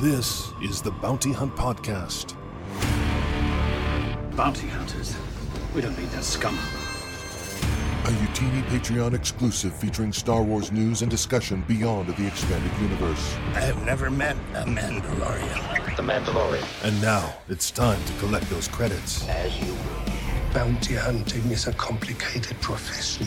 [0.00, 2.36] This is the Bounty Hunt Podcast.
[4.36, 5.16] Bounty hunters.
[5.74, 6.54] We don't need that scum.
[6.54, 13.34] A Utini Patreon exclusive featuring Star Wars news and discussion beyond the expanded universe.
[13.54, 15.96] I have never met a Mandalorian.
[15.96, 16.86] The Mandalorian.
[16.86, 19.28] And now it's time to collect those credits.
[19.28, 20.54] As you will.
[20.54, 23.26] Bounty hunting is a complicated profession.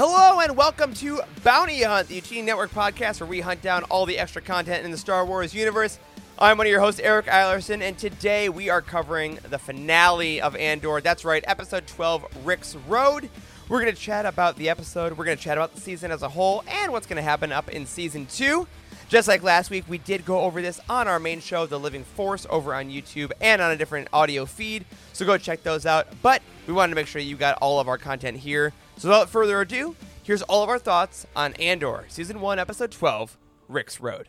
[0.00, 4.06] Hello and welcome to Bounty Hunt, the Utini Network podcast where we hunt down all
[4.06, 5.98] the extra content in the Star Wars universe.
[6.38, 10.54] I'm one of your hosts, Eric Eilerson, and today we are covering the finale of
[10.54, 11.00] Andor.
[11.00, 13.28] That's right, episode 12, Rix Road.
[13.68, 16.22] We're going to chat about the episode, we're going to chat about the season as
[16.22, 18.68] a whole, and what's going to happen up in season two.
[19.08, 22.04] Just like last week, we did go over this on our main show, The Living
[22.04, 24.84] Force, over on YouTube and on a different audio feed.
[25.12, 26.06] So go check those out.
[26.22, 28.72] But we wanted to make sure you got all of our content here.
[28.98, 29.94] So without further ado,
[30.24, 34.28] here's all of our thoughts on Andor, Season 1, Episode 12, Rix Road.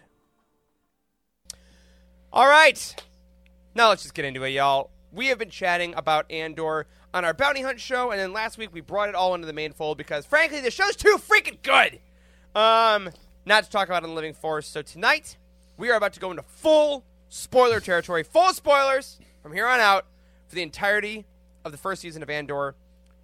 [2.31, 3.03] All right.
[3.73, 4.91] Now let's just get into it, y'all.
[5.11, 6.85] We have been chatting about Andor
[7.15, 9.53] on our Bounty Hunt show, and then last week we brought it all into the
[9.53, 11.99] main fold because, frankly, the show's too freaking good.
[12.53, 13.09] Um,
[13.47, 14.67] not to talk about the Living Force.
[14.67, 15.35] So tonight
[15.77, 20.05] we are about to go into full spoiler territory, full spoilers from here on out
[20.47, 21.25] for the entirety
[21.65, 22.75] of the first season of Andor.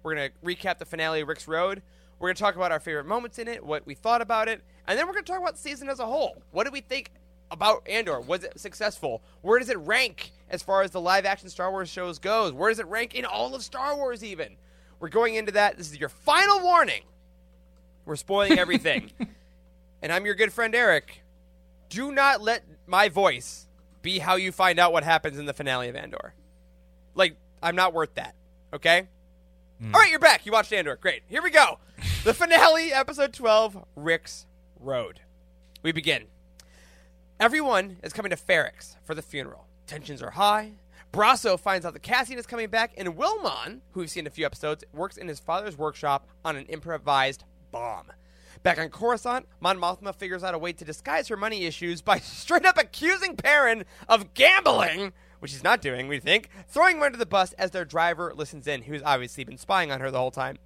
[0.06, 1.82] We're gonna recap the finale of Rix Road.
[2.20, 4.96] We're gonna talk about our favorite moments in it, what we thought about it, and
[4.96, 6.40] then we're gonna talk about the season as a whole.
[6.52, 7.10] What did we think
[7.50, 8.20] about Andor?
[8.20, 9.20] Was it successful?
[9.42, 12.52] Where does it rank as far as the live action Star Wars shows goes?
[12.52, 14.54] Where does it rank in all of Star Wars even?
[15.00, 15.76] We're going into that.
[15.76, 17.02] This is your final warning.
[18.04, 19.10] We're spoiling everything.
[20.02, 21.24] and I'm your good friend Eric.
[21.88, 23.66] Do not let my voice
[24.02, 26.32] be how you find out what happens in the finale of Andor.
[27.16, 28.36] Like, I'm not worth that.
[28.72, 29.08] Okay?
[29.82, 29.94] Mm.
[29.94, 30.46] All right, you're back.
[30.46, 30.96] You watched Andor.
[30.96, 31.22] Great.
[31.26, 31.78] Here we go.
[32.24, 34.46] The finale, episode 12, Rix
[34.80, 35.20] Road.
[35.82, 36.24] We begin.
[37.38, 39.66] Everyone is coming to Ferrix for the funeral.
[39.86, 40.72] Tensions are high.
[41.12, 44.46] Brasso finds out that Cassian is coming back, and Wilmon, who we've seen a few
[44.46, 48.10] episodes, works in his father's workshop on an improvised bomb.
[48.62, 52.18] Back on Coruscant, Mon Mothma figures out a way to disguise her money issues by
[52.20, 57.18] straight up accusing Perrin of gambling, which he's not doing, we think, throwing him under
[57.18, 60.30] the bus as their driver listens in, who's obviously been spying on her the whole
[60.30, 60.58] time.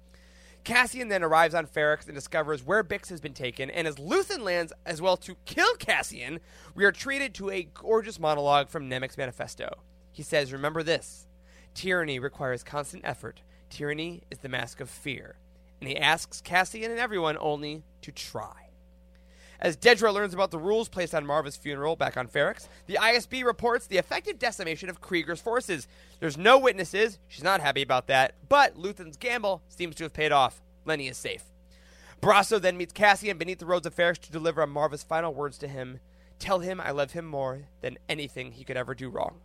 [0.63, 4.43] Cassian then arrives on Ferrix and discovers where Bix has been taken, and as Luthen
[4.43, 6.39] lands as well to kill Cassian,
[6.75, 9.69] we are treated to a gorgeous monologue from Nemik's manifesto.
[10.11, 11.27] He says, Remember this
[11.73, 15.35] tyranny requires constant effort, tyranny is the mask of fear.
[15.79, 18.70] And he asks Cassian and everyone only to try.
[19.61, 23.43] As Dedra learns about the rules placed on Marva's funeral back on Ferrix, the ISB
[23.45, 25.87] reports the effective decimation of Kreegyr's forces.
[26.19, 30.31] There's no witnesses, she's not happy about that, but Luthen's gamble seems to have paid
[30.31, 30.63] off.
[30.87, 31.43] Lonni is safe.
[32.21, 35.67] Brasso then meets Cassian beneath the roads of Ferrix to deliver Marva's final words to
[35.67, 35.99] him.
[36.39, 39.41] Tell him I love him more than anything he could ever do wrong.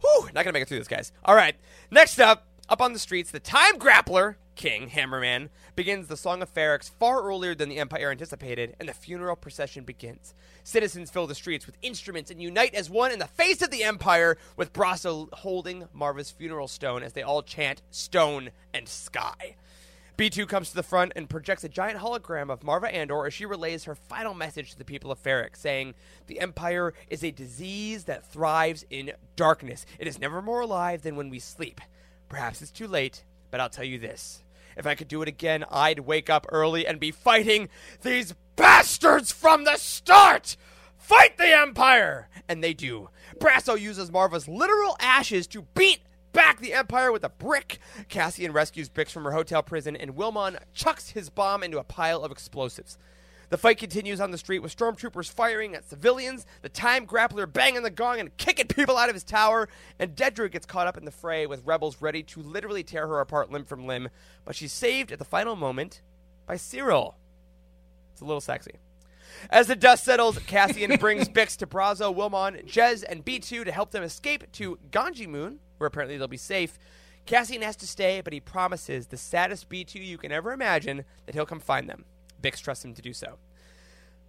[0.00, 1.12] Whew, not gonna make it through this, guys.
[1.24, 1.56] All right,
[1.90, 6.52] next up, up on the streets, the Time Grappler King Hammerman begins the Song of
[6.52, 10.34] Ferrix far earlier than the Empire anticipated, and the funeral procession begins.
[10.64, 13.84] Citizens fill the streets with instruments and unite as one in the face of the
[13.84, 19.54] Empire, with Brasso holding Marva's funeral stone as they all chant "Stone and Sky."
[20.16, 23.46] B2 comes to the front and projects a giant hologram of Marva Andor as she
[23.46, 25.94] relays her final message to the people of Ferrix, saying,
[26.26, 29.86] The Empire is a disease that thrives in darkness.
[30.00, 31.80] It is never more alive than when we sleep.
[32.28, 34.42] Perhaps it's too late, but I'll tell you this.
[34.78, 37.68] If I could do it again, I'd wake up early and be fighting
[38.02, 40.56] these bastards from the start!
[40.96, 42.28] Fight the Empire!
[42.48, 43.10] And they do.
[43.38, 46.02] Brasso uses Marva's literal ashes to beat
[46.32, 47.80] back the Empire with a brick.
[48.08, 52.22] Cassian rescues Bix from her hotel prison, and Wilmon chucks his bomb into a pile
[52.22, 52.96] of explosives.
[53.50, 57.82] The fight continues on the street with stormtroopers firing at civilians, the time grappler banging
[57.82, 61.06] the gong and kicking people out of his tower, and Dedra gets caught up in
[61.06, 64.08] the fray with rebels ready to literally tear her apart limb from limb,
[64.44, 66.02] but she's saved at the final moment
[66.46, 67.14] by Syril.
[68.12, 68.72] It's a little sexy.
[69.50, 73.92] As the dust settles, Cassian brings Bix to Brasso, Wilmon, Jez, and B2 to help
[73.92, 76.78] them escape to Ganji Moon, where apparently they'll be safe.
[77.24, 81.34] Cassian has to stay, but he promises the saddest B2 you can ever imagine that
[81.34, 82.04] he'll come find them.
[82.42, 83.38] Bix trusts him to do so.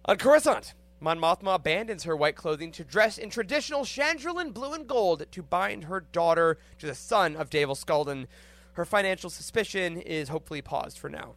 [0.04, 4.86] On Coruscant, Mon Mothma abandons her white clothing to dress in traditional Chandrilan blue and
[4.86, 8.26] gold to bind her daughter to the son of Davo Sculdun.
[8.74, 11.34] Her financial suspicion is hopefully paused for now.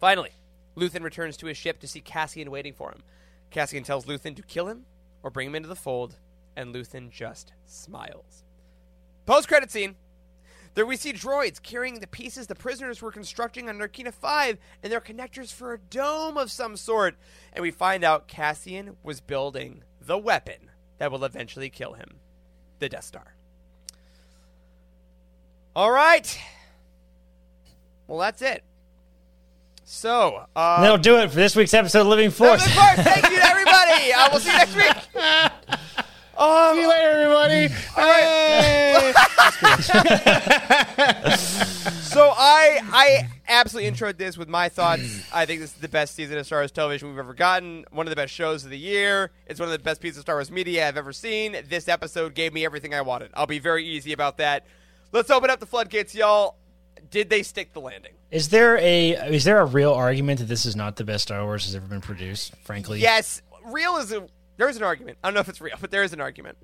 [0.00, 0.32] Finally,
[0.76, 3.02] Luthen returns to his ship to see Cassian waiting for him.
[3.50, 4.86] Cassian tells Luthen to kill him
[5.22, 6.16] or bring him into the fold,
[6.56, 8.44] and Luthen just smiles.
[9.26, 9.96] Post credit scene.
[10.74, 14.92] There we see droids carrying the pieces the prisoners were constructing on Narkina 5 and
[14.92, 17.14] their connectors for a dome of some sort.
[17.52, 22.18] And we find out Cassian was building the weapon that will eventually kill him
[22.80, 23.34] the Death Star.
[25.76, 26.38] All right.
[28.08, 28.64] Well, that's it.
[29.84, 33.04] So, uh, That'll do it for this week's episode of Living that was Force.
[33.04, 34.12] Thank you to everybody.
[34.12, 35.52] Uh, we'll see you next week.
[36.36, 36.74] Oh.
[36.74, 37.68] See you later, everybody.
[37.94, 39.12] Hey!
[42.14, 45.02] So I I absolutely introed this with my thoughts.
[45.32, 47.84] I think this is the best season of Star Wars television we've ever gotten.
[47.90, 49.32] One of the best shows of the year.
[49.48, 51.56] It's one of the best pieces of Star Wars media I've ever seen.
[51.68, 53.30] This episode gave me everything I wanted.
[53.34, 54.64] I'll be very easy about that.
[55.10, 56.54] Let's open up the floodgates, y'all.
[57.10, 58.12] Did they stick the landing?
[58.30, 61.42] Is there a is there a real argument that this is not the best Star
[61.44, 62.54] Wars has ever been produced?
[62.62, 63.42] Frankly, Yes.
[63.64, 64.24] Real is a
[64.56, 65.18] there is an argument.
[65.22, 66.56] I don't know if it's real, but there is an argument.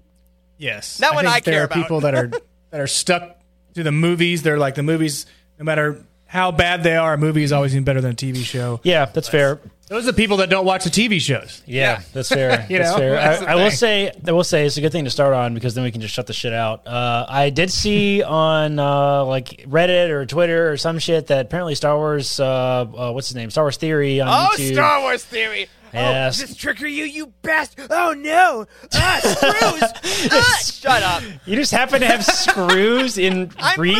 [0.58, 1.74] Yes, Not one think I there care are about.
[1.74, 2.26] people that are
[2.70, 3.36] that are stuck
[3.74, 4.42] to the movies.
[4.42, 5.26] They're like the movies,
[5.58, 8.36] no matter how bad they are, a movie is always even better than a TV
[8.44, 8.78] show.
[8.82, 9.58] Yeah, that's fair.
[9.90, 11.62] Those are the people that don't watch the TV shows.
[11.66, 12.02] Yeah, Yeah.
[12.12, 12.64] that's fair.
[12.70, 13.10] You that's know, fair.
[13.16, 15.52] that's I, I will say, I will say, it's a good thing to start on
[15.52, 16.86] because then we can just shut the shit out.
[16.86, 21.74] Uh, I did see on uh, like Reddit or Twitter or some shit that apparently
[21.74, 22.44] Star Wars, uh,
[22.82, 24.74] uh, what's his name, Star Wars Theory on Oh, YouTube.
[24.74, 25.66] Star Wars theory.
[25.92, 26.38] Yes.
[26.38, 27.88] Oh, does this trigger you, you bastard?
[27.90, 28.64] Oh no!
[28.94, 30.30] Ah, screws!
[30.30, 31.20] ah, shut up!
[31.46, 33.96] You just happen to have screws in I'm reach.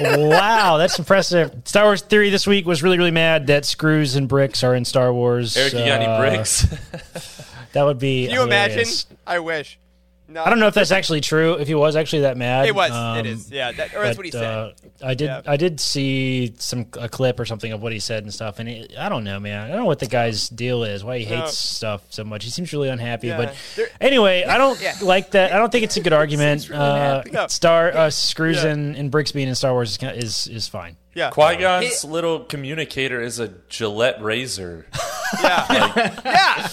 [0.00, 0.28] moving.
[0.30, 1.54] wow, that's impressive.
[1.66, 4.84] Star Wars Theory this week was really, really mad that screws and bricks are in
[4.84, 5.56] Star Wars.
[5.56, 6.66] Eric, you got Uh, any bricks?
[7.72, 8.26] That would be.
[8.26, 8.86] Can you imagine?
[9.26, 9.80] I wish.
[10.26, 11.54] No, I don't know if that's actually true.
[11.54, 12.90] If he was actually that mad, It was.
[12.90, 13.50] Um, it is.
[13.50, 14.42] Yeah, that, or that's but, what he said.
[14.44, 14.72] Uh,
[15.02, 15.26] I did.
[15.26, 15.42] Yeah.
[15.46, 18.58] I did see some a clip or something of what he said and stuff.
[18.58, 19.64] And it, I don't know, man.
[19.64, 21.04] I don't know what the guy's deal is.
[21.04, 21.46] Why he hates No.
[21.50, 22.44] stuff so much.
[22.44, 23.26] He seems really unhappy.
[23.28, 23.36] Yeah.
[23.36, 24.94] But There- anyway, I don't Yeah.
[25.02, 25.52] like that.
[25.52, 26.70] I don't think it's a good argument.
[26.70, 27.46] uh, No.
[27.48, 28.70] Star uh, screws Yeah.
[28.70, 30.96] and, and bricks being in Star Wars is is is fine.
[31.14, 31.30] yeah.
[31.30, 34.86] Qui Gon's little communicator is a Gillette razor.
[35.42, 36.12] Yeah.
[36.24, 36.68] yeah.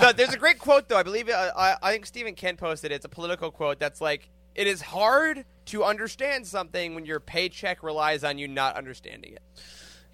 [0.00, 0.96] No, there's a great quote though.
[0.96, 2.96] I believe uh, I, I think Stephen Kent posted it.
[2.96, 7.82] It's a political quote that's like, "It is hard to understand something when your paycheck
[7.82, 9.42] relies on you not understanding it."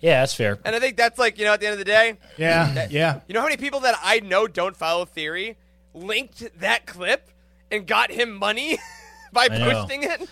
[0.01, 0.59] Yeah, that's fair.
[0.65, 3.21] And I think that's like, you know, at the end of the day, Yeah, yeah.
[3.27, 5.57] you know how many people that I know don't follow theory
[5.95, 7.31] linked that clip
[7.71, 8.79] and got him money
[9.33, 9.71] by I know.
[9.71, 10.29] posting it?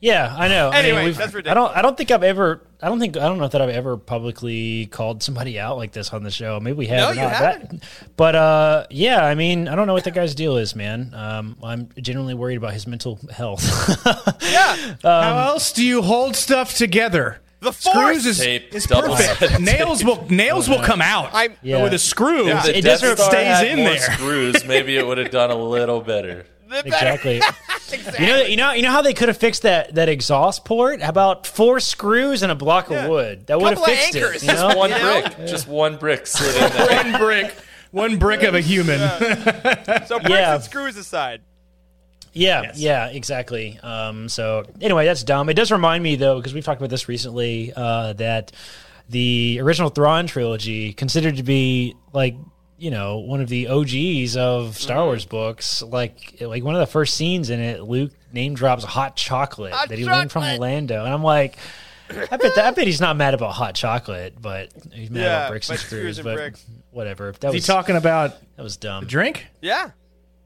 [0.00, 0.70] Yeah, I know.
[0.70, 1.76] I mean, Anyway, we've- I don't.
[1.76, 2.62] I don't think I've ever.
[2.82, 3.16] I don't think.
[3.16, 6.58] I don't know that I've ever publicly called somebody out like this on the show.
[6.58, 6.98] Maybe we have.
[6.98, 7.32] No, or you not.
[7.32, 7.80] haven't.
[7.80, 9.24] That- but uh, yeah.
[9.24, 11.12] I mean, I don't know what the guy's deal is, man.
[11.14, 13.62] Um, I'm genuinely worried about his mental health.
[14.52, 14.96] Yeah.
[15.02, 17.40] How else do you hold stuff together?
[17.60, 18.26] The Screws force.
[18.26, 19.60] is, Tape, is perfect.
[19.60, 20.06] nails tape.
[20.08, 21.30] will nails will come out.
[21.32, 21.82] I'm Yeah.
[21.84, 24.00] With a screw, If the It Death doesn't- Star stays had in more there.
[24.00, 26.44] screws, maybe it would have done a little better.
[26.72, 27.36] The exactly.
[27.92, 28.24] exactly.
[28.26, 28.42] You know.
[28.42, 28.72] You know.
[28.72, 31.00] You know how they could have fixed that that exhaust port?
[31.02, 33.04] How about four screws and a block Yeah.
[33.04, 33.46] of wood?
[33.46, 34.42] That would have fixed anchors.
[34.42, 34.46] it.
[34.48, 34.76] You know?
[34.76, 35.20] One You know?
[35.22, 37.54] brick, just one brick slid in one brick,
[37.90, 38.98] one brick of a human.
[38.98, 40.54] so bricks Yeah.
[40.54, 41.42] and screws aside.
[42.34, 42.78] Yeah, Yes.
[42.78, 43.78] yeah, exactly.
[43.82, 45.50] Um, so anyway, that's dumb.
[45.50, 48.52] It does remind me though, because we've talked about this recently, uh, that
[49.10, 52.34] the original Thrawn trilogy, considered to be like
[52.82, 55.06] you know one of the OGs of Star Mm-hmm.
[55.06, 59.16] Wars books, like like one of the first scenes in it, Luke name drops hot
[59.16, 60.60] chocolate Hot that he learned from chocolate.
[60.60, 61.56] Lando, and I'm like.
[62.10, 65.38] I bet that, I bet he's not mad about hot chocolate, but he's mad Yeah,
[65.38, 66.18] about bricks and screws screws.
[66.18, 66.62] and But bricks.
[66.90, 67.32] whatever.
[67.40, 69.04] That Is he was talking about that was dumb.
[69.04, 69.46] the drink?
[69.62, 69.92] Yeah.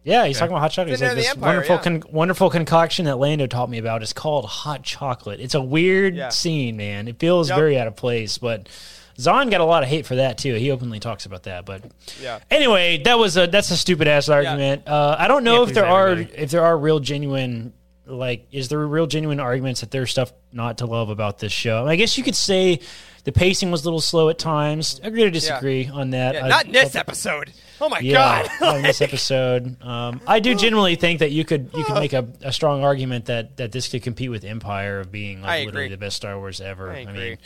[0.05, 0.91] Yeah, he's talking about hot chocolate.
[0.91, 1.83] He's like this Empire, wonderful, yeah.
[1.83, 4.03] con- wonderful concoction that Lando taught me about.
[4.03, 5.41] It's called hot chocolate.
[5.41, 6.29] It's a weird Yeah.
[6.29, 7.09] scene, man.
[7.09, 7.59] It feels Yep.
[7.59, 8.39] very out of place.
[8.39, 8.69] But
[9.19, 10.55] Zahn got a lot of hate for that too.
[10.55, 11.65] He openly talks about that.
[11.65, 11.83] But
[12.23, 12.39] Yeah.
[12.51, 14.87] anyway, that was a that's a stupid ass argument.
[14.87, 16.39] Uh, I don't know Yeah, if please, there are everybody.
[16.39, 17.73] if there are real genuine
[18.09, 21.87] like is there real genuine arguments that there's stuff not to love about this show.
[21.89, 22.79] I guess you could say
[23.25, 25.01] the pacing was a little slow at times.
[25.03, 26.35] Agree to disagree on that.
[26.37, 27.53] Yeah, I- not in this episode.
[27.81, 28.51] Oh my yeah, god.
[28.61, 29.83] not in this episode.
[29.83, 33.25] Um, I do genuinely think that you could you could make a, a strong argument
[33.27, 35.67] that that this could compete with Empire of being I like agree.
[35.73, 36.91] literally the best Star Wars ever.
[36.93, 37.13] I agree.
[37.31, 37.39] mean,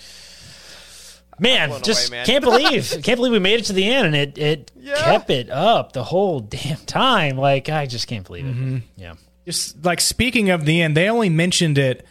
[1.41, 2.27] man, just away, man.
[2.27, 4.95] can't believe can't believe we made it to the end and it it Yeah.
[4.97, 7.37] kept it up the whole damn time.
[7.37, 8.55] Like I just can't believe it.
[8.55, 8.77] Mm-hmm.
[8.97, 9.15] Yeah.
[9.47, 12.07] Just like speaking of the end, they only mentioned it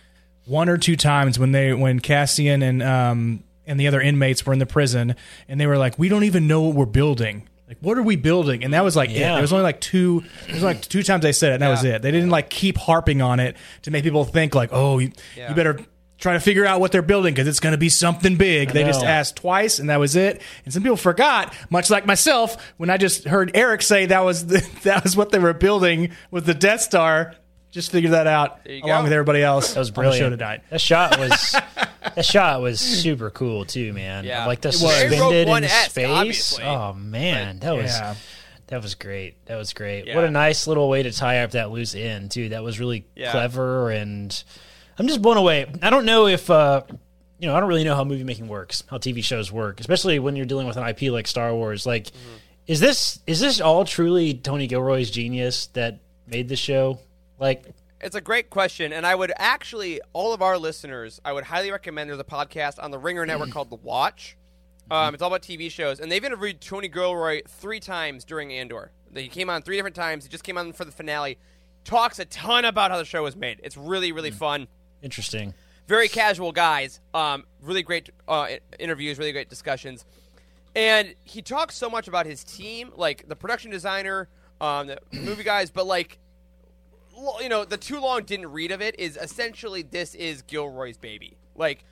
[0.46, 4.52] one or two times when they when Cassian and um and the other inmates were
[4.54, 5.16] in the prison,
[5.48, 8.16] and they were like, "We don't even know what we're building." Like, what are we
[8.16, 8.64] building?
[8.64, 9.18] And that was like it.
[9.18, 9.34] Yeah.
[9.34, 10.24] There was only like two.
[10.48, 12.02] There was like two times they said it, and that was it.
[12.02, 15.50] They didn't like keep harping on it to make people think like, "Oh, you, Yeah.
[15.50, 15.80] you better."
[16.20, 18.72] Try to figure out what they're building because it's going to be something big.
[18.72, 20.42] They just asked twice, and that was it.
[20.66, 24.46] And some people forgot, much like myself, when I just heard Eric say that was
[24.48, 27.36] the, that was what they were building with the Death Star
[27.72, 29.04] just figured that out along go.
[29.04, 29.74] with everybody else.
[29.76, 30.18] That was On brilliant.
[30.18, 30.64] the show tonight.
[30.72, 31.56] That shot was
[32.16, 34.26] that shot was super cool too, man.
[34.26, 34.46] Yeah.
[34.48, 34.82] like the It was.
[34.82, 36.08] Very suspended in One-esque, space.
[36.10, 36.64] obviously.
[36.64, 38.16] Oh man, that was Yeah.
[38.68, 39.46] that was great.
[39.46, 40.08] That was great.
[40.08, 40.16] Yeah.
[40.16, 42.50] What a nice little way to tie up that loose end too.
[42.50, 43.30] That was really Yeah.
[43.32, 44.44] clever, and
[45.00, 45.66] I'm just blown away.
[45.82, 46.50] I don't know if.
[46.50, 46.84] uh
[47.42, 50.20] you know, I don't really know how movie making works, how TV shows work, especially
[50.20, 51.86] when you're dealing with an IP like Star Wars.
[51.86, 52.36] Like, Mm-hmm.
[52.68, 57.00] is this is this all truly Tony Gilroy's genius that made the show?
[57.40, 57.64] Like,
[58.02, 61.72] It's a great question, and I would actually all of our listeners, I would highly
[61.72, 62.10] recommend.
[62.10, 64.36] There's a podcast on the Ringer Network called The Watch.
[64.92, 68.92] Um, it's all about TV shows, and they've interviewed Tony Gilroy three times during Andor.
[69.16, 70.26] He came on three different times.
[70.26, 71.38] He just came on for the finale.
[71.86, 73.62] Talks a ton about how the show was made.
[73.64, 74.68] It's really, really fun.
[75.02, 75.54] Interesting.
[75.88, 77.00] Very casual guys.
[77.14, 79.18] Um, really great uh, interviews.
[79.18, 80.06] Really great discussions.
[80.76, 84.28] And he talks so much about his team, like the production designer,
[84.62, 86.20] um, the movie guys, but like
[87.42, 91.36] you know, the too long didn't read of it is essentially this is Gilroy's baby.
[91.56, 91.84] Like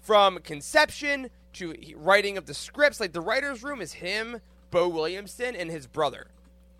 [0.00, 4.40] from conception to writing of the scripts, like the writers' room is him,
[4.70, 6.26] Beau Willimon, and his brother,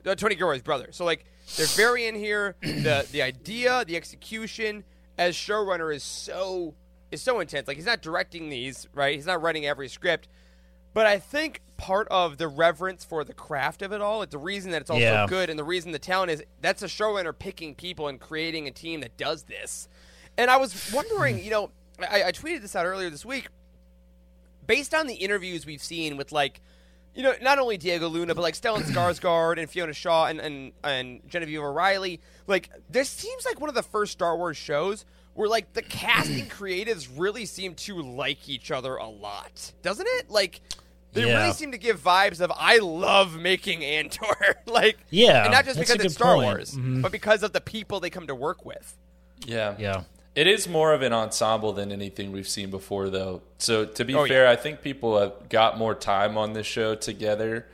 [0.04, 0.88] uh, Tony Gilroy's brother.
[0.90, 1.24] So like
[1.56, 2.56] they're very in here.
[2.60, 4.84] the The idea, the execution
[5.18, 6.74] as showrunner is so
[7.10, 7.68] is so intense.
[7.68, 9.14] Like he's not directing these, right?
[9.14, 10.28] He's not writing every script.
[10.92, 14.38] But I think part of the reverence for the craft of it all, like the
[14.38, 15.26] reason that it's all Yeah.
[15.26, 18.68] so good, and the reason the talent is that's a showrunner picking people and creating
[18.68, 19.88] a team that does this.
[20.38, 23.48] And I was wondering, you know, I, I tweeted this out earlier this week.
[24.66, 26.60] Based on the interviews we've seen with like,
[27.14, 30.72] you know, not only Diego Luna, but like Stellan Skarsgård and Fiona Shaw and, and
[30.82, 35.04] and Genevieve O'Reilly, like this seems like one of the first Star Wars shows
[35.34, 40.30] where like the casting creatives really seem to like each other a lot, doesn't it?
[40.30, 40.60] Like
[41.12, 41.40] they Yeah.
[41.40, 45.78] really seem to give vibes of I love making Andor, like Yeah, and not just
[45.78, 46.46] because it's Star point.
[46.46, 48.96] Wars, but because of the people they come to work with.
[49.46, 49.74] Yeah.
[49.78, 50.02] Yeah.
[50.34, 53.42] It is more of an ensemble than anything we've seen before, though.
[53.58, 54.50] So to be Oh, fair, yeah.
[54.50, 57.66] I think people have got more time on this show together,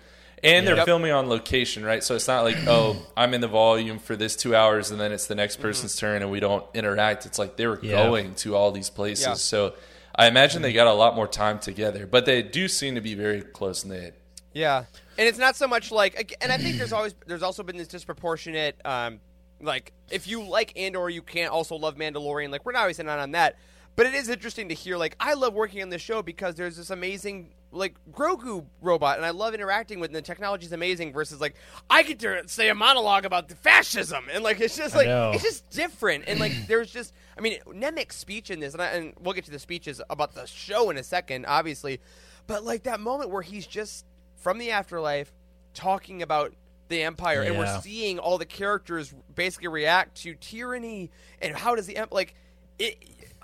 [0.45, 2.05] and they're filming on location, right?
[2.05, 5.11] So it's not like, oh, I'm in the volume for this two hours, and then
[5.11, 5.63] it's the next Mm-hmm.
[5.63, 7.25] person's turn, and we don't interact.
[7.25, 7.93] It's like they were Yeah.
[8.07, 9.35] going to all these places, Yeah.
[9.35, 9.75] so
[10.15, 12.07] I imagine they got a lot more time together.
[12.07, 14.15] But they do seem to be very close knit.
[14.53, 14.85] Yeah,
[15.17, 17.87] and it's not so much like, and I think there's always there's also been this
[17.89, 19.21] disproportionate, um,
[19.61, 22.51] like if you like Andor, you can't also love Mandalorian.
[22.51, 23.57] Like we're not always not on that,
[23.97, 24.97] but it is interesting to hear.
[24.97, 29.25] Like I love working on this show because there's this amazing like Grogu robot, and
[29.25, 30.11] I love interacting with.
[30.11, 31.13] And the technology's amazing.
[31.13, 31.55] Versus like
[31.89, 35.45] I get to say a monologue about the fascism, and like it's just like it's
[35.45, 36.25] just different.
[36.27, 39.45] And like there's just, I mean, Nemik's speech in this, and, I, and we'll get
[39.45, 42.01] to the speeches about the show in a second, obviously.
[42.47, 44.05] But like that moment where he's just
[44.37, 45.33] from the afterlife
[45.75, 46.53] talking about
[46.91, 51.87] the empire, and we're seeing all the characters basically react to tyranny and how does
[51.87, 52.35] the Empire like
[52.79, 52.99] it.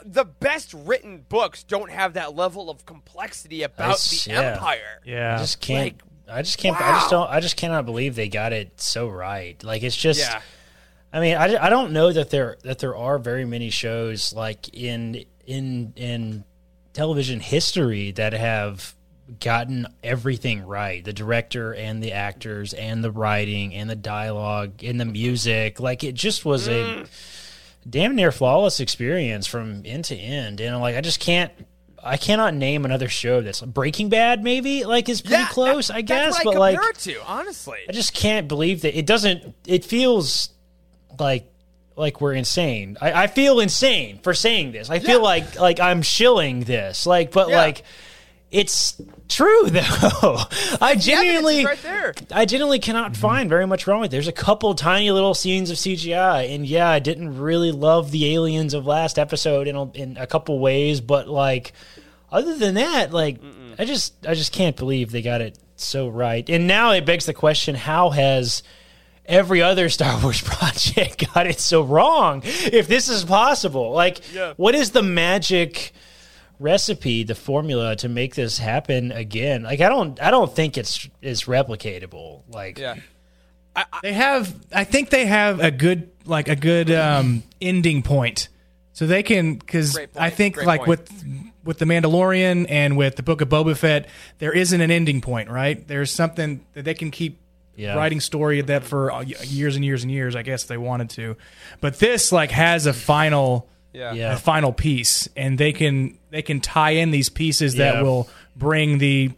[0.04, 4.40] The best written books don't have that level of complexity about It's- the yeah.
[4.52, 5.00] empire.
[5.06, 5.36] Yeah.
[5.36, 5.84] I just can't.
[5.84, 6.78] Like, I just can't.
[6.78, 7.30] I just don't.
[7.30, 9.62] I just cannot believe they got it so right.
[9.64, 10.20] Like it's just.
[10.20, 10.42] Yeah.
[11.12, 14.68] I mean, I, I don't know that there that there are very many shows like
[14.74, 16.44] in in in
[16.92, 18.95] television history that have
[19.40, 21.04] gotten everything right.
[21.04, 25.80] The director and the actors and the writing and the dialogue and the music.
[25.80, 27.04] Like it just was Mm.
[27.04, 27.06] a
[27.88, 30.60] damn near flawless experience from end to end.
[30.60, 31.52] And like I just can't
[32.04, 36.02] I cannot name another show that's Breaking Bad maybe like is pretty Yeah, close, I
[36.02, 37.78] guess, That's but I like to, honestly.
[37.88, 39.54] I just can't believe that it doesn't.
[39.66, 40.50] It feels
[41.18, 41.50] like
[41.96, 42.96] like we're insane.
[43.00, 44.88] I, I feel insane for saying this.
[44.88, 47.06] I feel like like I'm shilling this.
[47.06, 47.56] Like, but Yeah.
[47.56, 47.82] like
[48.50, 50.38] it's true though.
[50.80, 52.14] I genuinely right there.
[52.32, 54.12] I genuinely cannot find very much wrong with it.
[54.12, 58.34] There's a couple tiny little scenes of CGI, and yeah, I didn't really love the
[58.34, 61.72] aliens of last episode in a, in a couple ways, but like
[62.30, 63.38] other than that, like
[63.78, 66.48] I just I just can't believe they got it so right.
[66.48, 68.62] And now it begs the question: How has
[69.26, 72.42] every other Star Wars project got it so wrong?
[72.44, 74.54] If this is possible, like, Yeah.
[74.56, 75.92] what is the magic?
[76.58, 81.08] Recipe the formula to make this happen again like i don't i don't think it's
[81.20, 82.96] it's replicatable like Yeah.
[84.02, 88.48] They have, I think they have a good, like a good um, ending point,
[88.94, 90.88] so they can because I think great like point.
[90.88, 91.24] with
[91.62, 94.08] with the Mandalorian and with the Book of Boba Fett,
[94.38, 95.86] there isn't an ending point, right?
[95.86, 97.38] There's something that they can keep
[97.76, 97.96] Yeah.
[97.96, 100.34] writing story of that for uh, years and years and years.
[100.34, 101.36] I guess if they wanted to,
[101.82, 103.68] but this like has a final.
[103.96, 104.12] Yeah.
[104.12, 104.34] Yeah.
[104.34, 108.02] a final piece, and they can they can tie in these pieces that Yeah.
[108.02, 109.30] will bring the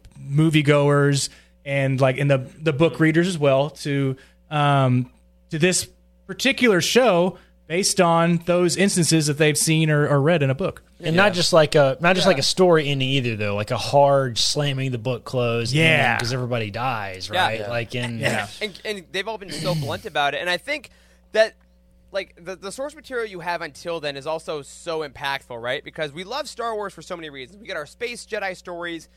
[0.48, 1.28] moviegoers
[1.64, 4.16] and like in the the book readers as well to
[4.50, 5.10] um
[5.50, 5.88] to this
[6.26, 10.82] particular show based on those instances that they've seen or, or read in a book.
[11.00, 13.76] and not just like a not just like a story ending either though, like a
[13.76, 15.74] hard slamming the book closed.
[15.74, 16.16] Yeah.
[16.16, 17.60] because everybody dies, right?
[17.60, 17.68] Yeah.
[17.68, 18.48] Like in Yeah.
[18.62, 20.40] and, and they've all been so blunt about it.
[20.40, 20.88] And I think
[21.32, 21.54] that
[22.10, 25.84] like the, the source material you have until then is also so impactful, right?
[25.84, 27.58] Because we love Star Wars for so many reasons.
[27.60, 29.08] We get our space Jedi stories,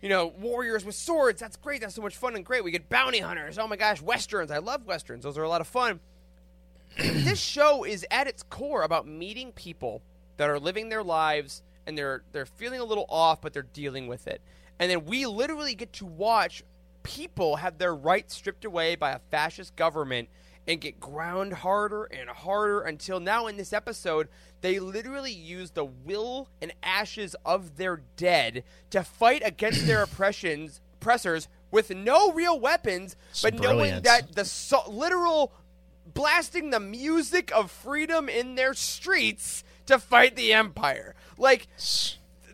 [0.00, 1.40] you know, warriors with swords.
[1.40, 1.82] That's great.
[1.82, 2.64] That's so much fun and great.
[2.64, 3.58] We get bounty hunters.
[3.58, 4.50] Oh my gosh, westerns.
[4.50, 5.24] I love westerns.
[5.24, 6.00] Those are a lot of fun.
[6.98, 10.02] this show is at its core about meeting people
[10.38, 14.06] that are living their lives and they're they're feeling a little off, but they're dealing
[14.06, 14.40] with it.
[14.78, 16.64] And then we literally get to watch
[17.02, 20.28] people have their rights stripped away by a fascist government
[20.66, 24.28] and get ground harder and harder until now in this episode
[24.60, 30.80] they literally use the will and ashes of their dead to fight against their oppressions
[31.00, 35.52] oppressors with no real weapons but knowing that the so- literal
[36.14, 41.14] blasting the music of freedom in their streets to fight the empire.
[41.36, 41.68] Like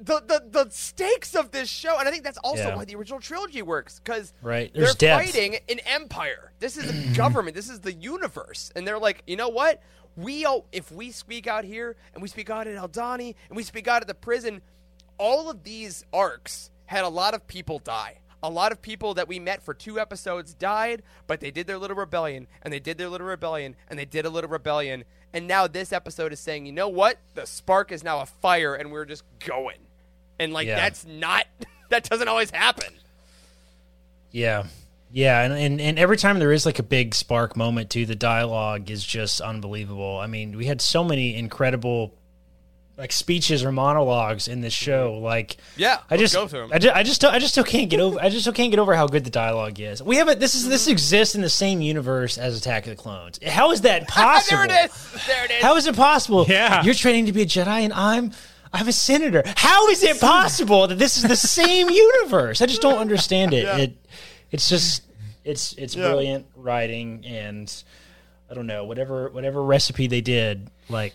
[0.00, 2.76] the the, the stakes of this show, and I think that's also Yeah.
[2.76, 4.72] why the original trilogy works because Right.
[4.74, 5.24] they're depth.
[5.32, 6.52] fighting an empire.
[6.58, 7.54] This is a government.
[7.56, 9.82] This is the universe, and they're like, you know what?
[10.16, 13.62] We all, if we speak out here and we speak out at Aldhani and we
[13.62, 14.62] speak out at the prison,
[15.18, 18.18] all of these arcs had a lot of people die.
[18.42, 21.78] A lot of people that we met for two episodes died, but they did their
[21.78, 25.46] little rebellion, and they did their little rebellion, and they did a little rebellion, and
[25.48, 27.18] now this episode is saying, you know what?
[27.34, 29.78] The spark is now a fire, and we're just going,
[30.38, 30.76] and like Yeah.
[30.76, 31.46] that's not
[31.90, 32.92] that doesn't always happen.
[34.30, 34.64] Yeah.
[35.12, 38.16] Yeah, and, and and every time there is like a big spark moment too, the
[38.16, 40.18] dialogue is just unbelievable.
[40.18, 42.12] I mean, we had so many incredible
[42.96, 44.84] like speeches or monologues in this mm-hmm.
[44.84, 45.18] show.
[45.18, 46.70] Like, Yeah, I let's just, go through 'em.
[46.72, 48.18] I just, I just, I just still can't get over.
[48.20, 50.02] I just still can't get over how good the dialogue is.
[50.02, 50.40] We have it.
[50.40, 50.92] This is this mm-hmm.
[50.92, 53.38] exists in the same universe as Attack of the Clones.
[53.46, 54.58] How is that possible?
[54.68, 55.26] there it is.
[55.26, 55.62] There it is.
[55.62, 56.46] How is it possible?
[56.48, 56.82] Yeah.
[56.82, 58.32] You're training to be a Jedi and I'm
[58.76, 59.42] I'm a senator.
[59.56, 62.60] How is it possible that this is the same universe?
[62.62, 63.64] I just don't understand it.
[63.80, 63.96] It
[64.50, 65.02] it's just
[65.44, 67.72] it's it's brilliant writing and
[68.50, 71.14] I don't know, whatever whatever recipe they did, like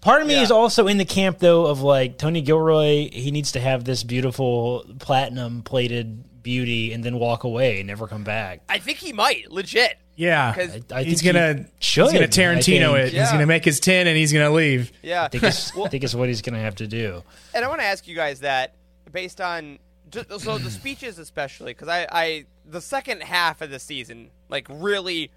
[0.00, 0.42] Part of me Yeah.
[0.42, 4.02] is also in the camp though of like Tony Gilroy, he needs to have this
[4.02, 8.62] beautiful platinum plated beauty and then walk away and never come back.
[8.68, 9.98] I think he might legit.
[10.20, 12.04] Yeah, 'Cause I he's gonna should.
[12.04, 13.18] he's gonna Tarantino think- it.
[13.18, 14.92] He's gonna make his ten and he's gonna leave.
[15.02, 15.24] Yeah.
[15.24, 17.22] I think it's, I think it's what he's going to have to do.
[17.54, 18.74] And I want to ask you guys that
[19.10, 19.78] based on
[20.12, 25.30] so the speeches especially because I, I the second half of the season like really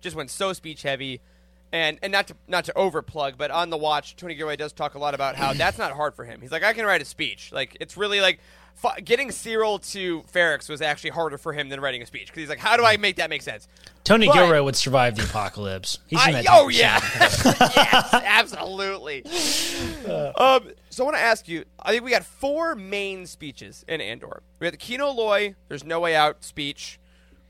[0.00, 1.20] just went so speech heavy
[1.72, 4.94] and and not to not to overplug but on the watch Tony Gilroy does talk
[4.94, 7.04] a lot about how that's not hard for him he's like I can write a
[7.06, 8.38] speech like it's really like
[8.84, 12.40] f- getting Syril to Ferrix was actually harder for him than writing a speech because
[12.40, 13.68] he's like how do I make that make sense
[14.04, 15.98] Tony But- Gilroy would survive the apocalypse.
[16.06, 19.22] He's in that oh yeah, yes, absolutely.
[20.36, 21.64] um, so I want to ask you.
[21.80, 24.42] I think we got four main speeches in Andor.
[24.60, 26.98] We had the Kino Loy, "There's no way out" speech,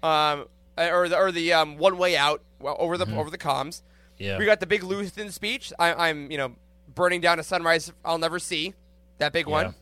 [0.02, 3.82] um, or the or the um, one way out well, over the over the comms.
[4.18, 4.38] Yeah.
[4.38, 5.72] We got the big Luthen speech.
[5.78, 6.54] I, I'm you know
[6.92, 8.74] burning down a sunrise I'll never see.
[9.18, 9.52] That big Yeah.
[9.52, 9.74] one.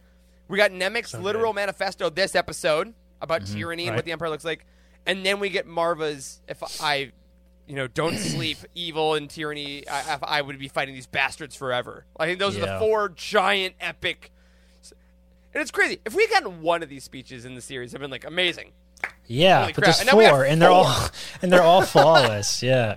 [0.48, 3.58] We got Nemik's literal manifesto this episode about mm-hmm.
[3.58, 4.66] tyranny and what the Empire looks like,
[5.04, 6.40] and then we get Marva's.
[6.48, 7.12] If I,
[7.66, 9.86] you know, don't sleep, evil and tyranny.
[9.88, 12.04] I, if I would be fighting these bastards forever.
[12.18, 14.32] I think those are the four giant epic.
[15.52, 16.00] And it's crazy.
[16.04, 18.72] If we gotten one of these speeches in the series, I've been like amazing.
[19.26, 19.96] Yeah, Holy but crap.
[19.96, 21.08] there's And four, and they're all
[21.42, 22.62] and they're all flawless.
[22.62, 22.96] Yeah,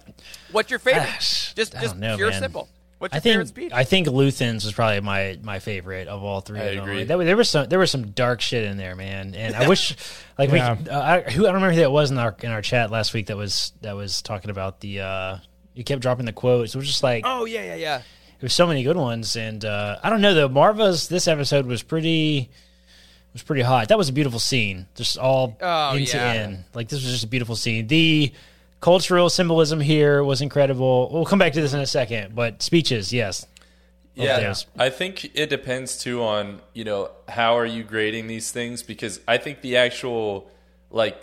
[0.52, 1.06] What's your favorite?
[1.06, 2.42] Gosh, just just know, pure man.
[2.42, 2.70] simple.
[3.00, 3.72] What's your I favorite think speech?
[3.74, 6.60] I think Luthen's was probably my my favorite of all three.
[6.60, 6.84] I of them.
[6.84, 6.98] agree.
[7.00, 9.34] Like, that was- there was some there was some dark shit in there, man.
[9.36, 9.96] And I wish
[10.38, 10.76] like Yeah.
[10.76, 12.92] we uh, I, who I don't remember who that was in our in our chat
[12.92, 15.00] last week that was that was talking about the.
[15.02, 15.38] uh
[15.74, 16.76] You kept dropping the quotes.
[16.76, 18.02] It was just like oh yeah, yeah, yeah.
[18.42, 20.48] There's so many good ones, and uh, I don't know though.
[20.50, 22.50] Marva's this episode was pretty
[23.34, 23.90] was pretty hot.
[23.90, 26.32] That was a beautiful scene, just all Oh, end to yeah.
[26.34, 26.64] end.
[26.74, 27.88] Like this was just a beautiful scene.
[27.88, 28.32] The
[28.82, 31.10] cultural symbolism here was incredible.
[31.12, 33.46] We'll come back to this in a second, but speeches, yes,
[34.15, 34.54] Yeah.
[34.78, 39.20] I think it depends too on you know how are you grading these things because
[39.28, 40.50] I think the actual
[40.92, 41.18] like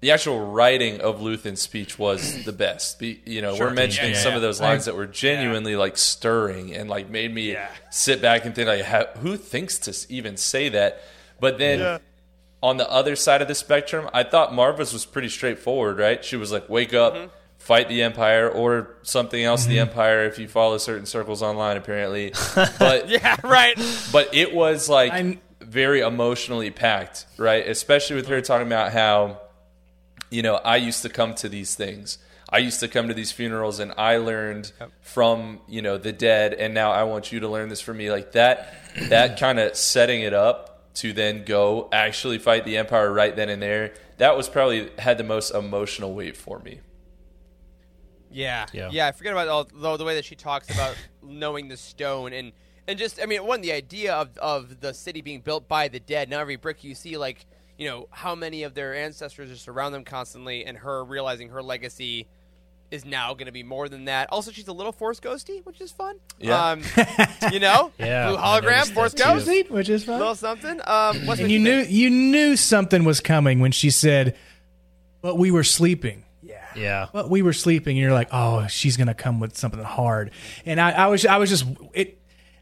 [0.00, 2.98] the actual writing of Luthen's speech was the best.
[2.98, 4.36] Be, you know, we're mentioning Yeah, yeah, some yeah.
[4.36, 7.56] of those lines that were genuinely like stirring and like made me
[7.90, 11.00] sit back and think like, who thinks to even say that?
[11.40, 12.00] But then
[12.66, 16.24] on the other side of the spectrum, I thought Marva's was pretty straightforward, right?
[16.24, 17.28] She was like, wake up, Mm-hmm.
[17.58, 22.32] fight the Empire, or something else the Empire if you follow certain circles online, apparently.
[22.78, 23.76] But Yeah, right.
[24.12, 27.66] but it was like I'm- very emotionally packed, right?
[27.68, 29.40] Especially with her talking about how,
[30.30, 32.18] you know, I used to come to these things.
[32.48, 36.54] I used to come to these funerals and I learned from you know the dead,
[36.54, 38.10] and now I want you to learn this from me.
[38.12, 38.72] Like that,
[39.08, 43.48] that kind of setting it up to then go actually fight the Empire right then
[43.48, 43.94] and there.
[44.18, 46.80] That was probably had the most emotional weight for me.
[48.30, 48.88] Yeah, Yeah.
[48.90, 49.06] yeah.
[49.06, 52.52] I forget about all the, the way that she talks about knowing the stone and
[52.88, 56.00] and just I mean, one the idea of of the city being built by the
[56.00, 56.28] dead.
[56.28, 57.46] Now every brick you see, like
[57.78, 61.62] you know, how many of their ancestors just around them constantly, and her realizing her
[61.62, 62.26] legacy
[62.90, 64.28] is now going to be more than that.
[64.30, 66.16] Also, she's a little Force ghosty, which is fun.
[66.38, 66.70] Yeah.
[66.70, 66.82] um,
[67.52, 69.64] you know, Yeah, blue hologram, Force that too.
[69.74, 70.18] which is fun.
[70.18, 70.80] little something.
[70.86, 74.36] Um, what's and you knew you knew something was coming when she said,
[75.22, 76.62] "But we were sleeping." Yeah.
[76.76, 77.06] Yeah.
[77.12, 80.30] But we were sleeping, and you're like, "Oh, she's gonna come with something hard."
[80.64, 82.18] And I, I was, I was just it.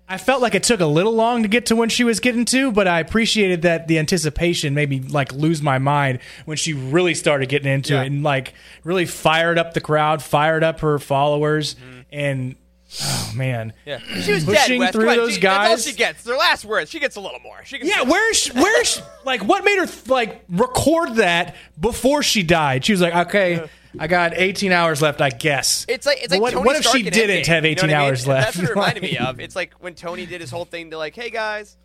[0.06, 2.44] I felt like it took a little long to get to when she was getting
[2.46, 6.74] to, but I appreciated that the anticipation made me like lose my mind when she
[6.74, 8.02] really started getting into Yeah.
[8.02, 8.52] it and like
[8.84, 12.00] really fired up the crowd, fired up her followers, mm-hmm.
[12.12, 12.56] and
[13.02, 14.92] oh man, Yeah, she was Pushing dead.
[14.92, 15.86] Through on, those she, That's all guys.
[15.86, 16.22] she gets.
[16.22, 16.90] Their last words.
[16.90, 17.64] She gets a little more.
[17.64, 22.84] She gets Yeah, where's where's like what made her like record that before she died?
[22.84, 25.86] She was like, okay, I got 18 hours left, I guess.
[25.88, 27.82] It's like it's like what, Tony what if Stark she didn't Endgame, have you know
[27.82, 27.96] 18 I mean?
[27.96, 28.46] hours left?
[28.46, 29.40] That's what it reminded me of.
[29.40, 31.76] It's like when Tony did his whole thing to like, hey guys,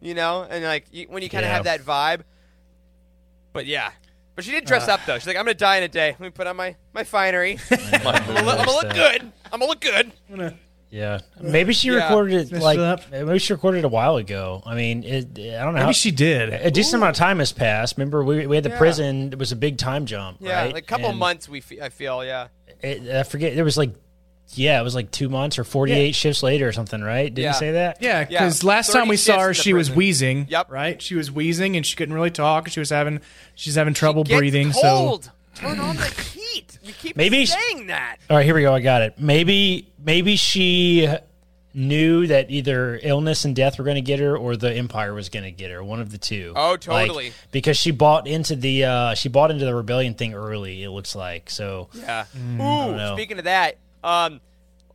[0.00, 1.54] you know, and like you, when you kind of Yeah.
[1.54, 2.22] have that vibe.
[3.52, 3.92] But yeah,
[4.34, 4.94] but she did dress uh.
[4.94, 5.18] up though.
[5.18, 6.08] She's like, I'm gonna die in a day.
[6.10, 7.58] Let me put on my my finery.
[7.70, 9.32] I'm gonna look, I'm gonna look good.
[9.52, 10.12] I'm gonna look good.
[10.94, 12.04] Yeah, maybe she Yeah.
[12.04, 13.10] recorded it Messed like it up.
[13.10, 14.62] maybe she recorded it a while ago.
[14.64, 15.80] I mean, it, I don't know.
[15.80, 16.50] how, Maybe she did.
[16.52, 17.96] A decent amount of time has passed.
[17.98, 18.78] Remember, we, we had the Yeah.
[18.78, 19.32] prison.
[19.32, 20.38] It was a big time jump.
[20.40, 20.72] Yeah, right?
[20.72, 21.48] like a couple And months.
[21.48, 22.46] We fe- I feel yeah.
[22.80, 23.56] It, I forget.
[23.56, 23.90] There was like,
[24.50, 27.00] yeah, it was like two months or forty eight shifts later or something.
[27.02, 27.24] Right?
[27.34, 27.48] Didn't Yeah.
[27.54, 27.96] you say that?
[28.00, 29.96] Yeah, Yeah, because last 30 time we saw shifts her, in the she was prison.
[29.98, 30.46] wheezing.
[30.50, 30.70] Yep.
[30.70, 31.02] Right?
[31.02, 32.68] She was wheezing and she couldn't really talk.
[32.68, 33.20] She was having
[33.56, 34.70] she's having trouble Gets breathing.
[34.70, 35.32] cold.
[35.54, 36.78] Turn on the heat.
[36.84, 38.16] We keep Maybe- saying that.
[38.28, 38.74] All right, here we go.
[38.74, 39.14] I got it.
[39.18, 41.08] Maybe maybe she
[41.76, 45.28] knew that either illness and death were going to get her or the empire was
[45.28, 47.32] going to get her one of the two Oh, Like, totally.
[47.50, 51.16] because she bought into the uh she bought into the rebellion thing early it looks
[51.16, 52.26] like so Yeah.
[52.36, 53.12] know.
[53.12, 54.40] Ooh, speaking of that, um,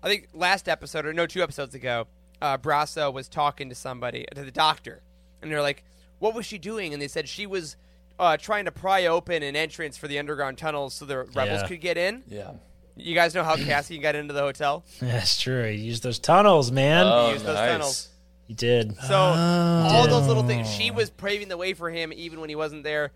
[0.01, 2.07] I think last episode or no, two episodes ago,
[2.41, 5.01] uh, Brasso was talking to somebody, to the doctor,
[5.41, 5.83] and they're like,
[6.19, 7.75] "What was she doing?" And they said she was
[8.19, 11.67] uh, trying to pry open an entrance for the underground tunnels so the rebels Yeah.
[11.67, 12.23] could get in.
[12.27, 12.51] Yeah.
[12.95, 14.83] You guys know how Cassian got into the hotel?
[15.01, 17.71] that's true he used those tunnels man Oh, used those nice.
[17.71, 18.09] tunnels.
[18.47, 22.39] he did So all those little things, she was paving the way for him even
[22.41, 23.11] when he wasn't there.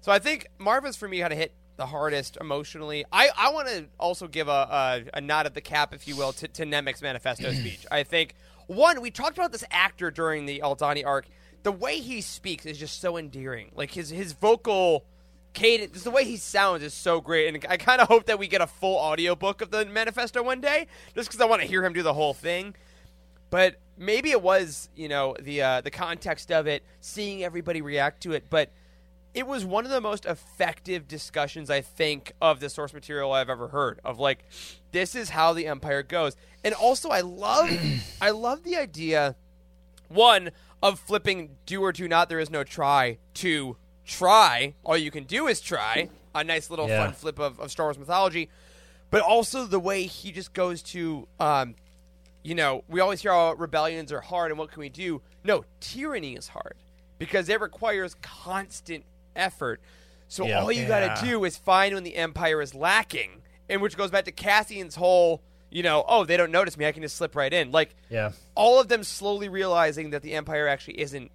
[0.00, 3.04] So I think Marva's for me kind to hit the hardest emotionally.
[3.12, 4.50] I, I want to also give a,
[5.14, 7.86] a a nod at the cap, if you will, to, to Nemik's manifesto speech.
[7.92, 8.34] I think
[8.66, 11.26] one we talked about this actor during the Aldhani arc.
[11.62, 13.70] The way he speaks is just so endearing.
[13.74, 15.04] Like his his vocal
[15.54, 17.52] cadence, the way he sounds is so great.
[17.52, 20.60] And I kind of hope that we get a full audiobook of the manifesto one
[20.60, 22.74] day, just because I want to hear him do the whole thing
[23.50, 28.22] but maybe it was you know the uh, the context of it, seeing everybody react
[28.24, 28.44] to it.
[28.50, 28.70] But
[29.34, 33.50] it was one of the most effective discussions I think of the source material I've
[33.50, 34.00] ever heard.
[34.04, 34.44] Of like,
[34.92, 37.70] this is how the empire goes, and also I love
[38.20, 39.36] I love the idea
[40.08, 40.50] one
[40.82, 45.24] of flipping do or do not there is no try to try all you can
[45.24, 47.04] do is try a nice little Yeah.
[47.06, 48.48] fun flip of, of star wars mythology
[49.10, 51.74] but also the way he just goes to um,
[52.44, 55.20] you know, we always hear how rebellions are hard and what can we do?
[55.44, 56.74] No, tyranny is hard
[57.18, 59.80] because it requires constant effort.
[60.28, 60.60] So Yeah.
[60.62, 60.88] all you Yeah.
[61.08, 64.32] got to do is find when the empire is lacking, and which goes back to
[64.32, 67.70] Cassian's whole, you know, oh, they don't notice me, I can just slip right in.
[67.72, 71.30] Like, yeah all of them slowly realizing that the empire actually isn't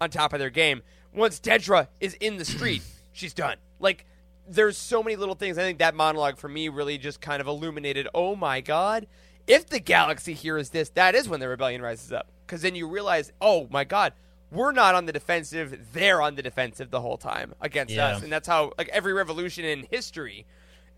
[0.00, 0.82] on top of their game.
[1.12, 2.82] Once Dedra is in the street,
[3.12, 3.56] she's done.
[3.80, 4.06] Like,
[4.48, 5.58] there's so many little things.
[5.58, 8.08] I think that monologue for me really just kind of illuminated.
[8.14, 9.06] Oh my god,
[9.46, 12.28] if the galaxy hears this, that is when the rebellion rises up.
[12.46, 14.12] Because then you realize, oh my god,
[14.50, 18.08] we're not on the defensive; they're on the defensive the whole time against Yeah.
[18.16, 18.22] us.
[18.22, 20.46] And that's how, like every revolution in history,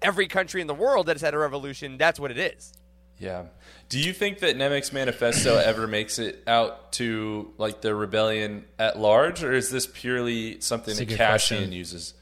[0.03, 2.73] every country in the world that has had a revolution, that's what it is.
[3.19, 3.45] Yeah.
[3.89, 8.99] Do you think that Nemik's manifesto ever makes it out to like the rebellion at
[8.99, 11.73] large, or is this purely something That's that good Cassian question.
[11.73, 12.15] uses?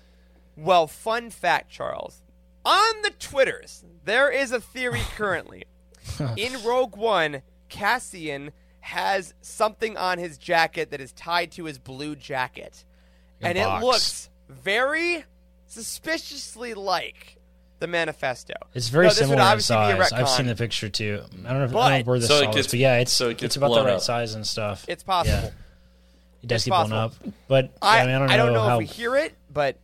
[0.56, 2.22] Well, fun fact, Charles.
[2.64, 5.64] On the Twitters, there is a theory currently.
[6.37, 12.14] In Rogue One, Cassian has something on his jacket that is tied to his blue
[12.14, 12.84] jacket.
[13.42, 13.82] A and box.
[13.82, 15.24] it looks very
[15.66, 17.37] suspiciously like
[17.84, 18.54] the manifesto.
[18.74, 21.22] it's very Now, this would similar in obviously be size I've seen the picture too
[21.46, 22.66] I don't know, if, I But- don't know where this So it saw this, gets-
[22.72, 24.00] but yeah it's so it it's about the right up.
[24.00, 25.38] size and stuff It's possible.
[25.42, 25.50] yeah.
[26.42, 27.14] it does It's get blown up
[27.48, 29.76] but I, I, mean, I don't know, know how if we hear it, but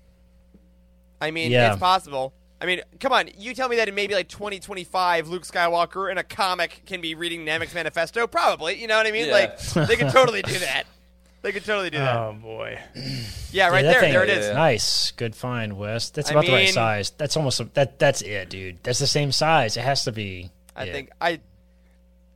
[1.20, 1.72] I mean, Yeah.
[1.72, 2.32] it's possible.
[2.62, 3.28] I mean, come on.
[3.38, 7.14] You tell me that in maybe like 2025, Luke Skywalker in a comic can be
[7.14, 8.26] reading Nemik's manifesto?
[8.26, 8.80] Probably.
[8.80, 9.26] You know what I mean?
[9.28, 9.32] Yeah.
[9.32, 9.58] Like,
[9.88, 10.84] they could totally do that.
[11.42, 12.16] They could totally do that.
[12.16, 12.78] Oh boy.
[13.50, 14.00] yeah, right there.
[14.00, 14.46] There it is.
[14.46, 14.52] Yeah.
[14.52, 16.10] Nice, good find, Wes.
[16.10, 17.10] That's I about the right mean- size.
[17.10, 17.98] That's almost that.
[17.98, 18.82] That's it, dude.
[18.82, 19.76] That's the same size.
[19.76, 20.50] It has to be.
[20.76, 20.92] I it.
[20.92, 21.40] think I,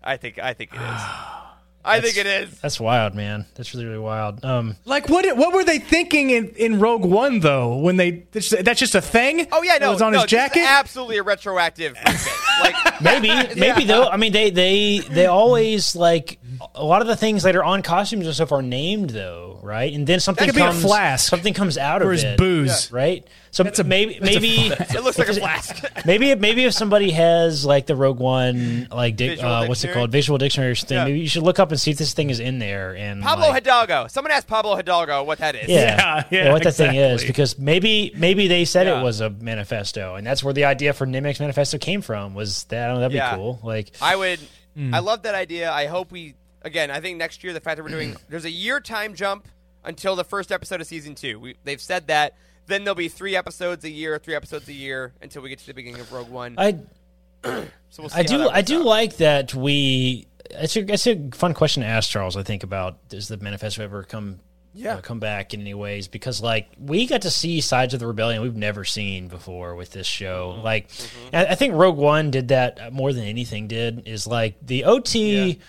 [0.02, 1.00] I think I think it is.
[1.84, 2.58] I think it is.
[2.60, 3.46] that's wild, man.
[3.54, 4.44] That's really really wild.
[4.44, 5.24] Um, Like what?
[5.36, 7.76] What were they thinking in, in Rogue One though?
[7.76, 8.48] When they that's
[8.80, 9.46] just, a thing?
[9.52, 10.64] Oh yeah, That no, was on no, his jacket.
[10.66, 11.94] absolutely a retroactive.
[12.62, 14.04] like, maybe, maybe though.
[14.08, 16.38] I mean, they they they always like
[16.74, 19.92] a lot of the things that are on costumes and stuff are named though, right?
[19.92, 22.38] And then something could be a comes, flask something comes out for of his it,
[22.38, 22.90] booze.
[22.92, 23.26] right?
[23.54, 25.80] So it's maybe maybe it looks like a flask.
[26.04, 30.10] maybe maybe if somebody has like the Rogue One like di- uh, what's it called
[30.10, 31.04] visual dictionary or something, Yeah.
[31.04, 32.96] maybe you should look up and see if this thing is in there.
[32.96, 34.08] And Pablo like, Hidalgo.
[34.08, 35.68] Someone asked Pablo Hidalgo what that is.
[35.68, 38.98] Yeah, Yeah, yeah, what that thing is because maybe maybe they said Yeah.
[39.00, 42.34] it was a manifesto, and that's where the idea for Nemik's manifesto came from.
[42.34, 43.30] Was that I don't know, that'd Yeah.
[43.30, 43.60] be cool?
[43.62, 44.40] Like, I would.
[44.74, 44.92] Hmm.
[44.92, 45.70] I love that idea.
[45.70, 46.90] I hope we again.
[46.90, 49.46] I think next year the fact that we're doing there's a year time jump
[49.84, 51.38] until the first episode of season two.
[51.38, 52.34] We, they've said that.
[52.66, 55.66] Then there'll be three episodes a year, three episodes a year until we get to
[55.66, 56.54] the beginning of Rogue One.
[56.58, 56.78] I
[57.44, 57.66] so
[57.98, 58.86] we'll see I do I do out.
[58.86, 60.26] like that we.
[60.50, 62.36] It's a, it's a fun question to ask Charles.
[62.36, 64.40] I think about does the manifesto ever come
[64.74, 64.96] Yeah.
[64.96, 68.06] uh, come back in any ways because like we got to see sides of the
[68.06, 70.52] rebellion we've never seen before with this show.
[70.54, 70.62] Mm-hmm.
[70.62, 70.88] Like
[71.32, 75.60] I, I think Rogue One did that more than anything did is like the OT.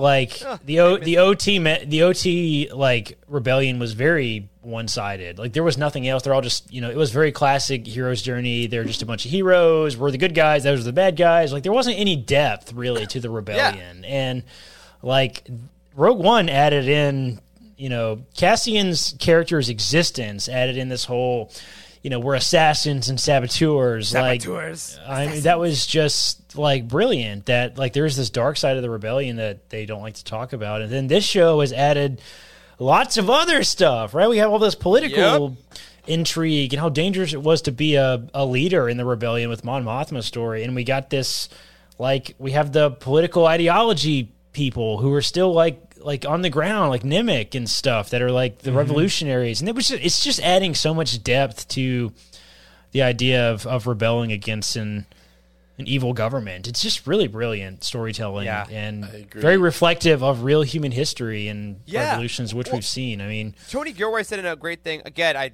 [0.00, 5.38] Like the o, the OT me- the OT like rebellion was very one sided.
[5.38, 6.22] Like there was nothing else.
[6.22, 8.66] They're all just you know it was very classic hero's journey.
[8.66, 9.98] They're just a bunch of heroes.
[9.98, 10.64] We're the good guys.
[10.64, 11.52] Those are the bad guys.
[11.52, 14.04] Like there wasn't any depth really to the rebellion.
[14.06, 14.42] And
[15.02, 15.46] like
[15.94, 17.38] Rogue One added in
[17.76, 21.52] you know Cassian's character's existence added in this whole
[22.02, 24.10] you know we're assassins and saboteurs.
[24.10, 24.98] Saboteurs.
[25.06, 27.46] Like I mean that was just like brilliant.
[27.46, 30.52] That like there's this dark side of the rebellion that they don't like to talk
[30.52, 32.20] about, and then this show has added
[32.78, 34.14] lots of other stuff.
[34.14, 34.28] Right?
[34.28, 35.56] We have all this political.
[36.06, 39.64] Intrigue and how dangerous it was to be a, a leader in the rebellion with
[39.64, 41.50] Mon Mothma's story, and we got this
[41.98, 46.90] like we have the political ideology people who are still like like on the ground
[46.90, 48.78] like Nemik and stuff that are like the mm-hmm.
[48.78, 52.12] revolutionaries and it was just, it's just adding so much depth to
[52.92, 55.06] the idea of, of rebelling against an
[55.78, 58.66] an evil government it's just really brilliant storytelling Yeah.
[58.70, 62.10] and very reflective of real human history and Yeah.
[62.10, 65.02] revolutions which Well- we've seen i mean Tony Gilroy said in a great thing.
[65.04, 65.52] Again, I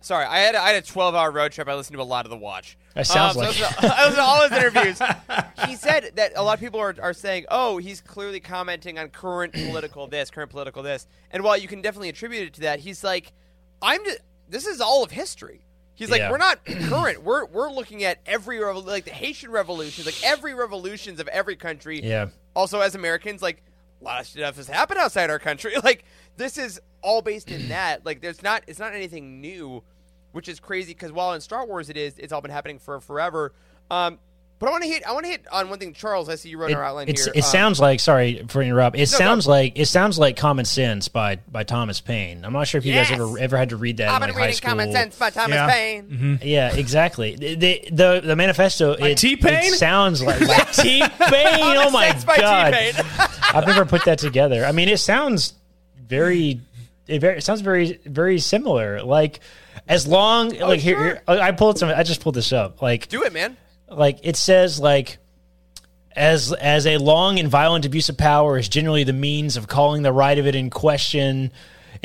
[0.00, 1.68] sorry, I had a, I had a 12 hour road trip.
[1.68, 2.76] I listened to a lot of the watch.
[2.96, 5.00] That sounds Um, like so I listened to- I listened all his interviews.
[5.68, 9.10] he said that a lot of people are, are saying, "Oh, he's clearly commenting on
[9.10, 12.80] current political this, current political this." And while you can definitely attribute it to that,
[12.80, 13.32] he's like,
[13.82, 15.60] "I'm just, this is all of history."
[15.94, 16.30] He's like, Yeah.
[16.30, 17.22] "We're not current.
[17.22, 21.56] We're we're looking at every revol- like the Haitian revolution, like every revolutions of every
[21.56, 23.62] country." yeah also as Americans, like
[24.00, 25.74] a lot of stuff has happened outside our country.
[25.84, 26.04] Like
[26.38, 28.06] this is all based in that.
[28.06, 29.82] Like there's not it's not anything new,
[30.36, 33.00] which is crazy because while in Star Wars it is, it's all been happening for
[33.00, 33.52] forever.
[33.90, 34.18] Um,
[34.58, 36.28] but I want to hit I want to hit on one thing, Charles.
[36.30, 37.32] I see you wrote it, our outline it's- here.
[37.36, 38.96] it Um, sounds like sorry for interrupt.
[38.96, 39.52] It No, sounds go.
[39.52, 42.42] like it sounds like Common Sense by by Thomas Paine.
[42.42, 43.10] I'm not sure if you Yes.
[43.10, 44.68] guys ever ever had to read that I've in been like high reading school.
[44.70, 45.70] Common Sense by Thomas Yeah.
[45.70, 46.38] Paine.
[46.42, 47.36] Yeah, exactly.
[47.36, 49.72] The the the, the manifesto it, T-Pain?
[49.74, 51.76] it sounds like, like T Paine.
[51.76, 52.70] oh my Sense god!
[52.72, 53.04] T-Pain.
[53.52, 54.64] I've never put that together.
[54.64, 55.52] I mean, it sounds
[55.98, 56.60] very
[57.08, 59.02] it, very, it sounds very very similar.
[59.02, 59.40] Like
[59.88, 61.88] as long oh, like here, here I pulled some.
[61.88, 62.82] I just pulled this up.
[62.82, 63.56] Like Do it, man.
[63.88, 65.18] like it says like
[66.14, 70.02] as as a long and violent abuse of power is generally the means of calling
[70.02, 71.52] the right of it in question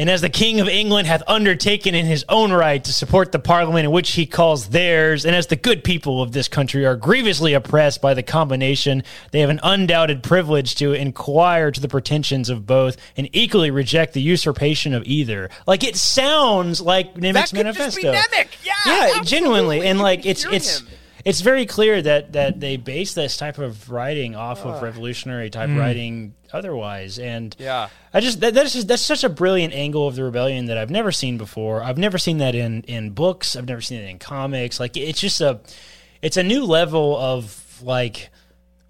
[0.02, 3.40] and as the king of england hath undertaken in his own right to support the
[3.40, 6.96] parliament in which he calls theirs and as the good people of this country are
[6.96, 12.50] grievously oppressed by the combination they have an undoubted privilege to inquire to the pretensions
[12.50, 17.84] of both and equally reject the usurpation of either like it sounds like could manifesto
[17.84, 18.48] just be Nemik.
[18.64, 19.26] Yeah, yeah absolutely.
[19.28, 20.88] genuinely and like it's it's him.
[21.26, 25.70] It's very clear that that they base this type of writing off of revolutionary type
[25.70, 25.78] hmm.
[25.78, 27.90] writing otherwise and Yeah.
[28.14, 30.90] i just that, that's just that's such a brilliant angle of the rebellion that i've
[30.90, 34.20] never seen before i've never seen that in in books i've never seen it in
[34.20, 35.60] comics like it's just a
[36.22, 38.30] it's a new level of like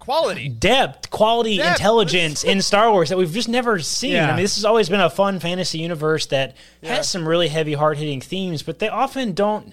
[0.02, 0.48] Quality.
[0.48, 1.78] depth, quality, Depth.
[1.78, 4.14] intelligence in Star Wars that we've just never seen.
[4.14, 4.32] Yeah.
[4.32, 7.74] I mean, this has always been a fun fantasy universe that has some really heavy,
[7.74, 9.72] hard hitting themes, but they often don't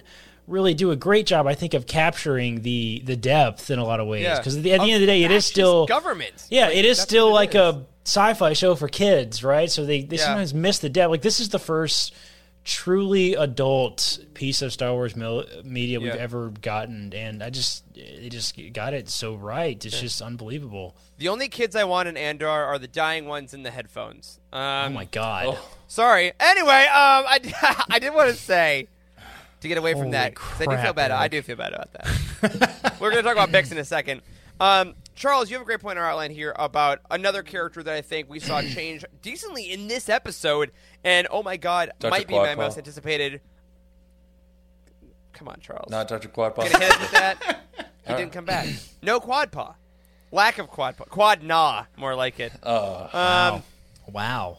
[0.50, 4.00] really do a great job, I think, of capturing the the depth in a lot
[4.00, 4.24] of ways.
[4.24, 4.36] Yeah.
[4.38, 6.46] Because at the, at the end of the day, it is still government.
[6.50, 7.60] Yeah, Like, it is still it like is.
[7.60, 9.70] a sci-fi show for kids, right?
[9.70, 10.24] So they, they Yeah.
[10.26, 11.10] sometimes miss the depth.
[11.10, 12.14] Like this is the first
[12.62, 16.20] truly adult piece of Star Wars mil- media we've Yeah.
[16.20, 19.82] ever gotten, and I just they just got it so right.
[19.84, 20.94] It's just unbelievable.
[21.18, 24.40] The only kids I want in Andor are the dying ones in the headphones.
[24.52, 25.58] Um, Oh my god!
[25.88, 26.32] Sorry.
[26.40, 28.88] Anyway, um, I, I did want to say
[29.60, 31.10] to get away from Holy that 'cause I do feel crap, bad.
[31.10, 32.96] I do feel bad about that.
[33.00, 34.22] We're going to talk about Bix in a second.
[34.58, 37.94] Um, Charles, you have a great point in our outline here about another character that
[37.94, 40.70] I think we saw change decently in this episode,
[41.04, 42.10] and oh my god, Dr.
[42.10, 42.56] might be my Quadpaw.
[42.56, 43.40] most anticipated.
[45.32, 45.90] Come on, Charles.
[45.90, 46.28] Not Dr.
[46.28, 46.56] Quadpaw.
[46.56, 47.56] Gonna hit us with that.
[48.06, 48.66] He didn't come back.
[49.02, 49.74] No quad paw.
[50.32, 51.04] Lack of quad paw.
[51.04, 52.50] Quad nah, more like it.
[52.66, 53.62] Um,
[54.08, 54.58] Wow.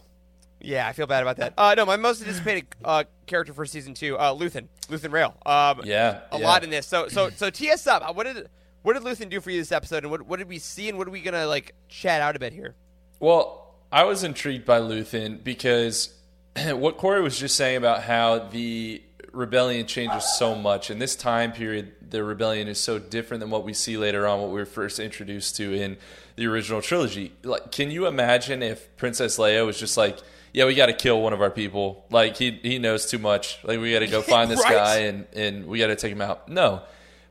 [0.64, 1.54] Yeah, I feel bad about that.
[1.58, 5.36] Uh, no, my most anticipated uh, character for season two, uh, Luthen, Luthen Rael.
[5.46, 6.46] Um, Yeah, a yeah.
[6.46, 6.86] lot in this.
[6.88, 8.16] So, so, so tee us up.
[8.16, 8.50] What did
[8.84, 10.98] what did Luthen do for you this episode, and what what did we see, and
[10.98, 12.76] what are we gonna like chat out a bit here?
[13.20, 16.14] Well, I was intrigued by Luthen because
[16.72, 20.90] what Corey was just saying about how the rebellion changes so much.
[20.92, 24.42] In this time period, the rebellion is so different than what we see later on,
[24.42, 25.98] what we were first introduced to in
[26.36, 27.34] the original trilogy.
[27.44, 30.20] Like, can you imagine if Princess Leia was just like,
[30.54, 32.06] "Yeah, we got to kill one of our people.
[32.10, 33.60] Like, he he knows too much.
[33.64, 34.74] Like, we got to go find this Right.
[34.74, 36.82] guy and and we got to take him out." No,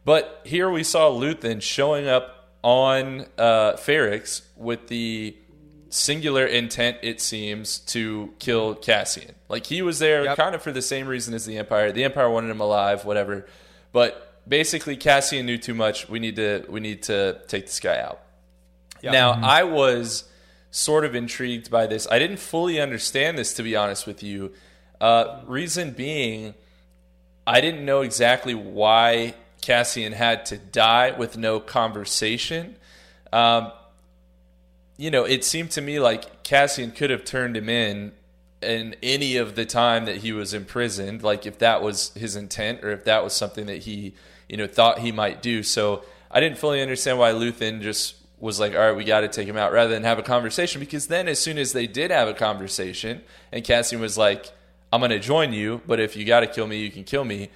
[0.04, 5.34] but here we saw Luthen showing up on uh, Ferrix with the
[5.88, 9.34] singular intent, it seems, to kill Cassian.
[9.48, 10.36] Like he was there Yep.
[10.36, 11.90] kind of for the same reason as the Empire.
[11.90, 13.46] The Empire wanted him alive, whatever.
[13.92, 16.08] But basically, Cassian knew too much.
[16.08, 18.20] We need to we need to take this guy out.
[19.02, 20.24] Now, I was
[20.70, 22.06] sort of intrigued by this.
[22.10, 24.52] I didn't fully understand this, to be honest with you.
[25.00, 26.54] Uh, reason being,
[27.46, 32.76] I didn't know exactly why Cassian had to die with no conversation.
[33.32, 33.72] Um,
[34.96, 38.12] you know, it seemed to me like Cassian could have turned him in
[38.62, 42.84] in any of the time that he was imprisoned, like if that was his intent
[42.84, 44.14] or if that was something that he,
[44.48, 45.62] you know, thought he might do.
[45.62, 49.28] So I didn't fully understand why Luthen just was like, all right, we got to
[49.28, 50.80] take him out rather than have a conversation.
[50.80, 53.20] Because then, as soon as they did have a conversation,
[53.52, 54.50] and Cassian was like,
[54.92, 57.24] I'm going to join you, but if you got to kill me, you can kill
[57.24, 57.50] me.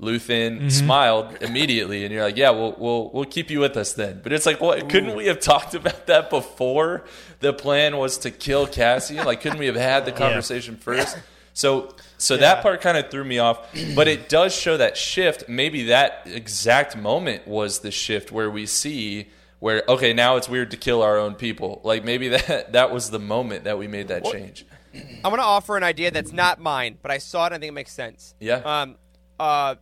[0.00, 0.68] Luthen mm-hmm.
[0.68, 4.32] smiled immediately, and you're like, "Yeah, we'll we'll we'll keep you with us then." But
[4.32, 4.88] it's like, what?
[4.88, 7.04] Couldn't we have talked about that before
[7.40, 9.24] the plan was to kill Cassian?
[9.26, 11.18] Like, couldn't we have had the conversation first?
[11.58, 15.48] So so that part kind of threw me off, but it does show that shift.
[15.48, 19.26] Maybe that exact moment was the shift where we see
[19.60, 21.80] where okay, now it's weird to kill our own people.
[21.84, 24.64] Like maybe that that was the moment that we made that change.
[24.94, 27.58] I'm going to offer an idea that's not mine, but I saw it and I
[27.58, 28.34] think it makes sense.
[28.40, 28.56] Yeah.
[28.56, 28.96] Um,
[29.38, 29.76] uh,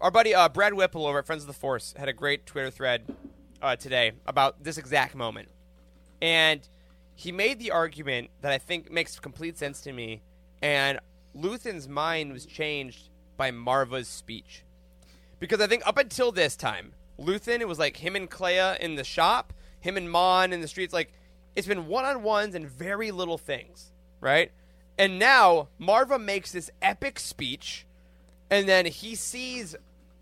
[0.00, 2.70] our buddy uh, Brad Whipple over at Friends of the Force had a great Twitter
[2.70, 3.04] thread
[3.60, 5.48] uh, today about this exact moment.
[6.22, 6.66] And
[7.14, 10.22] he made the argument that I think makes complete sense to me.
[10.62, 10.98] And
[11.34, 14.64] Luthen's mind was changed by Marva's speech.
[15.38, 18.94] Because I think up until this time, Luthen, it was like him and Kleya in
[18.94, 20.94] the shop, him and Mon in the streets.
[20.94, 21.12] Like,
[21.54, 24.50] it's been one on ones and very little things, right?
[24.98, 27.86] And now Marva makes this epic speech,
[28.50, 29.76] and then he sees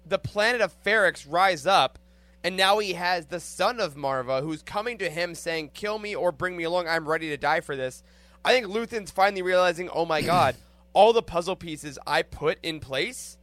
[0.07, 1.99] the planet of Ferrix rise up,
[2.43, 6.15] and now he has the son of Marva who's coming to him saying, Kill me
[6.15, 6.87] or bring me along.
[6.89, 8.03] I'm ready to die for this.
[8.45, 10.55] I think Luthen's finally realizing, oh my god,
[10.93, 13.38] all the puzzle pieces I put in place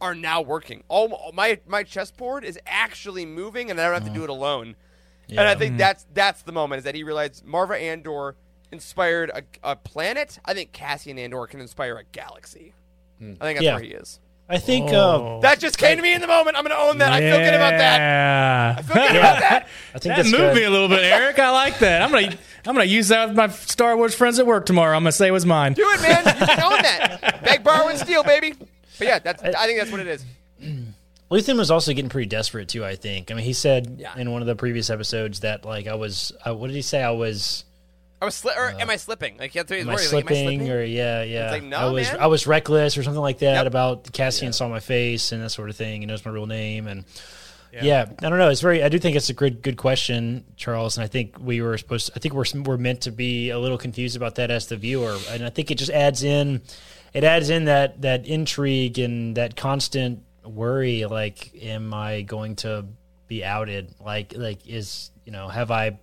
[0.00, 0.82] are now working.
[0.88, 4.76] All my my chessboard is actually moving, and I don't have to do it alone.
[5.28, 8.36] And I think that's that's the moment is that he realized Marva Andor
[8.72, 10.38] inspired a, a planet.
[10.44, 12.74] I think Cassian Andor can inspire a galaxy.
[13.20, 13.74] I think that's Yeah.
[13.74, 14.20] where he is.
[14.48, 15.38] I think Oh.
[15.38, 16.56] uh, That just came to me in the moment.
[16.56, 17.12] I'm going to own that.
[17.12, 18.78] I feel good about that.
[18.78, 19.66] I feel good about that.
[19.94, 20.54] I think That that's moved good.
[20.56, 21.38] me a little bit, Eric.
[21.40, 22.02] I like that.
[22.02, 24.96] I'm gonna I'm gonna use that with my Star Wars friends at work tomorrow.
[24.96, 25.72] I'm gonna say it was mine.
[25.72, 26.24] Do it, man.
[26.40, 27.40] You can own that.
[27.44, 28.54] Beg, borrow, and steal, baby.
[28.98, 29.42] But yeah, that's.
[29.42, 30.24] I think that's what it is.
[31.30, 32.84] Luthen was also getting pretty desperate too.
[32.84, 33.30] I think.
[33.30, 34.16] I mean, he said Yeah.
[34.16, 36.32] in one of the previous episodes that like I was.
[36.46, 37.02] Uh, what did he say?
[37.02, 37.64] I was.
[38.22, 39.36] I was sli- or am I slipping?
[39.36, 40.70] Like, what he's Am I slipping, Like, am I slipping?
[40.72, 41.50] or yeah, yeah?
[41.50, 42.20] like, no, I was man.
[42.20, 43.66] I was reckless or something like that Yep.
[43.66, 46.00] about Cassian saw my face and that sort of thing.
[46.00, 47.04] He knows my real name and
[47.72, 48.06] yeah.
[48.22, 48.48] I don't know.
[48.48, 48.82] It's very.
[48.82, 50.96] I do think it's a good good question, Charles.
[50.96, 52.10] And I think we were supposed.
[52.16, 55.18] I think we're we're meant to be a little confused about that as the viewer.
[55.28, 56.62] And I think it just adds in.
[57.12, 61.04] It adds in that that intrigue and that constant worry.
[61.04, 62.86] Like, am I going to
[63.28, 63.94] be outed?
[64.04, 65.98] Like, like is you know have I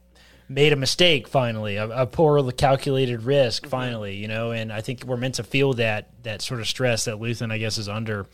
[0.50, 5.04] made a mistake finally, a, a poor calculated risk finally, you know, and I think
[5.06, 8.28] we're meant to feel that that sort of stress that Luthen, I guess, is under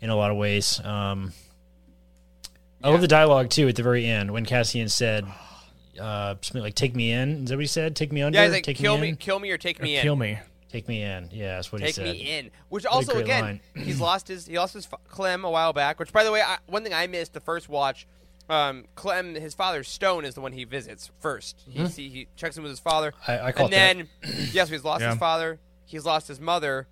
[0.00, 0.80] in a lot of ways.
[0.84, 1.32] Um,
[2.82, 5.26] I love the dialogue too at the very end when Cassian said
[6.00, 7.94] uh, something like "Take me in." Is that what he said?
[7.94, 8.38] Take me under.
[8.38, 9.16] Yeah, he's like, take kill me, me, in?
[9.16, 10.02] kill me, or take me in.
[10.02, 10.38] Kill me.
[10.70, 11.28] Take me in.
[11.32, 12.04] Yeah, that's what he said.
[12.06, 12.50] Take me in.
[12.68, 13.60] Which also again, line.
[13.76, 15.98] he's lost his he lost his Clem a while back.
[15.98, 18.06] Which by the way, I, one thing I missed the first watch.
[18.48, 22.56] Um, Clem, his father Stone, is the one he visits 1st He see, he checks
[22.56, 23.30] in with his father, Mm-hmm.
[23.30, 24.08] I- I caught and then
[24.52, 25.10] yes, he's lost Yeah.
[25.10, 25.60] his father.
[25.84, 26.88] He's lost his mother.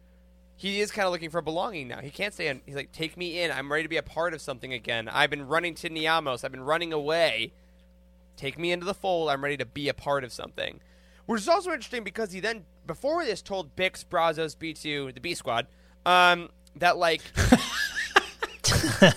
[0.54, 2.00] He is kind of looking for belonging now.
[2.00, 2.60] He can't stay in.
[2.64, 3.50] He's like, take me in.
[3.50, 5.08] I'm ready to be a part of something again.
[5.08, 6.44] I've been running to Niamos.
[6.44, 7.52] I've been running away.
[8.36, 9.28] Take me into the fold.
[9.28, 10.80] I'm ready to be a part of something.
[11.26, 15.34] Which is also interesting because he then, before this, told Bix, Brasso, B2, the B
[15.34, 15.68] Squad,
[16.04, 17.22] um, that like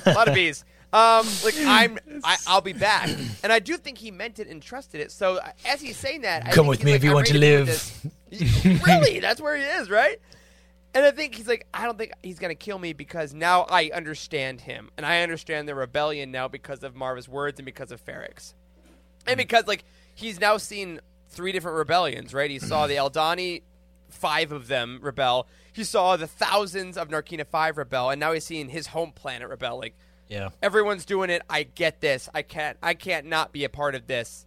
[0.05, 0.63] a lot of bees.
[0.93, 3.09] Um, like I'm, I, I'll be back,
[3.43, 5.11] and I do think he meant it and trusted it.
[5.11, 7.37] So as he's saying that, I Come with me like, if you "I'm want to
[7.37, 8.05] live." this."
[8.85, 10.19] really, that's where he is, right?
[10.93, 13.91] And I think he's like, I don't think he's gonna kill me because now I
[13.93, 18.03] understand him, and I understand the rebellion now because of Marva's words and because of
[18.03, 18.53] Ferrix,
[19.25, 20.99] and because like he's now seen
[21.31, 22.51] three different rebellions, right?
[22.51, 23.63] He saw the Aldhani,
[24.09, 25.47] five of them rebel.
[25.73, 29.47] He saw the thousands of Narkina Five rebel, and now he's seeing his home planet
[29.49, 29.77] rebel.
[29.77, 29.95] Like
[30.27, 30.49] Yeah.
[30.61, 31.41] everyone's doing it.
[31.49, 32.29] I get this.
[32.33, 32.77] I can't.
[32.83, 34.45] I can't not be a part of this.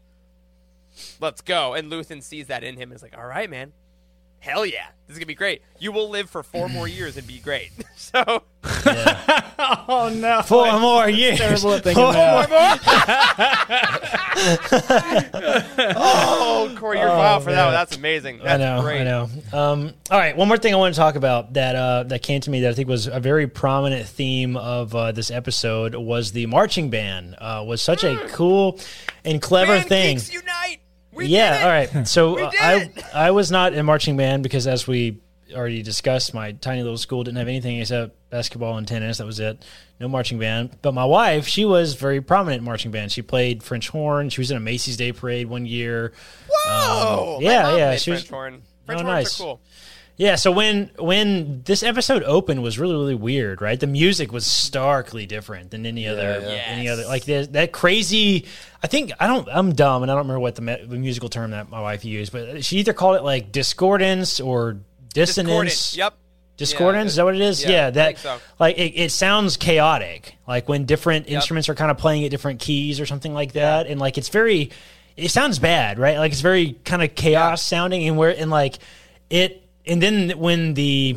[1.20, 1.74] Let's go.
[1.74, 3.72] And Luthen sees that in him and is like, "All right, man,
[4.45, 5.63] hell yeah, this is gonna be great.
[5.79, 8.45] You will live for four more years and be great." so
[9.87, 10.43] Oh no!
[10.43, 11.39] Four more years.
[11.39, 12.81] terrible at thinking Four that.
[15.97, 17.73] oh, Corey, you're wild for that one.
[17.73, 18.39] That's amazing.
[18.39, 19.03] That's I know, great.
[19.03, 19.29] I know.
[19.53, 22.41] Um, all right, one more thing I want to talk about that uh, that came
[22.43, 26.33] to me that I think was a very prominent theme of uh, this episode was
[26.33, 27.37] the marching band.
[27.39, 28.81] Uh, was such a cool
[29.25, 30.19] and clever Man, thing.
[30.31, 30.81] Unite.
[31.15, 32.09] We yeah, all right.
[32.09, 32.91] So uh, I.
[33.12, 35.19] I was not in marching band because as we
[35.55, 39.19] already discussed, my tiny little school didn't have anything except basketball and tennis.
[39.19, 39.65] That was it.
[40.01, 40.77] No marching band.
[40.83, 43.12] But my wife, she was very prominent in marching band.
[43.12, 44.29] She played French horn.
[44.31, 46.12] She was in a Macy's Day Parade one year.
[46.51, 47.37] Whoa.
[47.37, 48.62] Um, yeah, yeah, she was- French horn.
[48.87, 49.41] French Oh, horns nice.
[49.41, 49.61] are cool.
[50.17, 53.79] Yeah, so when when this episode opened was really really weird, right?
[53.81, 56.62] The music was starkly different than any other yeah.
[56.67, 56.93] any Yes.
[56.93, 58.47] other like there's that crazy.
[58.83, 61.29] I think I don't I'm dumb and I don't remember what the, me- the musical
[61.29, 64.77] term that my wife used, but she either called it like discordance or
[65.12, 65.91] dissonance.
[65.91, 65.97] Discordant.
[65.97, 66.15] Yep.
[66.57, 67.65] Discordance, Yeah, is that what it is?
[67.65, 68.39] yeah, Yeah, I that think so.
[68.61, 70.37] like it, it sounds chaotic.
[70.47, 73.89] Like when different instruments are kind of playing at different keys or something like that,
[73.89, 74.71] and like it's very,
[75.17, 76.19] it sounds bad, right?
[76.19, 78.79] Like it's very kind of chaos sounding, and where and like
[79.31, 81.16] it, and then when the,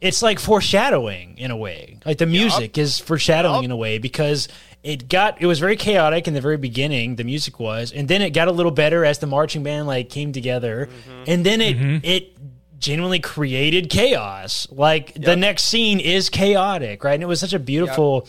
[0.00, 1.98] it's like foreshadowing in a way.
[2.06, 3.64] Like the music is foreshadowing Yup.
[3.64, 4.48] in a way because
[4.82, 7.16] it got it was very chaotic in the very beginning.
[7.16, 10.08] The music was, and then it got a little better as the marching band like
[10.08, 11.24] came together, Mm-hmm.
[11.26, 12.36] and then it it
[12.78, 14.66] genuinely created chaos.
[14.70, 17.12] Like the next scene is chaotic, right?
[17.12, 18.26] And it was such a beautiful.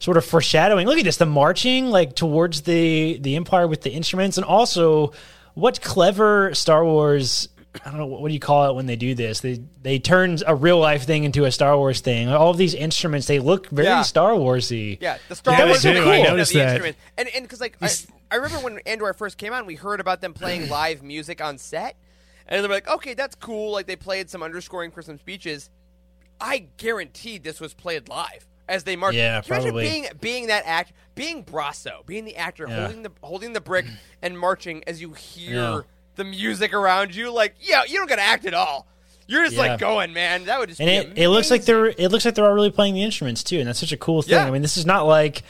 [0.00, 0.88] Sort of foreshadowing.
[0.88, 5.12] Look at this, the marching like towards the the Empire with the instruments, and also
[5.54, 7.46] what clever Star Wars
[7.84, 9.40] I don't know what, what do you call it when they do this.
[9.40, 12.28] They they turn a real life thing into a Star Wars thing.
[12.28, 14.02] All of these instruments they look very Yeah.
[14.02, 14.98] Star Warsy.
[15.00, 16.24] Yeah, the Star Yeah, Wars are I cool.
[16.24, 16.68] noticed the that.
[16.68, 16.98] instruments.
[17.16, 17.88] And and because like I,
[18.30, 21.56] I remember when Andor first came on, we heard about them playing live music on
[21.58, 21.96] set,
[22.46, 23.72] and they were like, okay, that's cool.
[23.72, 25.70] Like they played some underscoring for some speeches.
[26.40, 29.16] I guaranteed this was played live as they marched.
[29.16, 29.84] Yeah, Can you probably.
[29.86, 32.80] imagine being being that act, being Brasso, being the actor Yeah.
[32.82, 33.86] holding the holding the brick
[34.20, 35.84] and marching as you hear.
[36.16, 37.32] The music around you.
[37.32, 38.86] Like, yeah, you don't got to act at all.
[39.26, 39.62] You're just Yeah.
[39.62, 40.44] like going, man.
[40.46, 42.52] That would just and be it, it looks like they're it looks like they're all
[42.52, 44.32] really playing the instruments too, and that's such a cool thing.
[44.32, 44.44] Yeah.
[44.46, 45.42] I mean, this is not like.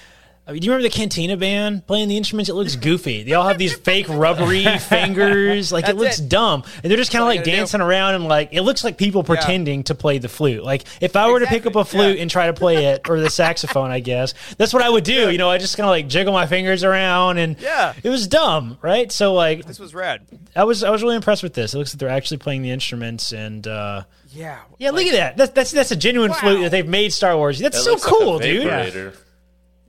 [0.44, 2.48] I mean, do you remember the Cantina band playing the instruments?
[2.50, 3.22] It looks goofy.
[3.22, 5.70] They all have these fake rubbery fingers.
[5.70, 6.28] Like it looks it.
[6.28, 7.60] dumb, and they're just kind of like you gonna do?
[7.60, 10.64] dancing around and like it looks like people pretending to play the flute.
[10.64, 12.22] Like if I were to pick up a flute Yeah.
[12.22, 15.30] and try to play it or the saxophone, I guess that's what I would do.
[15.30, 17.92] You know, I just kind of like jiggle my fingers around, and Yeah.
[18.02, 19.12] it was dumb, right?
[19.12, 20.22] So like This was rad.
[20.56, 21.72] I was I was really impressed with this.
[21.72, 23.64] It looks like they're actually playing the instruments and.
[23.66, 24.58] uh Yeah.
[24.78, 25.36] yeah, look at that.
[25.36, 26.38] That's that's that's a genuine Wow.
[26.38, 27.60] flute that they've made Star Wars.
[27.60, 29.12] That's That so looks cool, like a dude.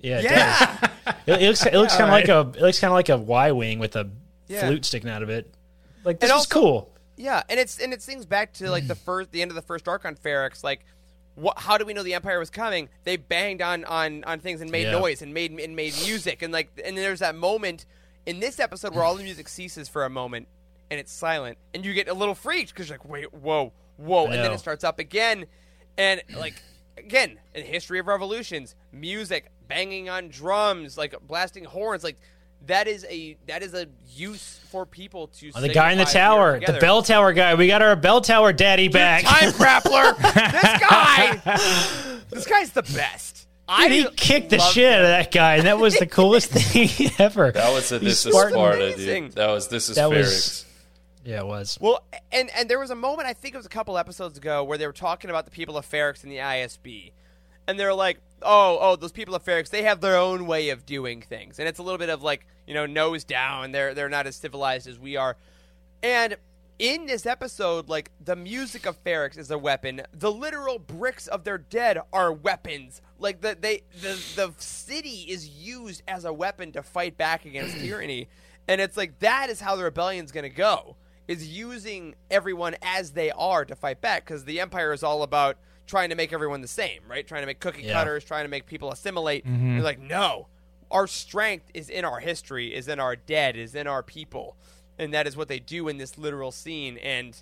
[0.03, 0.77] Yeah, it Yeah.
[1.05, 1.15] does.
[1.25, 3.17] It, it looks it looks kind of like a it looks kind of like a
[3.17, 4.09] Y wing with a
[4.47, 4.67] Yeah.
[4.67, 5.51] flute sticking out of it.
[6.03, 6.89] Like this And is also- cool.
[7.15, 9.61] Yeah, and it's and it things back to like the first, the end of the
[9.61, 10.63] first arc on Ferrix.
[10.63, 10.83] Like,
[11.35, 11.59] what?
[11.59, 12.89] How do we know the Empire was coming?
[13.03, 14.91] They banged on on on things and made Yeah.
[14.99, 17.85] noise and made and made music and like and there's that moment
[18.25, 20.47] in this episode where all the music ceases for a moment
[20.89, 24.25] and it's silent and you get a little freaked because you're like, wait, whoa, whoa,
[24.25, 25.45] and then it starts up again,
[25.97, 26.61] and like
[26.97, 32.17] again, in history of revolutions, music, banging on drums, like blasting horns, like.
[32.67, 35.51] That is a that is a use for people to.
[35.53, 37.55] Oh, the guy in the tower, the bell tower guy.
[37.55, 39.25] We got our bell tower daddy back.
[39.25, 40.15] Time grappler.
[40.15, 42.21] this guy.
[42.29, 43.49] This guy's the best.
[43.67, 46.05] I Dude, he kicked the love shit out of that guy, and that was the
[46.07, 47.51] coolest thing ever.
[47.51, 48.53] That was a This is Spartan.
[48.53, 49.23] Sparta, amazing.
[49.25, 49.31] dude.
[49.33, 50.65] That was This is That was- Ferrix.
[51.25, 51.77] Yeah, it was.
[51.81, 52.01] Well,
[52.31, 54.77] and and there was a moment I think it was a couple episodes ago where
[54.77, 57.11] they were talking about the people of Ferrix and the ISB,
[57.67, 60.85] and they're like, "Oh, oh, those people of Ferrix, they have their own way of
[60.85, 63.71] doing things," and it's a little bit of like, you know, nose down.
[63.71, 65.37] They're they're not as civilized as we are,
[66.01, 66.37] and
[66.79, 70.01] in this episode, like the music of Ferrix is a weapon.
[70.11, 73.01] The literal bricks of their dead are weapons.
[73.19, 77.77] Like the they the the city is used as a weapon to fight back against
[77.79, 78.27] tyranny,
[78.67, 80.95] and it's like that is how the rebellion's gonna go.
[81.25, 85.57] Is using everyone as they are to fight back because the empire is all about
[85.87, 87.27] trying to make everyone the same, right?
[87.27, 87.93] Trying to make cookie Yeah.
[87.93, 89.43] cutters, trying to make people assimilate.
[89.45, 90.47] They're like, no,
[90.91, 94.55] our strength is in our history, is in our dead, is in our people,
[94.97, 96.97] and that is what they do in this literal scene.
[96.97, 97.35] And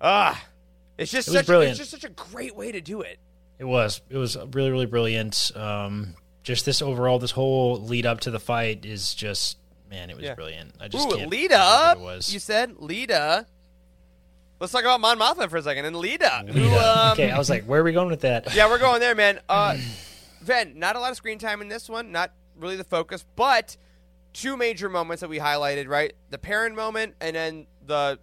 [0.00, 0.44] ah,
[0.98, 1.72] it's just It such brilliant.
[1.72, 3.18] it's just such a great way to do it.
[3.58, 4.00] It was.
[4.10, 5.52] It was really, really brilliant.
[5.54, 9.58] Um, just this overall, this whole lead up to the fight is just,
[9.88, 10.34] man, it was Yeah.
[10.34, 10.74] brilliant.
[10.80, 12.32] I just Ooh, can't Lita, it was.
[12.32, 13.46] you said Lita.
[14.62, 15.86] Let's talk about Mon Mothma for a second.
[15.86, 18.54] And Lita, who, um, okay, I was like, where are we going with that?
[18.54, 19.40] yeah, we're going there, man.
[19.48, 19.76] Uh,
[20.40, 23.76] Ven, not a lot of screen time in this one, not really the focus, but
[24.32, 26.12] two major moments that we highlighted, right?
[26.30, 28.20] The Perrin moment, and then the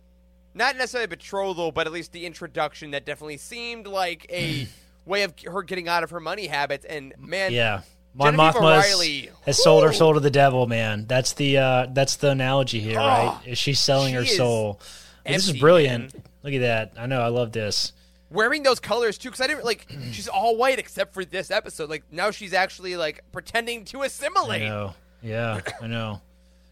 [0.53, 4.65] not necessarily betrothal, but at least the introduction that definitely seemed like a
[5.05, 6.85] way of her getting out of her money habits.
[6.85, 7.81] And man, Yeah.
[8.13, 11.05] Mon Mothma has sold her soul to the devil, man.
[11.05, 13.37] That's the uh, that's the analogy here, right?
[13.45, 14.79] Is she selling her she is soul?
[15.23, 16.13] But this is brilliant.
[16.13, 16.23] man.
[16.43, 16.93] Look at that.
[16.97, 17.21] I know.
[17.21, 17.93] I love this.
[18.29, 21.89] wearing those colors too because i didn't like she's all white except for this episode
[21.89, 24.93] like now she's actually like pretending to I assimilate know.
[25.23, 26.21] Yeah, I know.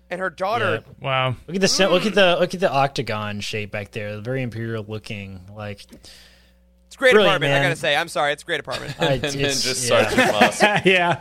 [0.10, 0.94] and her daughter Yeah.
[1.02, 1.36] Wow.
[1.48, 4.20] Look at the se- look at the look at the octagon shape back there.
[4.22, 5.42] Very imperial looking.
[5.56, 5.82] Like
[6.88, 9.22] it's great Brilliant, apartment i gotta say i'm sorry it's a great apartment I, and
[9.24, 10.08] then it's- just yeah.
[10.10, 10.62] Sergeant Moss.
[10.86, 11.20] yeah.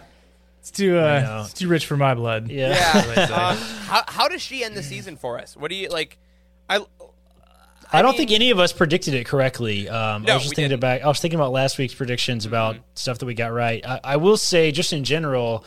[0.60, 2.48] It's too uh, it's too rich for my blood.
[2.50, 2.70] Yeah.
[2.70, 6.18] yeah uh, how, how does she end the season for us what do you like
[6.68, 6.84] i
[7.92, 9.88] I, don't mean- think any of us predicted it correctly.
[9.88, 10.80] Um, No, I was just thinking didn't.
[10.80, 11.02] about.
[11.02, 13.84] I was thinking about last week's predictions about stuff that we got right.
[13.86, 15.64] I, I will say, just in general,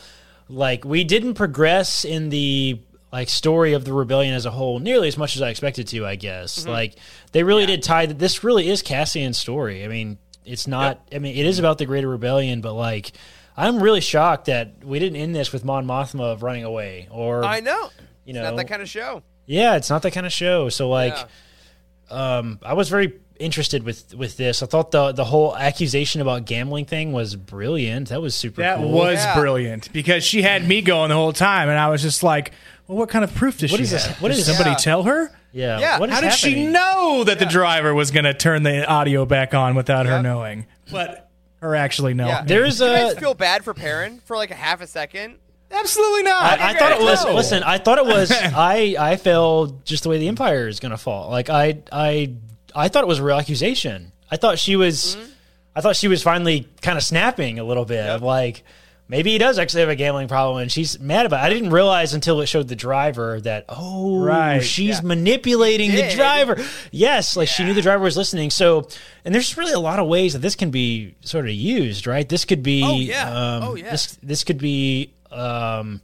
[0.48, 2.80] like we didn't progress in the
[3.12, 6.06] like story of the rebellion as a whole nearly as much as I expected to.
[6.06, 6.96] I guess like
[7.32, 8.18] they really did tie that.
[8.18, 9.84] This really is Cassian's story.
[9.84, 11.00] I mean, it's not.
[11.12, 13.12] I mean, it is about the Greater Rebellion, but like.
[13.56, 17.44] I'm really shocked that we didn't end this with Mon Mothma of running away, or
[17.44, 17.90] i know
[18.24, 20.68] you it's know, not that kind of show yeah, it's not that kind of show.
[20.68, 21.24] So like, Yeah.
[22.10, 24.62] Um, I was very interested with with this.
[24.62, 28.08] I thought the the whole accusation about gambling thing was brilliant.
[28.10, 28.90] That was super That cool.
[28.90, 29.34] was Yeah.
[29.34, 32.52] brilliant because she had me going the whole time, and I was just like,
[32.86, 34.76] "Well, what kind of proof does What she is this- what Did somebody Yeah.
[34.76, 35.30] tell her?
[35.52, 35.78] yeah.
[35.80, 35.98] Yeah.
[35.98, 39.24] What is How did she know that the driver was going to turn the audio
[39.24, 40.66] back on without her knowing?
[40.92, 41.28] But
[41.62, 42.30] her actually knowing.
[42.30, 45.36] yeah There's Did you guys feel bad for Perrin for like a half a second
[45.72, 46.42] Absolutely not.
[46.60, 47.24] I, I thought it was.
[47.24, 47.34] No.
[47.34, 48.30] Listen, I thought it was.
[48.34, 51.30] I I felt just the way the Empire is going to fall.
[51.30, 52.34] Like I I
[52.74, 54.12] I thought it was a real accusation.
[54.30, 55.16] I thought she was.
[55.16, 55.26] Mm-hmm.
[55.76, 58.64] I thought she was finally kind of snapping a little bit of like.
[59.08, 61.42] Maybe he does actually have a gambling problem, and she's mad about.
[61.42, 61.46] it.
[61.46, 65.06] I didn't realize until it showed the driver that oh, Right, she's yeah.
[65.08, 66.56] manipulating the driver.
[66.92, 68.50] Yes, like she knew the driver was listening.
[68.50, 68.86] So,
[69.24, 72.28] and there's really a lot of ways that this can be sort of used, right?
[72.28, 73.28] This could be, Oh, yeah.
[73.30, 73.90] um, Oh, yeah.
[73.90, 76.00] This this could be, um,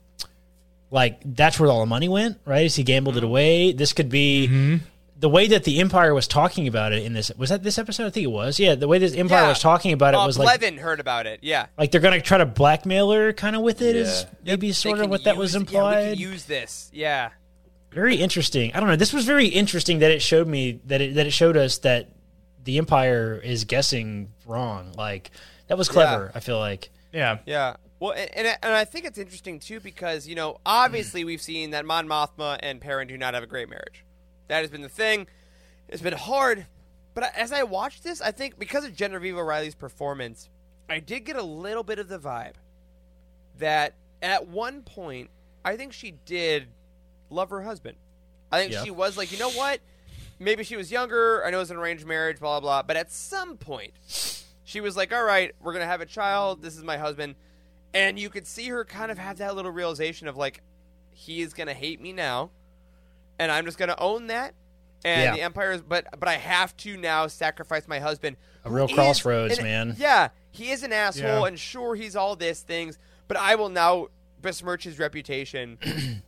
[0.90, 2.66] like that's where all the money went, right?
[2.66, 3.24] As he gambled Mm-hmm.
[3.24, 3.72] it away.
[3.72, 4.80] This could be
[5.18, 7.30] the way that the Empire was talking about it in this.
[7.36, 8.06] Was that this episode?
[8.06, 8.60] I think it was.
[8.60, 9.48] Yeah, the way this Empire Yeah.
[9.48, 12.20] was talking about it uh, was like Blevin heard about it yeah like they're gonna
[12.20, 13.96] try to blackmail her kind of with it.
[13.96, 14.52] Is Yeah.
[14.52, 16.04] maybe They sort of what that use- was yeah, we implied.
[16.10, 17.30] can use this yeah
[17.92, 18.72] very interesting.
[18.74, 18.96] I don't know.
[18.96, 22.10] This was very interesting that it showed me that it that it showed us that
[22.64, 24.92] the Empire is guessing wrong.
[24.98, 25.30] Like
[25.68, 26.30] that was clever.
[26.34, 26.90] I feel like.
[27.12, 27.38] yeah.
[27.46, 27.76] Yeah.
[27.98, 31.84] Well, and, and I think it's interesting too because you know obviously we've seen that
[31.86, 34.04] Mon Mothma and Perrin do not have a great marriage.
[34.48, 35.26] That has been the thing.
[35.88, 36.66] It's been hard,
[37.14, 40.48] but as I watched this, I think because of Genevieve O'Reilly's performance,
[40.88, 42.54] I did get a little bit of the vibe
[43.58, 45.30] that at one point
[45.64, 46.68] I think she did
[47.30, 47.96] love her husband.
[48.52, 48.84] I think Yeah.
[48.84, 49.80] she was like, you know what?
[50.38, 51.44] Maybe she was younger.
[51.44, 52.82] I know it was an arranged marriage, blah blah blah.
[52.82, 53.92] But at some point,
[54.64, 56.60] she was like, "All right, we're gonna have a child.
[56.62, 57.36] This is my husband,"
[57.96, 60.60] and you could see her kind of have that little realization of like,
[61.12, 62.50] he is gonna hate me now,
[63.38, 64.54] and I'm just gonna own that.
[65.04, 65.34] And Yeah.
[65.36, 68.36] the empire is, but but I have to now sacrifice my husband.
[68.64, 69.96] A who real is crossroads, an- man.
[69.98, 71.46] Yeah, he is an asshole, Yeah.
[71.46, 74.08] and sure, he's all these things, but I will now
[74.42, 75.78] besmirch his reputation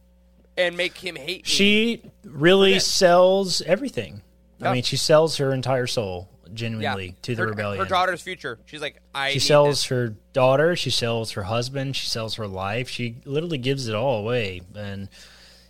[0.56, 1.50] and make him hate me.
[1.50, 4.22] She really sells everything.
[4.60, 7.82] I mean, she sells her entire soul genuinely to the her, rebellion.
[7.82, 8.58] Her daughter's future.
[8.66, 9.30] She's like, I.
[9.30, 9.84] she need sells this.
[9.86, 10.76] her daughter.
[10.76, 11.96] She sells her husband.
[11.96, 12.88] She sells her life.
[12.88, 14.62] She literally gives it all away.
[14.74, 15.08] And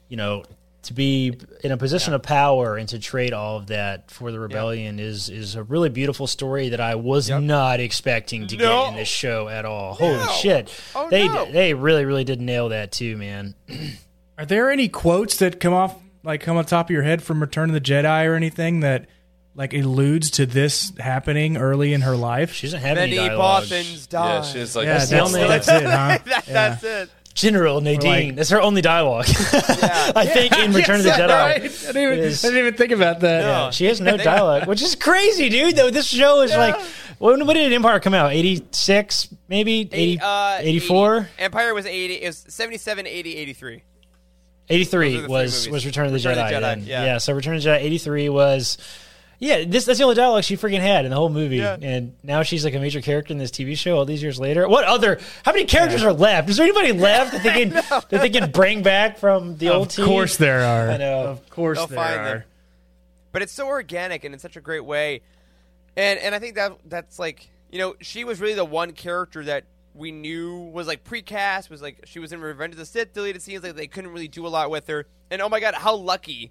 [0.08, 0.44] you know,
[0.82, 4.40] to be in a position of power and to trade all of that for the
[4.40, 8.82] rebellion is is a really beautiful story that I was not expecting to No.
[8.84, 9.94] get in this show at all.
[9.94, 10.72] Holy shit!
[10.94, 11.50] Oh, they no.
[11.50, 13.54] they really really did nail that too, man.
[14.38, 17.40] Are there any quotes that come off like come on top of your head from
[17.40, 19.06] Return of the Jedi or anything that
[19.58, 22.52] like alludes to this happening early in her life?
[22.52, 23.64] She doesn't have any Many dialogue.
[23.64, 24.34] Bothans die.
[24.36, 26.18] Yeah, she's like, yeah, the that's, only- that's it, huh?
[26.24, 27.10] That- That's it.
[27.34, 28.02] General Madine.
[28.28, 29.26] like- That's her only dialogue.
[29.28, 31.28] I think in Return of the Jedi.
[31.28, 31.56] right.
[31.56, 33.42] I didn't, even, is- I didn't even think about that.
[33.42, 35.76] Yeah, she has no dialogue, which is crazy, dude.
[35.76, 36.74] Though this show is like,
[37.18, 38.32] when, when did Empire come out?
[38.32, 41.16] Eighty six, maybe 80, uh, 84?
[41.18, 41.28] 80.
[41.44, 42.14] Empire was 80.
[42.14, 43.82] It was 77, 80, 83.
[44.70, 46.42] 83 Those are the three was was Return of the Return Jedi.
[46.42, 46.86] of the Jedi, then.
[46.86, 47.18] yeah.
[47.18, 48.78] so Return of the Jedi 83 was
[49.40, 51.58] yeah, this that's the only dialogue she freaking had in the whole movie.
[51.58, 51.76] Yeah.
[51.80, 54.68] And now she's like a major character in this TV show all these years later.
[54.68, 56.48] What other how many characters are left?
[56.50, 59.90] Is there anybody left that they can that they can bring back from the old
[59.90, 60.00] TV?
[60.00, 60.90] Of course there are.
[60.90, 61.22] I know.
[61.26, 62.24] Of course They'll there are.
[62.24, 62.42] them.
[63.30, 65.20] But it's so organic and in such a great way.
[65.96, 69.44] And and I think that that's like, you know, she was really the one character
[69.44, 69.64] that
[69.94, 73.40] we knew was like precast, was like she was in Revenge of the Sith, deleted
[73.42, 75.06] scenes, like they couldn't really do a lot with her.
[75.30, 76.50] And oh my god, how lucky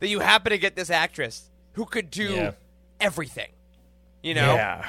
[0.00, 2.50] that you happen to get this actress who could do Yeah.
[3.00, 3.50] everything.
[4.22, 4.54] You know?
[4.54, 4.88] Yeah.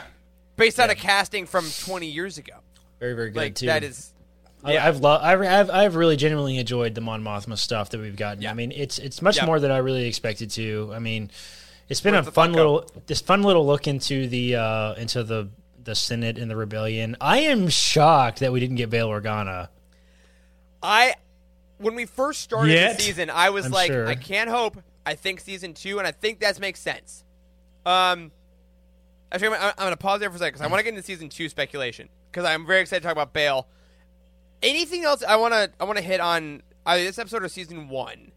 [0.56, 2.54] Based on a casting from twenty years ago.
[3.00, 3.66] Very very good Like too.
[3.68, 4.12] that is
[4.64, 4.88] I- yeah.
[4.88, 8.44] I've lo- I've, I've I've really genuinely enjoyed the Mon Mothma stuff that we've gotten.
[8.44, 8.52] Yeah.
[8.52, 9.46] I mean, it's it's much Yeah.
[9.46, 10.92] more than I really expected to.
[10.94, 11.32] I mean,
[11.90, 12.56] it's been Where's a fun Funko?
[12.56, 15.50] little this fun little look into the uh into the
[15.84, 17.18] the Senate and the rebellion.
[17.20, 19.68] I am shocked that we didn't get Bail Organa.
[20.82, 21.16] I
[21.78, 22.98] when we first started Yet?
[22.98, 24.08] the season, I was I'm like, sure.
[24.08, 24.78] I can't hope.
[25.06, 27.24] I think season two, and I think that makes sense.
[27.86, 28.32] Um,
[29.32, 30.89] actually, I'm, I'm going to pause there for a second because I want to get
[30.93, 33.68] into season two speculation because I'm very excited to talk about Bail.
[34.62, 37.89] Anything else I want to I want to hit on either this episode or season
[37.89, 38.32] one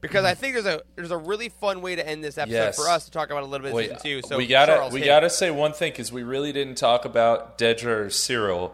[0.00, 2.76] because I think there's a there's a really fun way to end this episode Yes.
[2.76, 4.28] for us to talk about a little bit of Wait, season two.
[4.28, 7.04] So we gotta Charles, we hit gotta say one thing because we really didn't talk
[7.04, 8.70] about Dedra or Syril.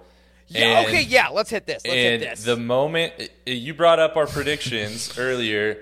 [0.49, 1.28] Yeah, And- okay, yeah.
[1.28, 1.82] Let's hit this.
[1.86, 2.45] Let's hit and this.
[2.45, 5.78] the moment you brought up our predictions earlier,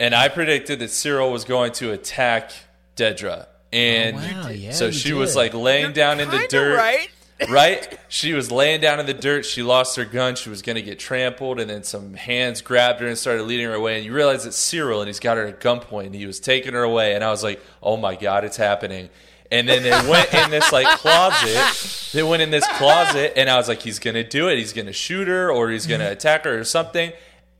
[0.00, 2.52] and I predicted that Syril was going to attack
[2.96, 6.46] Dedra, and Oh, wow, yeah, so you she was like laying You're down in the
[6.48, 6.76] dirt.
[6.76, 7.08] right?
[7.50, 7.98] right?
[8.08, 9.44] She was laying down in the dirt.
[9.44, 10.36] She lost her gun.
[10.36, 13.66] She was going to get trampled, and then some hands grabbed her and started leading
[13.66, 13.96] her away.
[13.96, 16.06] And you realize it's Syril, and he's got her at gunpoint.
[16.06, 19.10] And he was taking her away, and I was like, "Oh my god, it's happening!"
[19.50, 22.10] And then they went in this like closet.
[22.12, 24.56] They went in this closet, and I was like, "He's going to do it.
[24.56, 26.14] He's going to shoot her, or he's going to mm-hmm.
[26.14, 27.12] attack her, or something."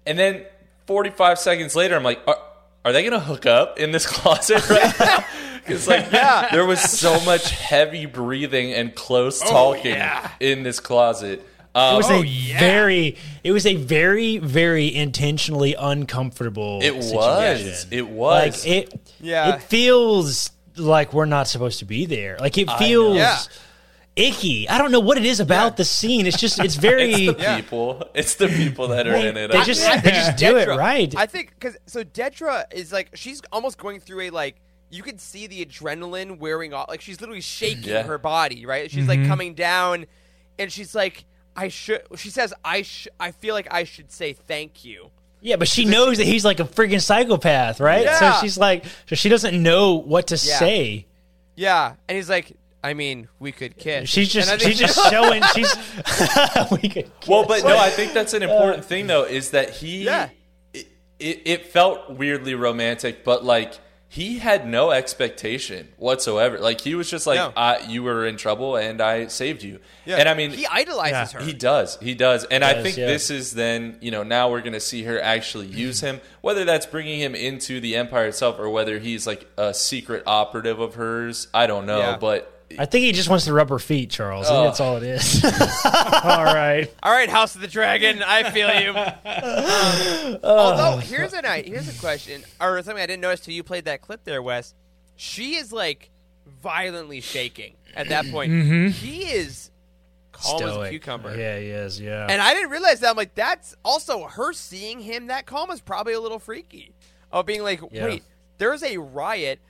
[0.06, 0.46] And then
[0.86, 2.38] 45 seconds later, I'm like, "Are,
[2.84, 5.24] are they going to hook up in this closet right now?"
[5.66, 9.96] Because like, yeah, there was so much heavy breathing and close talking
[10.38, 11.44] in this closet.
[11.74, 16.78] Um, It was Oh, a very it was a very very intentionally uncomfortable.
[16.84, 17.86] It was.
[17.90, 18.64] It was.
[18.64, 19.12] like it.
[19.20, 19.56] Yeah.
[19.56, 22.38] it feels like we're not supposed to be there.
[22.38, 22.76] Like it know.
[22.76, 23.38] feels Yeah.
[24.16, 24.68] Icky.
[24.68, 26.26] I don't know what it is about the scene.
[26.26, 27.12] It's just it's very.
[27.12, 28.10] it's the people.
[28.14, 29.52] It's the people that are in it.
[29.52, 30.02] They I just think.
[30.02, 31.14] they just do it right.
[31.16, 34.56] I think because so Dedra is like she's almost going through a like
[34.90, 36.88] you can see the adrenaline wearing off.
[36.88, 38.02] Like she's literally shaking Yeah.
[38.04, 38.66] her body.
[38.66, 38.90] Right?
[38.90, 39.28] She's like mm-hmm.
[39.28, 40.06] coming down,
[40.58, 42.02] and she's like, I should.
[42.16, 45.10] She says, I sh- I feel like I should say thank you.
[45.40, 48.04] yeah, but she knows that he's like a freaking psychopath, right?
[48.04, 48.18] Yeah.
[48.34, 50.58] So she's like, so she doesn't know what to Yeah.
[50.58, 51.06] say.
[51.56, 52.52] Yeah, and he's like,
[52.86, 54.08] I mean, we could kiss.
[54.08, 55.74] She's just think- she's just showing she's
[56.70, 59.24] we could Well, but no, I think that's an uh, important thing though.
[59.24, 60.04] Is that he?
[60.04, 60.28] Yeah.
[60.72, 60.86] It,
[61.18, 66.60] it, it felt weirdly romantic, but like he had no expectation whatsoever.
[66.60, 67.52] Like he was just like, No.
[67.56, 70.18] I, "You were in trouble, and I saved you." Yeah.
[70.18, 71.40] And I mean, he idolizes her.
[71.40, 71.98] He does.
[72.00, 72.44] He does.
[72.44, 73.06] And I Does, think yeah.
[73.08, 76.64] this is then, you know, now we're going to see her actually use him, whether
[76.64, 80.94] that's bringing him into the Empire itself or whether he's like a secret operative of
[80.94, 81.48] hers.
[81.52, 81.98] I don't know.
[81.98, 82.16] Yeah.
[82.18, 84.46] But I think he just wants to rub her feet, Charles.
[84.46, 84.64] I think Oh.
[84.64, 85.44] that's all it is.
[86.24, 86.92] All right.
[87.02, 88.92] All right, House of the Dragon, I feel you.
[90.36, 93.62] Um, although here's a night, here's a question, or something I didn't notice till you
[93.62, 94.74] played that clip there, Wes.
[95.16, 96.10] She is like
[96.62, 98.92] violently shaking at that point.
[98.94, 99.70] He is
[100.32, 100.90] calm as a Stoic.
[100.90, 101.36] cucumber.
[101.36, 102.00] Yeah, he is.
[102.00, 102.26] Yeah.
[102.28, 103.10] And I didn't realize that.
[103.10, 106.92] I'm like, that's also her seeing him that calm is probably a little freaky.
[107.32, 108.04] Of being like, Yeah.
[108.04, 108.22] wait,
[108.58, 109.60] there's a riot,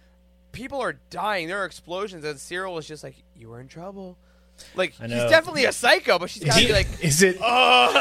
[0.57, 4.17] people are dying, there are explosions, and Syril is just like, you were in trouble.
[4.75, 5.29] Like I she's know.
[5.29, 7.37] definitely a psycho, but she's got to be like, Is it?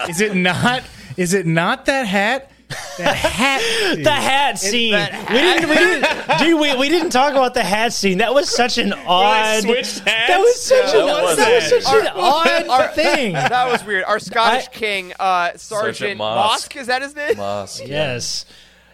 [0.10, 0.84] Is it not?
[1.18, 2.50] Is it not that hat?
[2.98, 4.04] That hat.
[4.04, 4.94] the hat scene.
[4.94, 5.70] that We didn't.
[5.70, 6.40] We didn't.
[6.40, 8.20] Dude, we, we didn't talk about the hat scene.
[8.20, 9.64] That was such an odd.
[9.64, 10.28] switched hats?
[10.30, 11.06] That was such Yeah, an.
[11.08, 11.84] what was that was that?
[11.84, 13.34] such an odd Our- thing.
[13.34, 14.06] That was weird.
[14.06, 16.70] Our Scottish I- king, uh, Sergeant Sergeant Mosk.
[16.70, 16.76] Mosk.
[16.80, 17.36] is that his name?
[17.38, 18.46] Moss, Yes.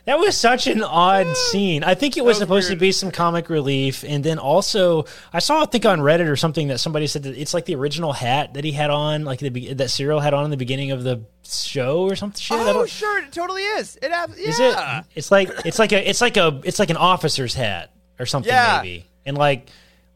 [0.06, 1.84] That was such an odd scene.
[1.84, 2.80] I think it was, was supposed weird.
[2.80, 6.36] to be some comic relief, and then also I saw I think on Reddit or
[6.36, 9.40] something that somebody said that it's like the original hat that he had on, like
[9.40, 12.40] the that Syril had on in the beginning of the show or something.
[12.42, 12.58] Shit.
[12.60, 13.98] Oh, sure, it totally is.
[14.02, 14.48] It ab- yeah.
[14.50, 14.76] Is it?
[15.16, 18.52] It's like it's like a it's like a it's like an officer's hat or something
[18.52, 18.80] Yeah.
[18.82, 19.68] maybe, and like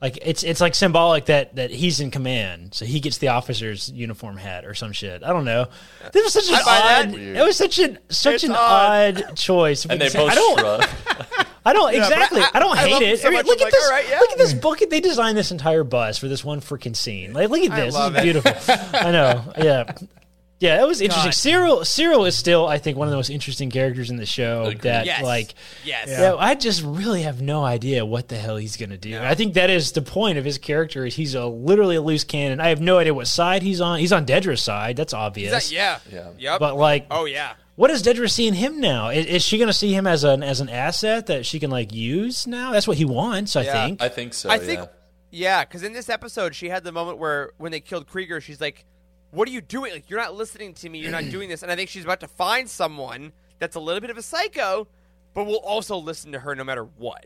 [0.06, 3.90] like it's it's like symbolic that that he's in command, so he gets the officer's
[3.92, 5.24] uniform hat or some shit.
[5.24, 5.66] I don't know.
[6.14, 7.08] This was such an I buy that.
[7.08, 7.16] odd.
[7.20, 9.24] It was such an such It's an odd.
[9.24, 9.84] odd choice.
[9.86, 10.60] And they I don't.
[10.60, 10.86] shrug.
[11.68, 12.42] I don't but exactly.
[12.42, 13.20] I- I, don't I hate it it.
[13.22, 13.84] so I mean, look I'm at like, this.
[13.86, 14.20] all right, yeah.
[14.20, 14.80] Look at this book.
[14.88, 17.34] They designed this entire bus for this one freaking scene.
[17.34, 17.94] Like, look at I this.
[17.96, 18.36] love this it.
[18.36, 18.76] is beautiful.
[18.94, 19.54] I know.
[19.58, 19.92] Yeah.
[20.60, 21.52] Yeah, that was interesting.
[21.54, 21.82] God.
[21.82, 24.64] Syril Syril is still, I think, one of the most interesting characters in the show.
[24.64, 24.82] Agreed.
[24.82, 25.22] That Yes.
[25.22, 25.54] like,
[25.84, 26.08] Yes.
[26.08, 26.36] yeah.
[26.38, 29.20] I just really have no idea what the hell he's gonna do.
[29.20, 31.06] I think that is the point of his character.
[31.06, 32.62] Is he's a literally a loose cannon.
[32.62, 34.00] I have no idea what side he's on.
[34.00, 34.96] He's on Dedra's side.
[34.96, 35.52] That's obvious.
[35.52, 36.00] that- yeah.
[36.12, 36.30] Yeah.
[36.38, 36.60] Yep.
[36.62, 37.54] But like, oh yeah.
[37.76, 39.10] what is Dedra seeing him now?
[39.10, 41.70] Is, is she going to see him as an as an asset that she can
[41.70, 42.72] like use now?
[42.72, 43.74] That's what he wants, I Yeah.
[43.86, 44.02] think.
[44.02, 44.50] I think so.
[44.50, 44.86] I think, yeah.
[45.32, 48.62] yeah, because in this episode, she had the moment where when they killed Kreegyr, she's
[48.62, 48.86] like,
[49.36, 49.94] "What are you doing?
[49.94, 51.00] Like, you're not listening to me.
[51.00, 54.02] You're not doing this." And I think she's about to find someone that's a little
[54.02, 54.88] bit of a psycho,
[55.34, 57.26] but will also listen to her no matter what.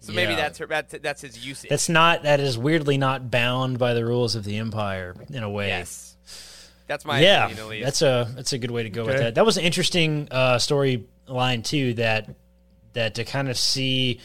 [0.00, 0.66] So maybe that's her.
[0.66, 1.70] That's, that's his usage.
[1.70, 5.50] That's not that is weirdly not bound by the rules of the empire in a
[5.50, 5.68] way.
[5.68, 6.16] yes.
[6.88, 7.84] That's my yeah, opinion, at least.
[7.84, 9.36] that's a that's a good way to go with that.
[9.36, 11.94] That was an interesting uh, storyline too.
[11.94, 12.28] That
[12.92, 14.20] that to kind of see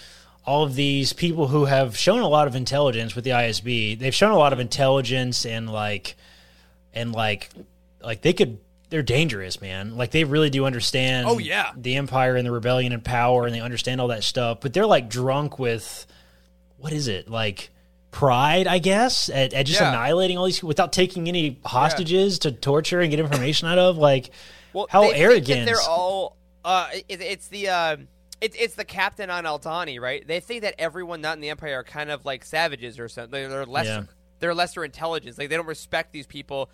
[0.45, 3.99] all of these people who have shown a lot of intelligence with the ISB.
[3.99, 6.15] They've shown a lot of intelligence and like
[6.97, 7.49] and like
[8.01, 8.59] like they could.
[8.89, 9.97] They're dangerous, man.
[9.97, 11.27] Like they really do understand.
[11.27, 11.71] Oh, yeah.
[11.75, 14.59] the empire and the rebellion and power, and they understand all that stuff.
[14.61, 16.07] But they're like drunk with
[16.77, 17.71] what is it like
[18.11, 19.89] pride i guess at, at just Yeah.
[19.89, 23.97] annihilating all these people without taking any hostages to torture and get information out of
[23.97, 24.31] like
[24.73, 26.37] well, how they think that arrogant they're all.
[26.63, 27.69] Uh, it, it's the.
[27.69, 27.97] Uh,
[28.41, 30.25] it's it's the captain on Aldhani, right?
[30.27, 33.49] They think that everyone not in the Empire are kind of like savages or something.
[33.49, 33.89] They're, lesser.
[33.89, 34.03] Yeah.
[34.39, 35.37] They're lesser intelligence.
[35.37, 36.69] Like they don't respect these people.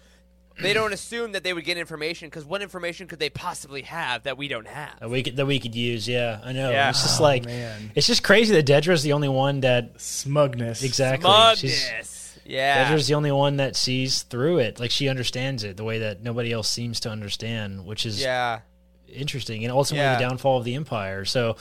[0.61, 4.23] They don't assume that they would get information because what information could they possibly have
[4.23, 4.99] that we don't have?
[4.99, 6.89] that we could that we could use yeah i know Yeah.
[6.89, 7.91] it's just Oh, like man.
[7.95, 10.83] it's just crazy that dedra's the only one that Smugness.
[10.83, 12.37] exactly she's Smugness.
[12.45, 12.83] Yeah.
[12.83, 16.21] dedra's the only one that sees through it like she understands it the way that
[16.21, 18.59] nobody else seems to understand which is yeah.
[19.07, 20.15] interesting and ultimately Yeah.
[20.17, 21.25] the downfall of the empire.
[21.25, 21.55] So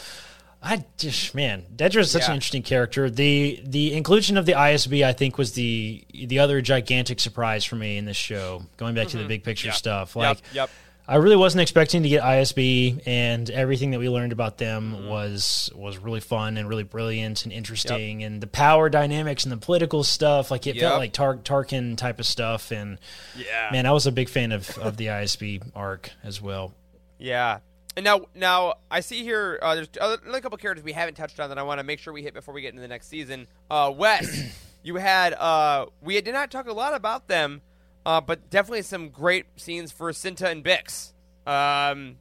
[0.65, 2.29] I just man, Dedra is such Yeah.
[2.29, 3.11] an interesting character.
[3.11, 7.75] The the inclusion of the ISB I think was the the other gigantic surprise for
[7.77, 8.63] me in this show.
[8.77, 10.15] Going back to the big picture stuff.
[10.15, 10.57] Like Mm-hmm.
[10.57, 10.71] yep.
[11.09, 15.09] I really wasn't expecting to get ISB and everything that we learned about them Mm-hmm.
[15.09, 19.57] was was really fun and really brilliant and interesting and the power dynamics and the
[19.57, 20.83] political stuff like it Yep.
[20.85, 22.99] felt like Tar- Tarkin type of stuff and
[23.37, 23.71] Yeah.
[23.73, 26.73] man I was a big fan of, of the ISB arc as well.
[27.19, 27.59] Yeah.
[27.97, 29.59] And now, now I see here.
[29.61, 31.99] Uh, there's other, another couple characters we haven't touched on that I want to make
[31.99, 33.47] sure we hit before we get into the next season.
[33.71, 34.51] Uh, Wes,
[34.83, 35.35] you had.
[35.35, 37.61] Uh, we did not talk a lot about them,
[38.07, 41.13] uh, but definitely some great scenes for Cinta and Bix.
[41.47, 42.17] Um,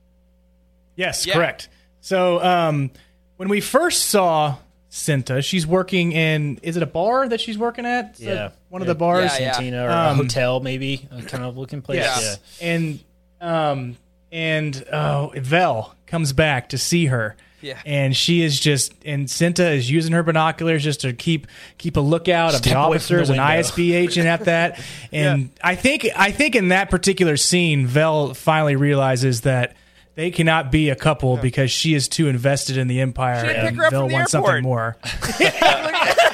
[0.95, 1.36] Yes, Yeah.
[1.36, 1.69] correct.
[2.01, 2.91] So um,
[3.38, 4.57] when we first saw
[4.91, 6.59] Cinta, she's working in.
[6.63, 8.15] Is it a bar that she's working at?
[8.15, 8.34] Is Yeah.
[8.34, 9.32] that one of the bars.
[9.39, 9.51] Yeah, yeah.
[9.53, 11.99] Cantina or Um, a hotel, maybe a kind of looking place.
[11.99, 12.39] Yes.
[12.59, 12.67] Yeah.
[12.67, 12.99] And
[13.39, 13.97] um
[14.32, 17.36] and oh Vel comes back to see her.
[17.61, 17.79] Yeah.
[17.86, 21.45] And she is just and Cinta is using her binoculars just to keep
[21.77, 23.39] keep a lookout of the away from the officers and.
[23.39, 24.79] ISB agent at that.
[25.11, 29.75] And I think I think in that particular scene, Vel finally realizes that
[30.15, 33.69] they cannot be a couple because she is too invested in the empire She and
[33.69, 34.47] pick her up Vel wants airport.
[34.49, 34.97] something more.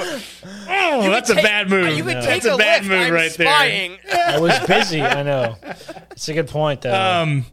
[0.00, 1.96] he's Oh, that's a bad move.
[1.96, 2.90] You can That's take a bad lift.
[2.90, 3.46] move I'm right there.
[3.48, 3.98] spying.
[4.12, 5.02] I was busy.
[5.02, 5.56] I know.
[6.12, 6.94] It's a good point, though.
[6.94, 7.44] Um,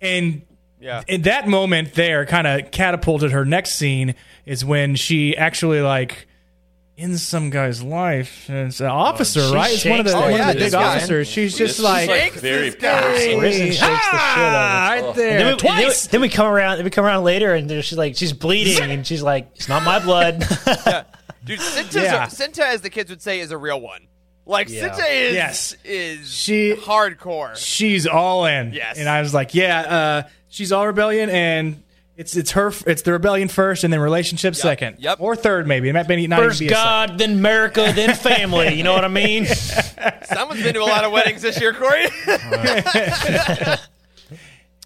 [0.00, 0.42] and
[0.80, 1.02] Yeah.
[1.08, 4.14] in that moment there kind of catapulted her next scene
[4.46, 6.26] is when she actually like
[6.96, 10.20] in some guy's life and it's an officer she right it's one of the, shakes
[10.20, 10.96] one the- of the Oh, yeah, big guy.
[10.96, 13.00] officers she's just is like, like Shakes very this guy.
[13.00, 13.40] personal.
[13.40, 14.56] Risen shakes the shit out of her.
[14.58, 16.76] ah, right And there then, we, and then, twice then we come around.
[16.76, 19.82] Then we come around later, and she's like, she's bleeding, and she's like, "It's not
[19.82, 20.44] my blood."
[21.44, 22.26] Dude, Cinta's Yeah.
[22.26, 24.06] Cinta, as the kids would say, is a real one.
[24.46, 24.88] Like Yeah.
[24.88, 25.76] Cinta is Yes.
[25.84, 27.56] is She- hardcore.
[27.56, 28.98] she's all in Yes.
[28.98, 31.82] and I was like yeah uh, she's all rebellion and
[32.16, 35.18] it's it's her it's the rebellion first and then relationship second yep.
[35.20, 36.74] or third maybe it might be not First even be.
[36.74, 38.74] God, then America, then family.
[38.74, 39.46] You know what I mean?
[40.24, 42.06] Someone's been to a lot of weddings this year, Corey.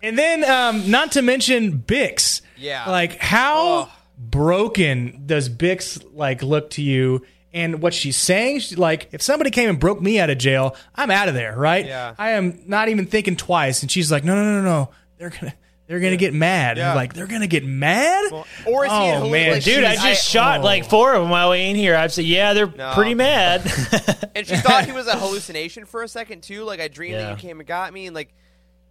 [0.02, 2.42] And then, um, not to mention Bix.
[2.59, 2.88] Yeah.
[2.90, 3.88] Like, how Ugh.
[4.19, 7.25] Broken does Bix like look to you?
[7.53, 10.75] And what she's saying, she, like, if somebody came and broke me out of jail,
[10.93, 11.87] I'm out of there, right?
[11.87, 12.12] Yeah.
[12.19, 13.83] I am not even thinking twice.
[13.83, 14.91] And she's like, no, no, no, no, no.
[15.19, 15.55] They're gonna,
[15.87, 16.79] they're gonna get mad.
[16.79, 16.95] Yeah.
[16.95, 18.33] Like they're gonna get mad.
[18.67, 20.65] Or is he oh man, like, Dude, I just shot oh.
[20.65, 21.95] like four of them while we in here.
[21.95, 22.93] I'd say, yeah, they're No.
[22.95, 23.61] pretty mad.
[24.35, 26.65] and she thought he was a hallucination for a second too.
[26.65, 28.33] Like I dreamed that you came and got me, and like,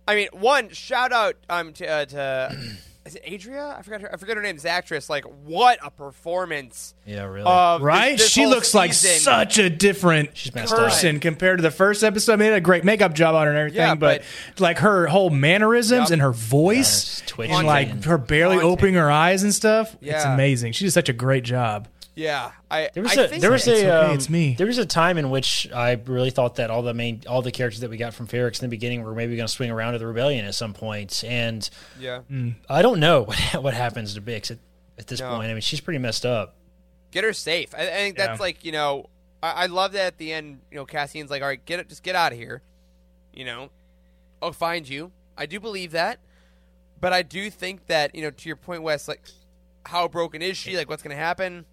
[0.07, 2.57] I mean, one shout out um to uh, to
[3.05, 3.75] is it Adria?
[3.77, 4.13] I forgot her.
[4.13, 4.55] I forget her name.
[4.55, 5.09] This actress.
[5.09, 6.95] Like, what a performance!
[7.05, 7.45] yeah, really.
[7.45, 8.17] Of this- Right?
[8.17, 10.79] this she whole looks like such a different She's messed up.
[10.79, 12.33] person compared to the first episode.
[12.33, 14.23] I mean, they did a great makeup job on her and everything, Yeah, but,
[14.59, 16.11] like her whole mannerisms Yep.
[16.11, 18.71] and her voice it's twitching and like her barely Haunting.
[18.71, 19.95] opening her eyes and stuff.
[20.01, 20.71] It's amazing.
[20.73, 21.87] She did such a great job.
[22.15, 22.89] Yeah, I.
[22.93, 24.53] There was I a think there was It's a okay, um, it's me.
[24.55, 27.51] there was a time in which I really thought that all the main all the
[27.51, 29.93] characters that we got from Ferrix in the beginning were maybe going to swing around
[29.93, 31.67] to the rebellion at some point, and
[31.99, 32.21] yeah.
[32.69, 34.59] I don't know what what happens to Bix at,
[34.99, 35.31] at this No.
[35.35, 35.49] point.
[35.49, 36.55] I mean, she's pretty messed up.
[37.09, 37.73] Get her safe.
[37.75, 38.43] I, I think that's Yeah.
[38.43, 39.09] like you know.
[39.41, 40.59] I, I love that at the end.
[40.69, 42.61] You know, Cassian's like, "All right, get it, just get out of here."
[43.33, 43.69] You know,
[44.39, 45.11] I'll find you.
[45.35, 46.19] I do believe that,
[47.01, 49.21] but I do think that you know, to your point, Wes, like,
[49.87, 50.77] how broken is she?
[50.77, 51.65] Like, what's going to happen?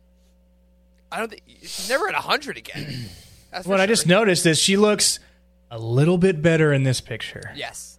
[1.12, 3.06] I don't think she's never at hundred again.
[3.50, 5.18] That's for What I just noticed is she looks
[5.70, 7.52] a little bit better in this picture.
[7.56, 7.98] Yes.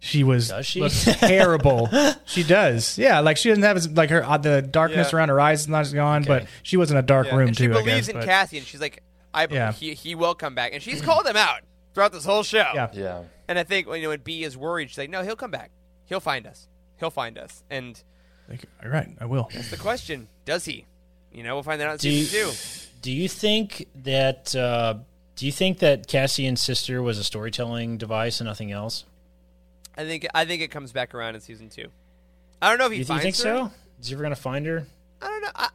[0.00, 0.80] She was Does she?
[0.80, 1.88] looks terrible.
[2.26, 2.98] she does.
[2.98, 5.18] Yeah, like she doesn't have as, like her uh, the darkness Yeah.
[5.18, 7.36] around her eyes is not gone, but she was in a dark Yeah.
[7.36, 7.72] room and she too.
[7.72, 8.28] I believes guess, in but-
[8.58, 9.72] and She's like, I Yeah.
[9.72, 11.60] he, he will come back, and she's called him out
[11.94, 12.66] throughout this whole show.
[12.74, 12.88] Yeah.
[12.92, 13.22] Yeah.
[13.48, 15.70] And I think you know when B is worried, she's like, no, he'll come back.
[16.06, 16.66] He'll find us.
[16.98, 17.62] He'll find us.
[17.70, 18.02] And
[18.48, 19.48] Like, all right, I will.
[19.54, 20.84] That's the question, does he?
[21.32, 22.88] You know, we'll find that out in Do you, season two.
[23.02, 24.94] do you think that uh,
[25.36, 29.04] do you think that Cassian's sister was a storytelling device and nothing else?
[29.96, 31.88] I think I think it comes back around in season two.
[32.60, 33.40] I don't know if he You, you finds think her.
[33.42, 33.70] so?
[34.00, 34.86] Is he ever going to find her?
[35.20, 35.50] I don't know.
[35.54, 35.68] I,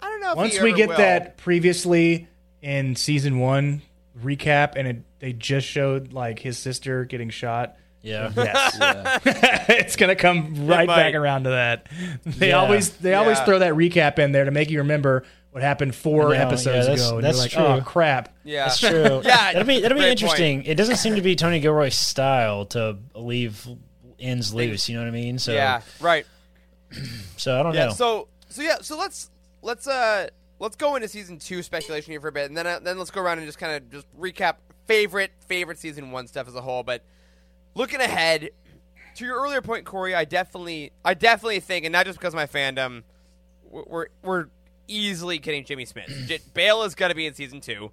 [0.00, 0.30] I don't know.
[0.32, 0.96] If Once he we ever get will.
[0.98, 2.28] that previously
[2.62, 3.82] in season one
[4.22, 7.76] recap, and it, they just showed like his sister getting shot.
[8.06, 8.30] Yeah.
[8.36, 9.64] Yes, Yeah.
[9.68, 11.86] it's gonna come right back around to that.
[12.24, 12.58] They Yeah.
[12.60, 16.22] always they always throw that recap in there to make you remember what happened four
[16.22, 17.16] I know, yeah, episodes that's- ago.
[17.16, 17.62] And that's you're like, true.
[17.64, 18.34] oh crap.
[18.44, 19.20] yeah, That's true.
[19.24, 20.62] Yeah, that'll be that'll be great interesting.
[20.64, 23.66] It doesn't seem to be Tony Gilroy's style to leave
[24.20, 24.88] ends loose.
[24.88, 25.38] You know what I mean?
[25.38, 26.26] So yeah, right.
[27.36, 27.86] So I don't Yeah.
[27.86, 27.92] know.
[27.92, 28.76] So so yeah.
[28.82, 29.30] So let's
[29.62, 30.28] let's uh
[30.58, 33.10] let's go into season two speculation here for a bit, and then uh, then let's
[33.10, 36.60] go around and just kind of just recap favorite favorite season one stuff as a
[36.60, 36.82] whole.
[36.82, 37.02] But
[37.76, 38.50] looking ahead
[39.16, 42.38] to your earlier point, Corey, I definitely I definitely think, and not just because of
[42.38, 43.04] my fandom,
[43.70, 44.46] we're we're,
[44.88, 46.14] easily getting Jimmy Smits.
[46.26, 47.72] J- Bail is going to be in season two.
[47.72, 47.90] You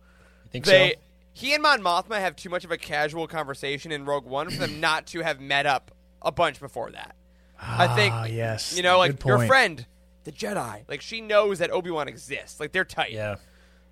[0.51, 0.89] think They.
[0.91, 0.95] so?
[1.35, 4.57] He and Mon Mothma have too much of a casual conversation in Rogue One for
[4.57, 5.89] them not to have met up
[6.21, 7.15] a bunch before that.
[7.59, 8.77] I think Ah, yes.
[8.77, 9.83] you know, like your friend,
[10.25, 10.83] the Jedi.
[10.87, 12.59] Like she knows that Obi Wan exists.
[12.59, 13.11] Like they're tight.
[13.13, 13.37] Yeah.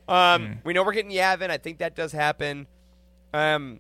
[0.07, 1.49] Um, we know we're getting Yavin.
[1.49, 2.67] I think that does happen.
[3.33, 3.79] Um,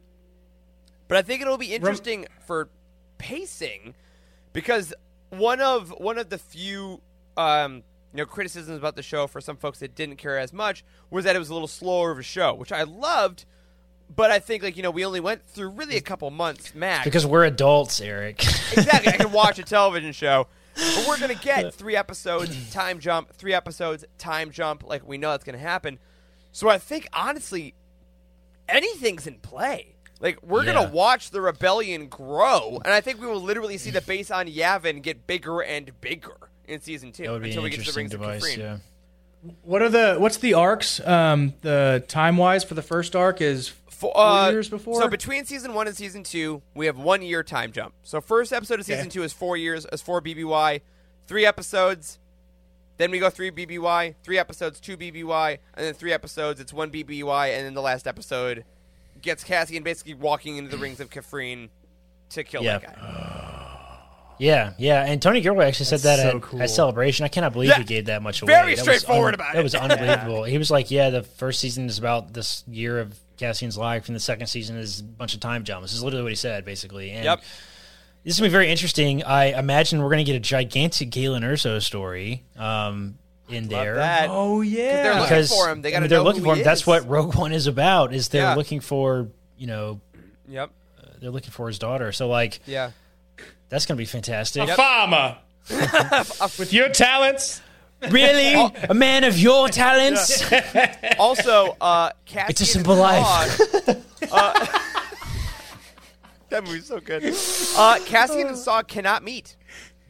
[1.11, 2.69] but I think it'll be interesting for
[3.17, 3.95] pacing
[4.53, 4.93] because
[5.29, 7.01] one of one of the few
[7.35, 7.83] um,
[8.13, 11.25] you know criticisms about the show for some folks that didn't care as much was
[11.25, 13.43] that it was a little slower of a show, which I loved.
[14.15, 17.03] But I think like you know we only went through really a couple months max
[17.03, 18.39] Because we're adults, Eric.
[18.71, 19.11] exactly.
[19.11, 20.47] I can watch a television show.
[20.75, 24.87] But we're gonna get three episodes, time jump, three episodes, time jump.
[24.87, 25.99] Like we know that's gonna happen.
[26.53, 27.73] So I think honestly,
[28.69, 29.95] anything's in play.
[30.21, 30.73] Like we're Yeah.
[30.73, 34.47] gonna watch the rebellion grow, and I think we will literally see the base on
[34.47, 37.83] Yavin get bigger and bigger in season two that would be until an we get
[37.85, 38.43] to the interesting rings device.
[38.43, 38.81] of Kafrene.
[39.43, 39.51] Yeah.
[39.63, 40.99] What are the what's the arcs?
[41.05, 45.01] Um, the time wise for the first arc is four uh, years before.
[45.01, 47.95] So between season one and season two, we have one year time jump.
[48.03, 49.09] So first episode of season Okay.
[49.09, 50.81] two is four years, is four BBY,
[51.25, 52.19] three episodes.
[52.97, 56.59] Then we go three BBY, three episodes, two BBY, and then three episodes.
[56.59, 58.63] It's one BBY, and then the last episode
[59.21, 61.69] gets Cassian basically walking into the rings of Kafrene
[62.29, 62.79] to kill Yeah.
[62.79, 63.57] that guy.
[64.39, 66.63] Yeah, yeah, and Tony Gilroy actually said that so at, cool.
[66.63, 67.23] at Celebration.
[67.25, 67.77] I cannot believe Yeah.
[67.77, 68.53] he gave that much away.
[68.53, 69.63] Very That was straightforward about That it.
[69.63, 70.45] was unbelievable.
[70.45, 74.15] He was like, "Yeah, the first season is about this year of Cassian's life, and
[74.15, 76.65] the second season is a bunch of time jumps." This is literally what he said,
[76.65, 77.11] basically.
[77.11, 77.43] And Yep.
[78.23, 79.23] This is gonna be very interesting.
[79.23, 83.19] I imagine we're gonna get a gigantic Galen Erso story um,
[83.53, 83.95] in there.
[83.95, 85.81] That oh yeah, they're looking because for him.
[85.81, 86.65] They I gotta mean, they're looking for he him.
[86.65, 88.13] That's what Rogue One is about.
[88.13, 88.55] Is they're Yeah.
[88.55, 89.27] looking for
[89.57, 89.99] you know
[90.47, 90.71] Yep.
[91.21, 92.11] they're looking for his daughter.
[92.11, 92.91] So like Yeah.
[93.69, 94.67] that's gonna be fantastic.
[94.69, 95.37] a farmer
[96.57, 97.61] with your talents.
[98.09, 98.55] Really,
[98.89, 100.43] a man of your talents.
[101.19, 103.59] Also, uh, Cassian It's a simple life.
[104.31, 104.65] Uh,
[106.49, 107.23] that movie's so good.
[107.77, 109.55] Uh, Cassian and Saw cannot meet.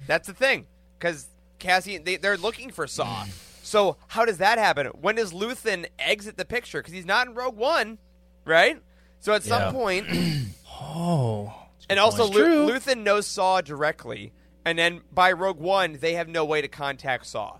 [0.07, 0.65] That's the thing,
[0.97, 1.27] because
[1.61, 3.25] Cassian they, they're looking for Saw.
[3.63, 4.87] So how does that happen?
[4.87, 6.79] When does Luthen exit the picture?
[6.79, 7.97] Because he's not in Rogue One,
[8.43, 8.81] right?
[9.19, 9.71] So at some Yeah.
[9.71, 10.07] point,
[10.83, 11.53] Oh,
[11.89, 12.35] And also, point.
[12.35, 14.33] Lu- Luthen knows Saw directly,
[14.65, 17.57] and then by Rogue One, they have no way to contact Saw.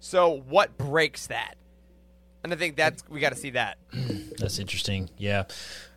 [0.00, 1.54] So what breaks that?
[2.42, 3.78] And I think that's we got to see that.
[4.38, 5.08] That's interesting.
[5.16, 5.44] Yeah,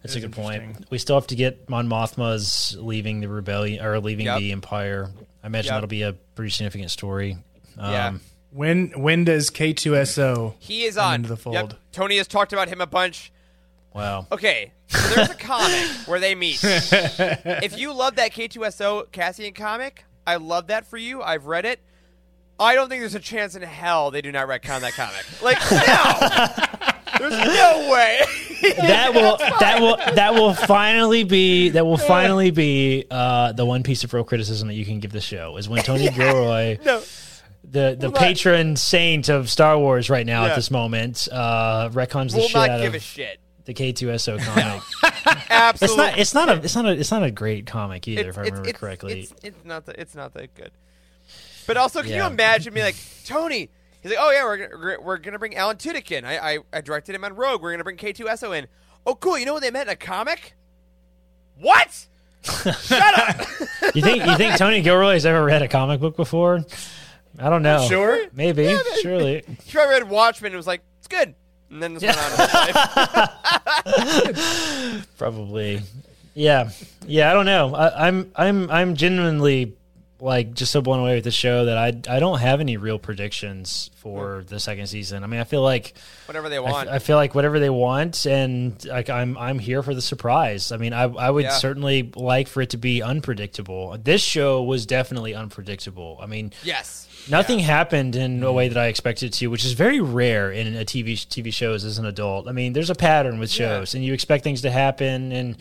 [0.02, 0.86] that's a good point.
[0.90, 4.40] We still have to get Mon Mothma's leaving the rebellion or leaving Yep.
[4.40, 5.10] the Empire.
[5.44, 5.76] I imagine Yep.
[5.76, 7.38] that'll be a pretty significant story.
[7.78, 8.14] Um, Yeah.
[8.52, 11.54] When when does K2SO He is come on into the fold?
[11.56, 11.74] Yep.
[11.92, 13.32] Tony has talked about him a bunch.
[13.94, 14.26] Wow.
[14.32, 16.60] Okay, so there's a comic where they meet.
[16.64, 21.22] if you love that K2SO Cassian comic, I love that for you.
[21.22, 21.80] I've read it.
[22.60, 25.26] I don't think there's a chance in hell they do not retcon that comic.
[25.42, 25.58] Like,
[27.20, 28.22] no, there's no way.
[28.62, 33.84] That will that will that will finally be that will finally be uh, the one
[33.84, 37.02] piece of real criticism that you can give the show is when Tony Gilroy, no.
[37.64, 40.52] the the not- patron saint of Star Wars right now Yeah.
[40.52, 43.40] at this moment, uh, retcons the Will shit not out of shit.
[43.66, 44.82] the K2SO comic.
[45.50, 48.22] Absolutely, it's not it's not a it's not a it's not a great comic either,
[48.22, 49.20] It's- if I it's- remember it's- correctly.
[49.22, 50.72] It's, it's not it's not that good.
[51.68, 52.96] But also, can you imagine me like
[53.26, 53.70] Tony?
[54.02, 56.26] He's like, oh yeah, we're gonna, we're, we're gonna bring Alan Tudyk in.
[56.26, 57.62] I, I I directed him on Rogue.
[57.62, 58.68] We're gonna bring K2SO in.
[59.06, 59.38] Oh cool.
[59.38, 60.54] You know what they meant in a comic?
[61.60, 62.08] What?
[62.44, 63.38] Shut up.
[63.96, 66.64] you think you think Tony Gilroy has ever read a comic book before?
[67.38, 67.86] I don't know.
[67.88, 68.26] Sure.
[68.34, 68.78] Maybe.
[69.02, 69.44] Surely.
[69.64, 71.36] He probably read Watchmen and was like, it's good.
[71.70, 75.06] And then just went on with his.
[75.18, 75.82] Probably.
[76.34, 76.72] Yeah.
[77.06, 77.76] Yeah, I don't know.
[77.76, 79.76] I, I'm I'm I'm genuinely
[80.22, 83.00] like just so blown away with the show that I I don't have any real
[83.00, 85.24] predictions for the second season.
[85.24, 85.94] I mean, I feel like
[86.26, 86.90] Whatever they want.
[86.90, 90.72] I feel like whatever they want, and like I'm I'm here for the surprise.
[90.72, 91.52] I mean, I I would Yeah.
[91.52, 93.98] certainly like for it to be unpredictable.
[94.04, 96.18] This show was definitely unpredictable.
[96.22, 97.08] I mean, yes.
[97.30, 100.76] Nothing happened in a way that I expected it to, which is very rare in
[100.76, 102.48] a TV TV shows as an adult.
[102.48, 103.68] I mean, there's a pattern with Yeah.
[103.80, 105.56] shows, and you expect things to happen, and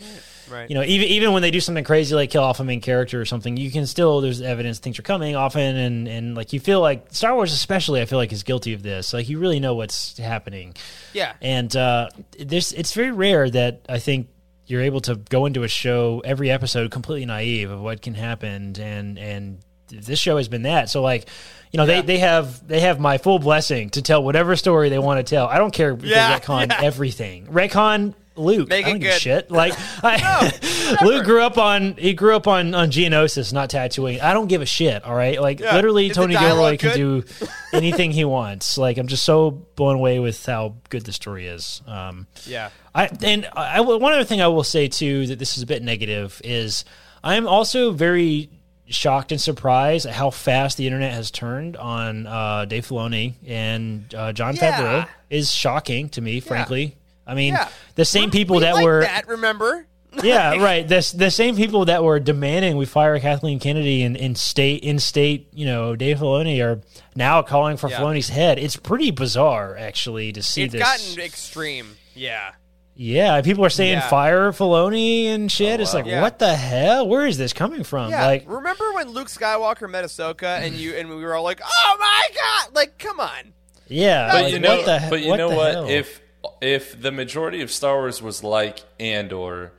[0.51, 0.69] Right.
[0.69, 3.19] you know, even even when they do something crazy like kill off a main character
[3.21, 6.59] or something, you can still there's evidence things are coming often, and and like you
[6.59, 9.13] feel like Star Wars especially, I feel like is guilty of this.
[9.13, 10.75] Like you really know what's happening,
[11.13, 11.33] Yeah.
[11.41, 14.27] and uh, there's it's very rare that I think
[14.65, 18.75] you're able to go into a show every episode completely naive of what can happen,
[18.79, 20.89] and and this show has been that.
[20.89, 21.27] So like.
[21.71, 22.01] You know Yeah.
[22.01, 25.29] they, they have they have my full blessing to tell whatever story they want to
[25.35, 25.45] tell.
[25.45, 26.79] I don't care if Yeah, they retcon yeah.
[26.81, 27.45] everything.
[27.45, 28.69] Retcon Luke.
[28.69, 29.21] Make I don't give good.
[29.21, 29.51] shit.
[29.51, 29.73] Like
[30.03, 34.21] I, Luke grew up on he grew up on on Geonosis, not Tatooine.
[34.21, 35.03] I don't give a shit.
[35.03, 35.75] All right, like Yeah.
[35.75, 37.23] literally, Is Tony Gilroy can do
[37.73, 38.77] anything he wants.
[38.77, 41.81] Like I'm just so blown away with how good the story is.
[41.87, 42.69] Um, Yeah.
[42.95, 45.83] I and I, one other thing I will say too that this is a bit
[45.83, 46.85] negative is
[47.23, 48.49] I'm also very
[48.87, 54.11] shocked and surprised at how fast the internet has turned on uh, Dave Filoni and
[54.15, 54.71] uh, Jon Yeah.
[55.03, 56.95] Favreau is shocking to me, frankly.
[57.29, 57.69] I mean, Yeah.
[57.95, 59.27] the same people we that like were that.
[59.27, 59.85] Remember?
[60.23, 60.87] yeah, right.
[60.87, 64.97] The the same people that were demanding we fire Kathleen Kennedy and in state in
[64.97, 66.81] state, you know, Dave Filoni are
[67.15, 67.99] now calling for Yeah.
[67.99, 68.57] Filoni's head.
[68.57, 70.81] It's pretty bizarre, actually, to see It's this.
[70.81, 71.95] It's gotten extreme.
[72.15, 72.53] Yeah.
[72.95, 74.09] yeah, people are saying Yeah.
[74.09, 75.79] fire Filoni and shit.
[75.79, 76.21] it's like, Yeah.
[76.21, 77.07] what the hell?
[77.07, 78.09] Where is this coming from?
[78.09, 78.25] Yeah.
[78.25, 81.97] Like, remember when Luke Skywalker met Ahsoka and you and we were all like, "Oh
[81.99, 83.53] my god!" Like, come on.
[83.87, 85.71] yeah, But like, you know, what the, but you what know the what?
[85.73, 85.87] hell?
[85.87, 86.19] If
[86.61, 89.71] if the majority of Star Wars was like Andor,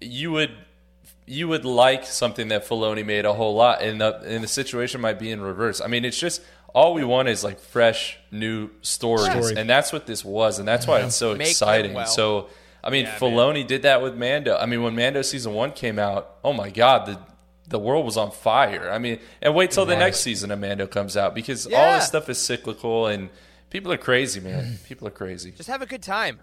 [0.00, 0.52] you would
[1.26, 5.00] you would like something that Filoni made a whole lot, and the and the situation
[5.00, 5.80] might be in reverse.
[5.80, 6.42] I mean, it's just
[6.74, 9.54] all we want is like fresh new stories, Story.
[9.56, 11.94] and that's what this was, and that's why it's so Make exciting.
[11.94, 12.06] well.
[12.06, 12.48] So.
[12.86, 14.58] I mean, Yeah, Filoni did that with Mando.
[14.58, 17.18] I mean, when Mando season one came out, oh my god, the
[17.66, 18.90] the world was on fire.
[18.90, 22.06] I mean, and wait till the next season of Mando comes out because all this
[22.06, 23.30] stuff is cyclical and
[23.74, 24.78] people are crazy, man.
[24.88, 25.50] People are crazy.
[25.50, 26.38] Just have a good time.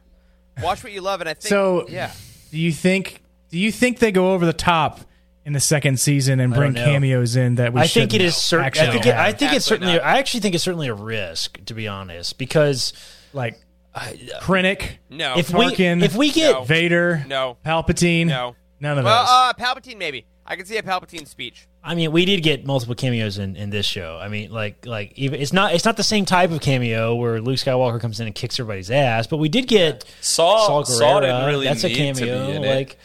[0.61, 1.47] Watch what you love, and I think.
[1.49, 2.11] So- yeah.
[2.51, 3.23] Do you think?
[3.49, 4.99] Do you think they go over the top
[5.45, 6.83] in the second season and bring know.
[6.83, 7.79] cameos in that we?
[7.81, 8.87] I think it is shouldn't certain.
[8.89, 9.93] I think it, I think it's certainly.
[9.93, 10.03] not.
[10.03, 12.91] I actually think it's certainly a risk, to be honest, because
[13.31, 13.57] like
[13.95, 15.37] Krennic, No.
[15.37, 16.63] if Tarkin, we if we get No.
[16.65, 17.57] Vader, no.
[17.65, 18.55] Palpatine, No.
[18.81, 19.29] none of Well, those.
[19.31, 20.25] uh, Palpatine maybe.
[20.45, 21.67] I can see a Palpatine speech.
[21.83, 24.19] I mean, we did get multiple cameos in, in this show.
[24.21, 27.41] I mean, like like even it's not it's not the same type of cameo where
[27.41, 31.03] Luke Skywalker comes in and kicks everybody's ass, but we did get Saul, Saul Saw
[31.03, 31.21] Gerrera.
[31.21, 32.13] didn't really That's a cameo.
[32.13, 32.97] to be in like,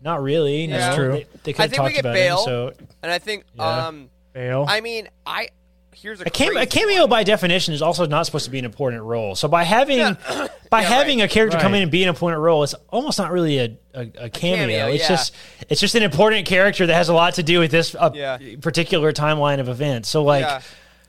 [0.00, 0.66] not really.
[0.68, 0.78] No.
[0.78, 1.12] That's true.
[1.12, 2.38] They, they could I have think we talked get about Bail.
[2.38, 2.44] him.
[2.44, 2.72] So
[3.02, 3.86] And I think, Yeah.
[3.88, 4.64] um, Bail.
[4.68, 5.48] I mean, I
[5.94, 8.58] here's a, a, cam- a crazy cameo by definition is also not supposed to be
[8.58, 9.34] an important role.
[9.34, 10.10] So by having by
[10.72, 11.30] Yeah, having right.
[11.30, 14.00] a character come in and be an important role, it's almost not really a, a,
[14.18, 14.66] a cameo.
[14.66, 15.08] cameo, It's yeah.
[15.08, 15.34] just
[15.68, 18.38] it's just an important character that has a lot to do with this uh, Yeah.
[18.60, 20.08] particular timeline of events.
[20.08, 20.42] So like.
[20.42, 20.60] yeah.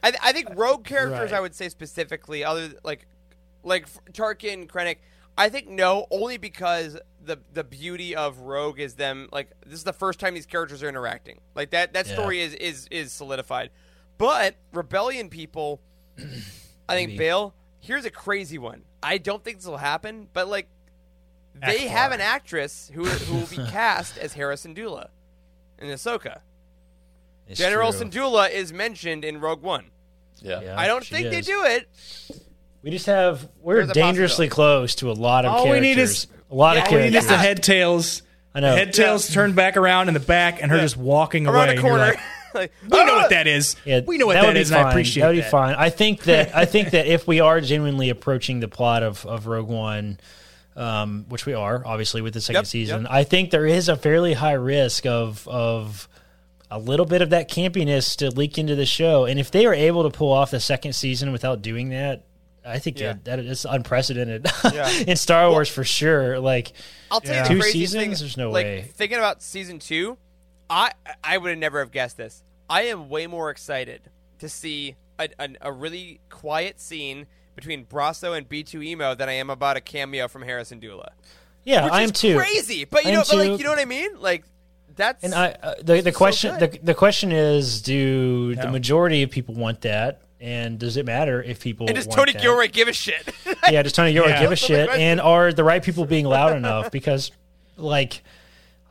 [0.03, 1.37] I, th- I think rogue characters, Right.
[1.37, 3.05] I would say specifically, other like
[3.63, 4.95] like f- Tarkin, Krennic.
[5.37, 9.83] I think no, only because the the beauty of Rogue is them like this is
[9.83, 11.39] the first time these characters are interacting.
[11.53, 12.13] Like that that Yeah.
[12.13, 13.69] story is is is solidified.
[14.21, 15.81] But Rebellion people,
[16.87, 17.17] I think Maybe.
[17.17, 17.53] Bail.
[17.79, 18.83] Here's a crazy one.
[19.03, 20.67] I don't think this will happen, but like
[21.55, 25.07] they Act have an actress who who will be cast as Hera Syndulla
[25.79, 26.39] in Ahsoka.
[27.47, 28.05] It's General true.
[28.05, 29.85] Syndulla is mentioned in Rogue One.
[30.39, 30.61] Yeah.
[30.61, 31.89] Yeah, I don't she think they do it.
[32.83, 36.27] We just have we're There's dangerously close to a lot of All we need is-
[36.49, 38.21] a lot of All we need is the head tails.
[38.53, 38.75] I know.
[38.75, 41.67] Head tails turned back around in the back, and her just walking Around away.
[41.67, 42.05] a and you're corner.
[42.11, 42.19] like,
[42.55, 43.75] like, we know what that is.
[43.85, 44.79] Yeah, we know what that that would be is, fine.
[44.79, 45.51] and I appreciate that would be that.
[45.51, 45.75] fine.
[45.75, 49.47] I think that I think that if we are genuinely approaching the plot of, of
[49.47, 50.19] Rogue One,
[50.75, 53.11] um, which we are obviously with the second Yep, season, yep.
[53.11, 56.07] I think there is a fairly high risk of of
[56.69, 59.25] a little bit of that campiness to leak into the show.
[59.25, 62.23] And if they are able to pull off the second season without doing that,
[62.65, 63.07] I think Yeah.
[63.13, 64.89] that, that is unprecedented Yeah.
[65.05, 66.39] in Star Wars for sure.
[66.39, 66.71] Like
[67.09, 67.41] I'll tell Yeah.
[67.43, 68.01] you Two the craziest seasons?
[68.19, 68.25] thing.
[68.25, 68.89] There's no like, way.
[68.93, 70.17] Thinking about season two,
[70.71, 70.91] I
[71.23, 72.43] I would have never have guessed this.
[72.69, 74.01] I am way more excited
[74.39, 79.49] to see a, a, a really quiet scene between Brasso and B2EMO than I am
[79.49, 81.09] about a cameo from Hera Syndulla.
[81.65, 82.37] yeah, Which I am is too.
[82.37, 83.37] crazy, but you I know, but too.
[83.37, 84.19] like you know what I mean?
[84.19, 84.45] Like
[84.95, 89.29] that's And I, uh, the the question the, the question is, do the majority of
[89.29, 90.21] people want that?
[90.39, 92.41] And does it matter if people and does want Tony that?
[92.41, 93.29] Gilroy give a shit?
[93.69, 94.41] Yeah, does Tony Gilroy Yeah.
[94.41, 94.89] give a shit?
[94.89, 96.89] And are the right people being loud enough?
[96.89, 97.29] Because,
[97.77, 98.23] like,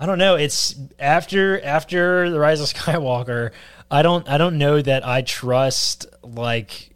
[0.03, 0.35] I don't know.
[0.37, 3.51] It's after after the Rise of Skywalker.
[3.91, 6.91] I don't I don't know that I trust like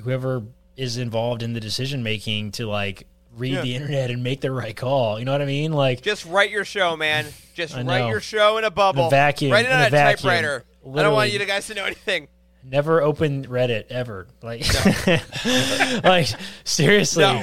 [0.00, 0.44] whoever
[0.76, 3.62] is involved in the decision making to like read Yeah.
[3.62, 5.18] the internet and make the right call.
[5.18, 5.72] You know what I mean?
[5.72, 7.26] Like, Just write your show, man.
[7.54, 9.10] Just write your show in a bubble.
[9.10, 10.16] vacuum, Write it in on a a, vacuum.
[10.30, 10.64] typewriter.
[10.96, 12.28] I don't want you guys to know anything.
[12.62, 14.28] never open Reddit ever.
[14.42, 14.62] Like,
[16.04, 16.28] like
[16.64, 17.42] seriously, No.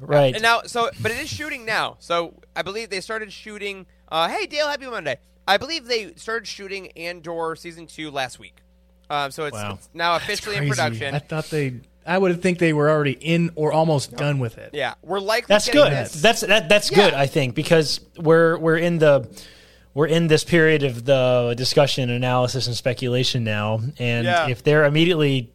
[0.00, 0.34] right?
[0.34, 1.96] And now, so, but it is shooting now.
[1.98, 3.86] So I believe they started shooting.
[4.12, 5.16] Uh, hey, Dale, happy Monday.
[5.48, 8.56] I believe they started shooting Andor season two last week.
[9.08, 9.74] Um, so it's, Wow.
[9.78, 11.14] it's now officially in production.
[11.14, 11.80] I thought they.
[12.04, 14.70] I would think they were already in or almost done with it.
[14.74, 15.46] yeah, we're likely.
[15.48, 15.92] That's getting good.
[15.92, 16.12] This.
[16.20, 16.68] That's that.
[16.68, 16.96] That's Yeah.
[16.96, 17.14] good.
[17.14, 19.28] I think because we're we're in the
[19.94, 23.80] we're in this period of the discussion, analysis, and speculation now.
[23.98, 24.48] And Yeah.
[24.48, 25.52] if they're immediately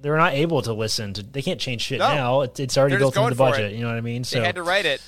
[0.00, 2.08] they're not able to listen to, they can't change shit No.
[2.14, 2.40] now.
[2.42, 3.72] It, it's already They're built into the budget.
[3.72, 4.22] You know what I mean?
[4.24, 5.02] So they had to write it.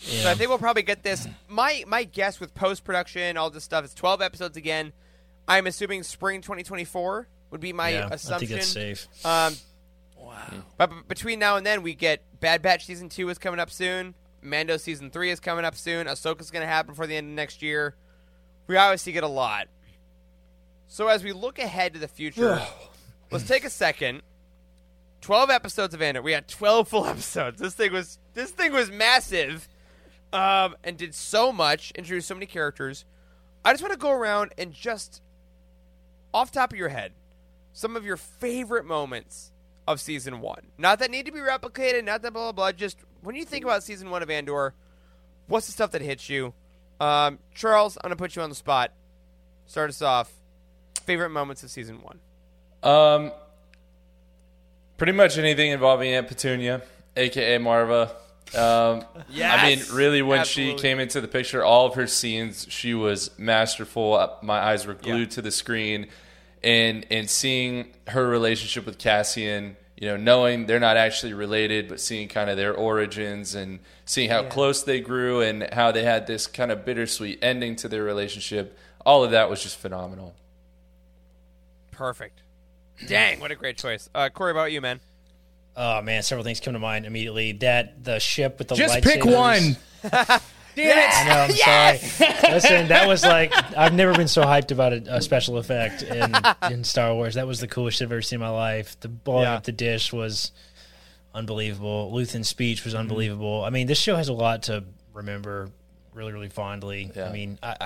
[0.00, 0.22] Yeah.
[0.22, 1.26] So I think we'll probably get this.
[1.48, 4.92] My my guess with post production, all this stuff, is twelve episodes again.
[5.46, 8.48] I'm assuming spring 2024 would be my yeah, I assumption.
[8.48, 9.08] think that's safe.
[9.24, 9.54] Um,
[10.18, 10.36] wow.
[10.76, 13.70] But b- between now and then, we get Bad Batch season two is coming up
[13.70, 14.14] soon.
[14.42, 16.06] Mando season three is coming up soon.
[16.06, 17.96] Ahsoka's going to happen before the end of next year.
[18.66, 19.68] We obviously get a lot.
[20.86, 22.60] So as we look ahead to the future,
[23.30, 24.22] let's take a second.
[25.22, 26.22] Twelve episodes of Andor.
[26.22, 27.58] We had twelve full episodes.
[27.58, 29.66] This thing was this thing was massive,
[30.32, 31.90] um, and did so much.
[31.92, 33.04] Introduced so many characters.
[33.64, 35.20] I just want to go around and just,
[36.32, 37.12] off top of your head,
[37.72, 39.52] some of your favorite moments
[39.86, 40.68] of season one.
[40.76, 42.72] Not that need to be replicated, not that blah blah blah.
[42.72, 44.74] Just when you think about season one of Andor,
[45.46, 46.52] what's the stuff that hits you?
[47.00, 48.92] Um, Charles, I'm gonna put you on the spot.
[49.66, 50.32] Start us off.
[51.04, 52.20] Favorite moments of season one.
[52.82, 53.32] Um,
[54.98, 56.82] pretty much anything involving Aunt Petunia,
[57.16, 58.14] aka Marva.
[58.56, 59.04] Um,
[59.42, 60.76] I mean, really, when absolutely.
[60.78, 64.14] she came into the picture, all of her scenes, she was masterful.
[64.14, 65.34] Uh, My eyes were glued Yeah.
[65.36, 66.06] to the screen,
[66.62, 72.00] and and seeing her relationship with Cassian, you know, knowing they're not actually related, but
[72.00, 76.26] seeing kind of their origins and seeing how close they grew and how they had
[76.26, 78.78] this kind of bittersweet ending to their relationship.
[79.04, 80.34] All of that was just phenomenal.
[81.90, 82.40] Perfect.
[83.06, 84.08] Dang, what a great choice.
[84.14, 85.00] Uh, Corey, about you, man?
[85.80, 87.52] Oh man, several things come to mind immediately.
[87.52, 89.76] That the ship with the Just pick one.
[90.74, 91.10] Damn it.
[91.12, 91.40] I know.
[91.40, 91.50] I'm
[92.18, 92.52] sorry.
[92.52, 96.32] Listen, that was like I've never been so hyped about a, a special effect in
[96.70, 97.34] in Star Wars.
[97.34, 98.98] That was the coolest shit I've ever seen in my life.
[99.00, 99.54] The blowing Yeah.
[99.54, 100.50] up the dish was
[101.34, 102.10] unbelievable.
[102.12, 102.86] Luthen's speech Mm-hmm.
[102.88, 103.64] was unbelievable.
[103.64, 105.70] I mean, this show has a lot to remember
[106.14, 107.10] really, really fondly.
[107.14, 107.28] Yeah.
[107.28, 107.76] I mean, I,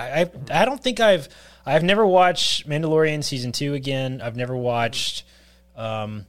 [0.51, 1.29] I I don't think I've
[1.65, 4.21] I've never watched Mandalorian season two again.
[4.21, 5.23] I've never watched.
[5.75, 6.25] Um,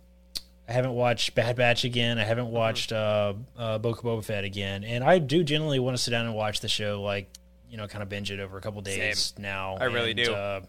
[0.69, 2.19] I haven't watched Bad Batch again.
[2.19, 5.97] I haven't watched uh, uh, Book of Boba Fett again, and I do generally want
[5.97, 7.29] to sit down and watch the show, like
[7.71, 9.77] you know, kind of binge it over a couple days now.
[9.79, 10.33] I really and, do.
[10.33, 10.61] Uh,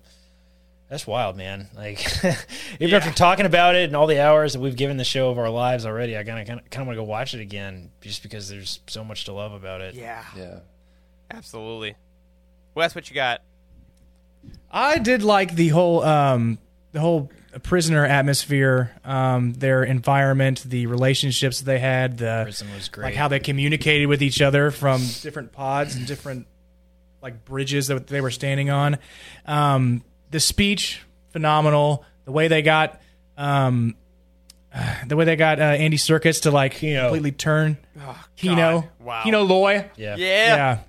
[0.89, 1.67] that's wild, man.
[1.75, 2.05] Like
[2.79, 5.37] even after talking about it and all the hours that we've given the show of
[5.37, 7.41] our lives already, I kind of kind of kind of want to go watch it
[7.41, 9.95] again, just because there's so much to love about it.
[9.95, 10.59] Yeah, Yeah.
[11.31, 11.95] absolutely.
[12.73, 13.41] Wes, what you got?
[14.69, 16.59] I did like the whole um
[16.91, 23.05] the whole prisoner atmosphere, um, their environment, the relationships they had, the Prison was great.
[23.05, 26.47] like how they communicated with each other from different pods and different
[27.21, 28.97] like bridges that they were standing on.
[29.45, 31.01] Um, the speech
[31.31, 32.05] phenomenal.
[32.25, 32.99] The way they got
[33.37, 33.95] um,
[35.07, 37.03] the way they got uh, Andy Serkis to like Kino.
[37.03, 37.77] completely turn
[38.35, 39.23] Kino, Wow.
[39.23, 40.15] Kino Loy, yeah.
[40.17, 40.79] Yeah.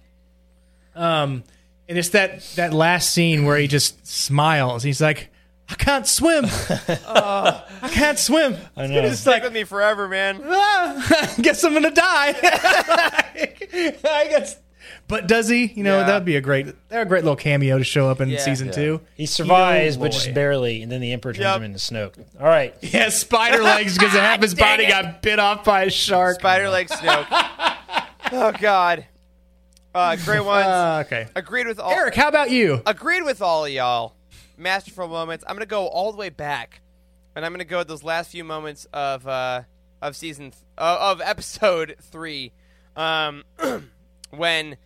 [0.96, 1.22] yeah.
[1.22, 1.44] Um,
[1.88, 4.82] and it's that that last scene where he just smiles.
[4.82, 5.30] He's like,
[5.70, 6.44] "I can't swim.
[6.48, 8.56] I can't swim.
[8.76, 9.00] I know.
[9.02, 10.40] It's Stick like, with me forever, man.
[10.44, 12.34] ah, guess I'm gonna die.
[14.04, 14.56] I guess.
[15.08, 15.66] But does he?
[15.66, 16.06] You know, Yeah.
[16.06, 18.38] that'd be a great, that a great little cameo to show up in Yeah.
[18.40, 18.72] season Yeah.
[18.72, 19.00] two.
[19.14, 21.56] He survives, Kino but just barely, and then the Emperor turns Yep.
[21.58, 22.14] him into Snoke.
[22.40, 22.74] All right.
[22.80, 24.88] He has spider legs because half his body it.
[24.88, 26.40] got bit off by a shark.
[26.40, 27.26] Spider leg Snoke.
[28.32, 29.06] oh God.
[29.94, 30.66] Uh, great ones.
[30.66, 31.26] Uh, okay.
[31.36, 31.90] Agreed with all.
[31.92, 32.82] Eric, how about you?
[32.84, 34.15] Agreed with all of y'all.
[34.56, 35.44] Masterful moments.
[35.46, 36.80] I'm gonna go all the way back,
[37.34, 39.62] and I'm gonna go those last few moments of uh,
[40.02, 42.52] of season th- uh, of episode three,
[42.96, 43.44] um,
[44.30, 44.76] when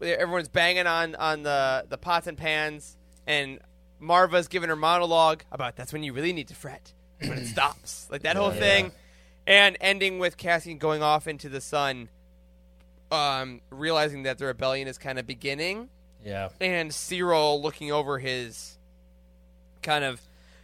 [0.00, 2.96] everyone's banging on on the the pots and pans,
[3.26, 3.58] and
[4.00, 6.92] Marva's giving her monologue about that's when you really need to fret.
[7.20, 8.92] When it stops, like that whole thing,
[9.46, 12.08] and ending with Cassian going off into the sun,
[13.10, 15.88] um, realizing that the rebellion is kind of beginning.
[16.24, 16.48] Yeah.
[16.58, 18.73] and Syril looking over his
[19.84, 20.20] kind of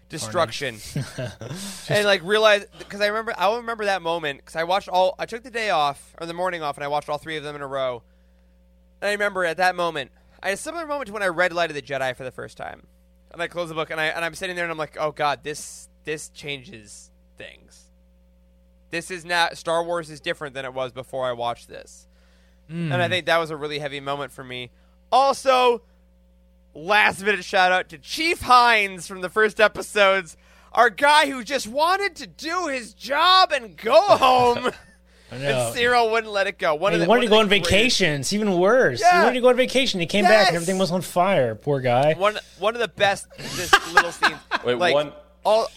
[0.08, 0.78] destruction,
[1.88, 5.26] and like realize because I remember I remember that moment because I watched all I
[5.26, 7.54] took the day off or the morning off and I watched all three of them
[7.54, 8.02] in a row,
[9.00, 10.10] and I remember at that moment
[10.42, 12.32] I had a similar moment to when I read Light of the Jedi for the
[12.32, 12.88] first time,
[13.30, 15.12] and I closed the book and I and I'm sitting there and I'm like oh
[15.12, 17.90] god this this changes things.
[18.90, 22.08] This is not Star Wars is different than it was before I watched this.
[22.68, 22.92] Hmm.
[22.92, 24.70] And I think that was a really heavy moment for me.
[25.12, 25.82] Also,
[26.74, 30.36] last minute shout out to Chief Hines from the first episodes,
[30.72, 34.70] our guy who just wanted to do his job and go home.
[35.32, 35.42] And
[35.76, 36.74] Syril wouldn't let it go.
[36.74, 38.20] One He of the, wanted one to go on greatest- vacation.
[38.20, 39.00] It's even worse.
[39.00, 40.00] He wanted to go on vacation.
[40.00, 41.54] He came back and everything was on fire.
[41.54, 42.14] Poor guy.
[42.14, 44.38] One one of the best this little scenes.
[44.64, 45.12] Wait, like, one
[45.44, 45.68] all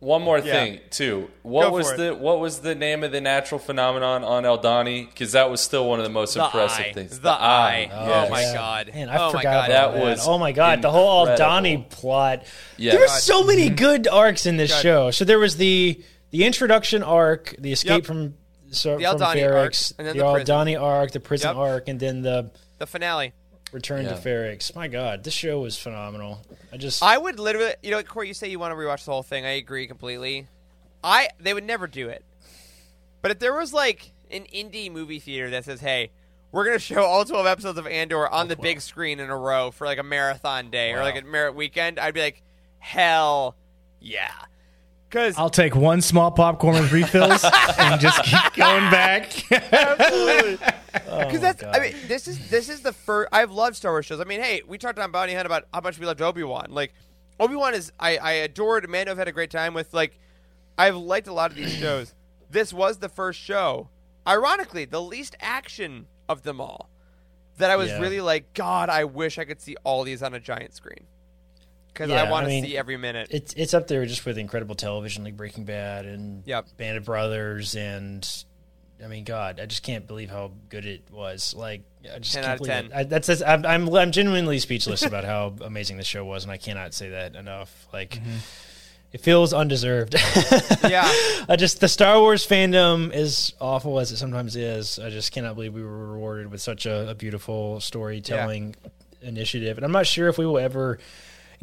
[0.00, 0.52] one more Yeah.
[0.52, 1.30] thing too.
[1.42, 1.96] What Go was for it.
[1.98, 5.06] the what was the name of the natural phenomenon on Aldhani?
[5.08, 6.92] Because that was still one of the most the impressive eye.
[6.92, 7.20] things.
[7.20, 7.90] The, eye.
[7.92, 8.30] Oh, oh yes.
[8.30, 8.90] my god.
[8.94, 9.52] Man, I oh forgot my god.
[9.52, 10.04] about That that.
[10.04, 11.46] was Oh my god, the whole incredible.
[11.46, 12.44] Aldhani plot.
[12.78, 12.92] Yeah.
[12.92, 13.74] There's so many mm-hmm.
[13.76, 14.82] good arcs in this God.
[14.82, 15.10] show.
[15.10, 18.04] So there was the the introduction arc, the escape Yep.
[18.06, 18.34] from
[18.70, 20.46] so, The from Aldhani Ferrix, arc, and then the, the prison.
[20.56, 21.56] Aldhani arc, the prison Yep.
[21.56, 23.32] arc, and then the The finale.
[23.72, 24.14] Return Yeah.
[24.14, 24.74] to Ferrix.
[24.74, 26.42] My god, this show was phenomenal.
[26.72, 29.12] I just I would literally, you know, Corey, you say you want to rewatch the
[29.12, 29.44] whole thing.
[29.44, 30.48] I agree completely.
[31.04, 32.24] I they would never do it.
[33.22, 36.10] But if there was like an indie movie theater that says, "Hey,
[36.52, 39.36] we're gonna show all twelve episodes of Andor on the oh, big screen in a
[39.36, 42.42] row for like a marathon day or like a merit weekend," I'd be like,
[42.78, 43.56] "Hell,
[44.00, 44.32] yeah!"
[45.10, 47.44] Because I'll take one small popcorn with refills
[47.78, 49.32] and just keep going back.
[49.48, 50.60] Because
[51.08, 53.28] oh, that's, I mean, this is this is the first.
[53.32, 54.20] I've loved Star Wars shows.
[54.20, 56.68] I mean, hey, we talked on Bounty Hunt about how much we loved Obi Wan.
[56.70, 56.94] Like,
[57.40, 58.88] Obi Wan is, I, I adored.
[58.88, 59.10] Mando.
[59.10, 59.92] I've had a great time with.
[59.92, 60.16] Like,
[60.78, 62.14] I've liked a lot of these shows.
[62.48, 63.88] This was the first show,
[64.26, 66.88] ironically, the least action of them all.
[67.58, 67.98] That I was Yeah.
[67.98, 71.06] really like, God, I wish I could see all these on a giant screen.
[71.92, 73.28] Because Yeah, I want I to mean, see every minute.
[73.30, 76.76] it's it's up there just with incredible television like Breaking Bad and Yep.
[76.76, 78.26] Band of Brothers and
[79.02, 81.54] I mean God, I just can't believe how good it was.
[81.54, 81.82] Like
[82.14, 82.84] I just 10 can't out of believe 10.
[82.86, 82.92] it.
[82.94, 86.52] I, that's, that's I'm, I'm I'm genuinely speechless about how amazing the show was, and
[86.52, 87.86] I cannot say that enough.
[87.92, 88.10] Like.
[88.16, 88.36] Mm-hmm.
[89.12, 90.14] It feels undeserved.
[90.88, 91.02] yeah.
[91.48, 95.56] I just the Star Wars fandom, as awful as it sometimes is, I just cannot
[95.56, 98.76] believe we were rewarded with such a, a beautiful storytelling
[99.20, 99.78] initiative.
[99.78, 101.00] And I'm not sure if we will ever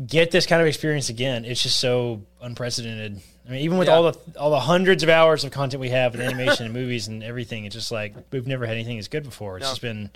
[0.05, 1.45] get this kind of experience again.
[1.45, 3.19] It's just so unprecedented.
[3.47, 3.95] I mean, even with Yeah.
[3.95, 7.07] all the all the hundreds of hours of content we have with animation and movies
[7.07, 9.57] and everything, it's just like we've never had anything as good before.
[9.57, 9.69] It's No.
[9.71, 10.09] just been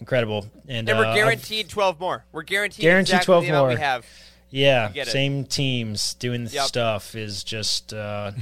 [0.00, 0.46] incredible.
[0.68, 2.24] And, And we're uh, I've- guaranteed 12 more.
[2.32, 3.68] We're guaranteed, Guaranteed exactly 12 the more.
[3.68, 4.06] we have.
[4.50, 6.64] Yeah, same teams doing the Yep.
[6.66, 8.32] stuff is just uh,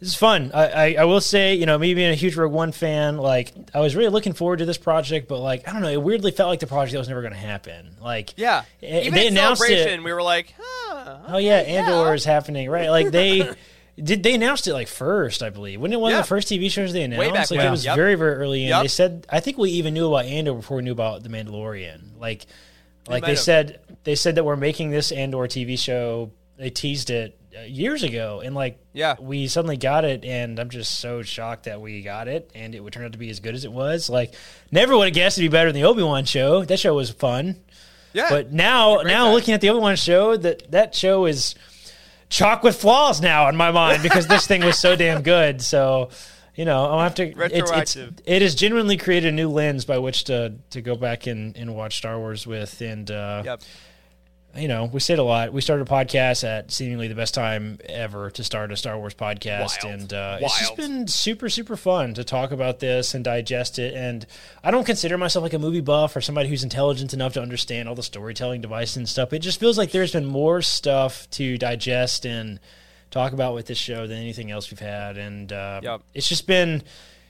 [0.00, 0.50] it's fun.
[0.54, 3.52] I, I I will say, you know, me being a huge Rogue One fan, like
[3.74, 6.30] I was really looking forward to this project, but like I don't know, it weirdly
[6.30, 7.96] felt like the project that was never going to happen.
[8.00, 8.62] Like Yeah.
[8.82, 10.04] eh, Even they announced celebration, it.
[10.04, 11.18] we were like, huh.
[11.28, 12.90] Oh yeah, Andor is happening, right?
[12.90, 13.50] Like they.
[14.00, 15.42] Did they announced it like first?
[15.42, 15.80] I believe.
[15.80, 16.18] Wasn't it one Yeah.
[16.20, 17.34] of the first TV shows they announced?
[17.34, 17.66] back like when.
[17.66, 17.96] it was Yep.
[17.96, 18.82] very, very early and Yep.
[18.82, 22.16] They said I think we even knew about Andor before we knew about the Mandalorian.
[22.20, 22.46] Like,
[23.08, 26.30] like might they said they said that we're making this Andor TV show.
[26.56, 29.16] They teased it years ago, and like, Yeah.
[29.20, 32.80] we suddenly got it, and I'm just so shocked that we got it, and it
[32.80, 34.08] would turn out to be as good as it was.
[34.10, 34.34] Like,
[34.70, 36.64] never would have guessed it'd be better than the Obi Wan show.
[36.64, 37.56] That show was fun.
[38.12, 38.26] Yeah.
[38.30, 39.34] But now, now time.
[39.34, 41.54] looking at the Obi Wan show, that that show is
[42.30, 45.62] chalk with flaws now in my mind because this thing was so damn good.
[45.62, 46.10] So,
[46.54, 47.24] you know, I'll have to.
[47.24, 51.26] It's, it's, it has genuinely created a new lens by which to to go back
[51.26, 53.60] and, and watch Star Wars with, and uh, Yep.
[54.56, 55.52] You know, we said a lot.
[55.52, 59.14] We started a podcast at seemingly the best time ever to start a Star Wars
[59.14, 60.00] podcast, Wild.
[60.00, 63.94] and uh, it's just been super, super fun to talk about this and digest it.
[63.94, 64.26] And
[64.64, 67.88] I don't consider myself like a movie buff or somebody who's intelligent enough to understand
[67.88, 69.32] all the storytelling devices and stuff.
[69.32, 72.58] It just feels like there's been more stuff to digest and
[73.10, 76.00] talk about with this show than anything else we've had, and uh, Yep.
[76.14, 76.82] it's just been.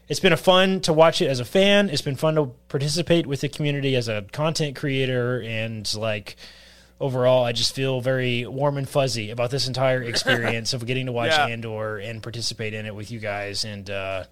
[0.08, 1.90] It's been a fun to watch it as a fan.
[1.90, 6.36] It's been fun to participate with the community as a content creator, and like
[7.00, 11.12] overall, I just feel very warm and fuzzy about this entire experience of getting to
[11.12, 11.46] watch Yeah.
[11.46, 13.64] Andor and participate in it with you guys.
[13.64, 14.24] And uh,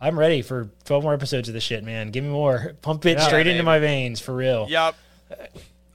[0.00, 2.10] I'm ready for 12 more episodes of this shit, man.
[2.10, 2.74] Give me more.
[2.82, 4.66] Pump it straight into my veins for real.
[4.68, 4.94] Yep.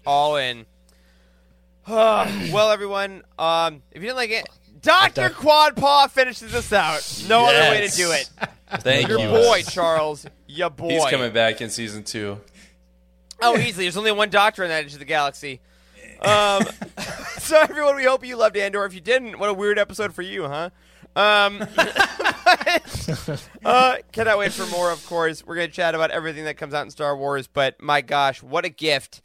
[0.05, 0.65] All in.
[1.87, 4.47] well, everyone, um, if you didn't like it,
[4.81, 5.29] Dr.
[5.29, 7.23] Quad Paw finishes us out.
[7.27, 8.29] No other way to do it.
[8.81, 9.27] Thank Your you.
[9.29, 10.25] boy, Charles.
[10.47, 10.89] Your boy.
[10.89, 12.39] He's coming back in season two.
[13.41, 13.85] Oh, easily.
[13.85, 15.59] There's only one doctor in that edge of the galaxy.
[16.21, 16.65] Um,
[17.39, 18.85] so, everyone, we hope you loved Andor.
[18.85, 20.69] If you didn't, what a weird episode for you, huh?
[21.15, 21.65] Um,
[23.65, 25.45] uh, cannot wait for more, of course.
[25.45, 28.65] We're to chat about everything that comes out in Star Wars, but my gosh, what
[28.65, 29.21] a gift.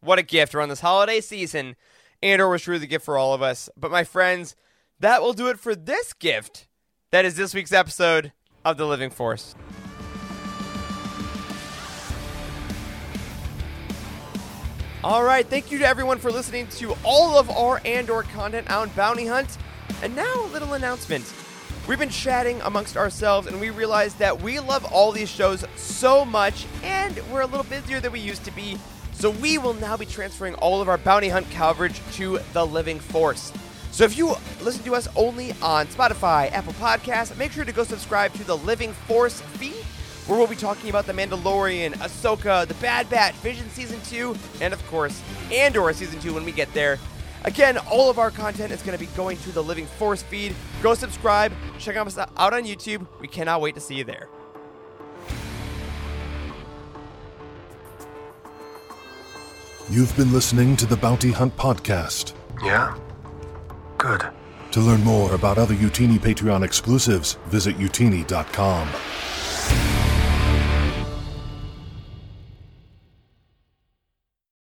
[0.00, 0.54] What a gift.
[0.54, 1.76] Around this holiday season,
[2.22, 3.68] Andor was truly the gift for all of us.
[3.76, 4.56] But, my friends,
[4.98, 6.68] that will do it for this gift.
[7.10, 8.32] That is this week's episode
[8.64, 9.54] of The Living Force.
[15.02, 18.90] All right, thank you to everyone for listening to all of our Andor content on
[18.90, 19.56] Bounty Hunt.
[20.02, 21.32] And now a little announcement.
[21.88, 26.26] We've been chatting amongst ourselves and we realized that we love all these shows so
[26.26, 28.76] much and we're a little busier than we used to be.
[29.14, 33.00] So we will now be transferring all of our Bounty Hunt coverage to The Living
[33.00, 33.54] Force.
[33.92, 37.84] So if you listen to us only on Spotify, Apple Podcasts, make sure to go
[37.84, 39.79] subscribe to the Living Force feed
[40.30, 44.72] where we'll be talking about The Mandalorian, Ahsoka, The Bad Batch, Vision Season 2, and
[44.72, 45.20] of course,
[45.50, 47.00] Andor Season 2 when we get there.
[47.42, 50.54] Again, all of our content is going to be going to the Living Force feed.
[50.82, 53.08] Go subscribe, check us out on YouTube.
[53.20, 54.28] We cannot wait to see you there.
[59.88, 62.34] You've been listening to the Bounty Hunt Podcast.
[62.62, 62.96] Yeah?
[63.98, 64.30] Good.
[64.70, 68.88] To learn more about other Utini Patreon exclusives, visit utini.com.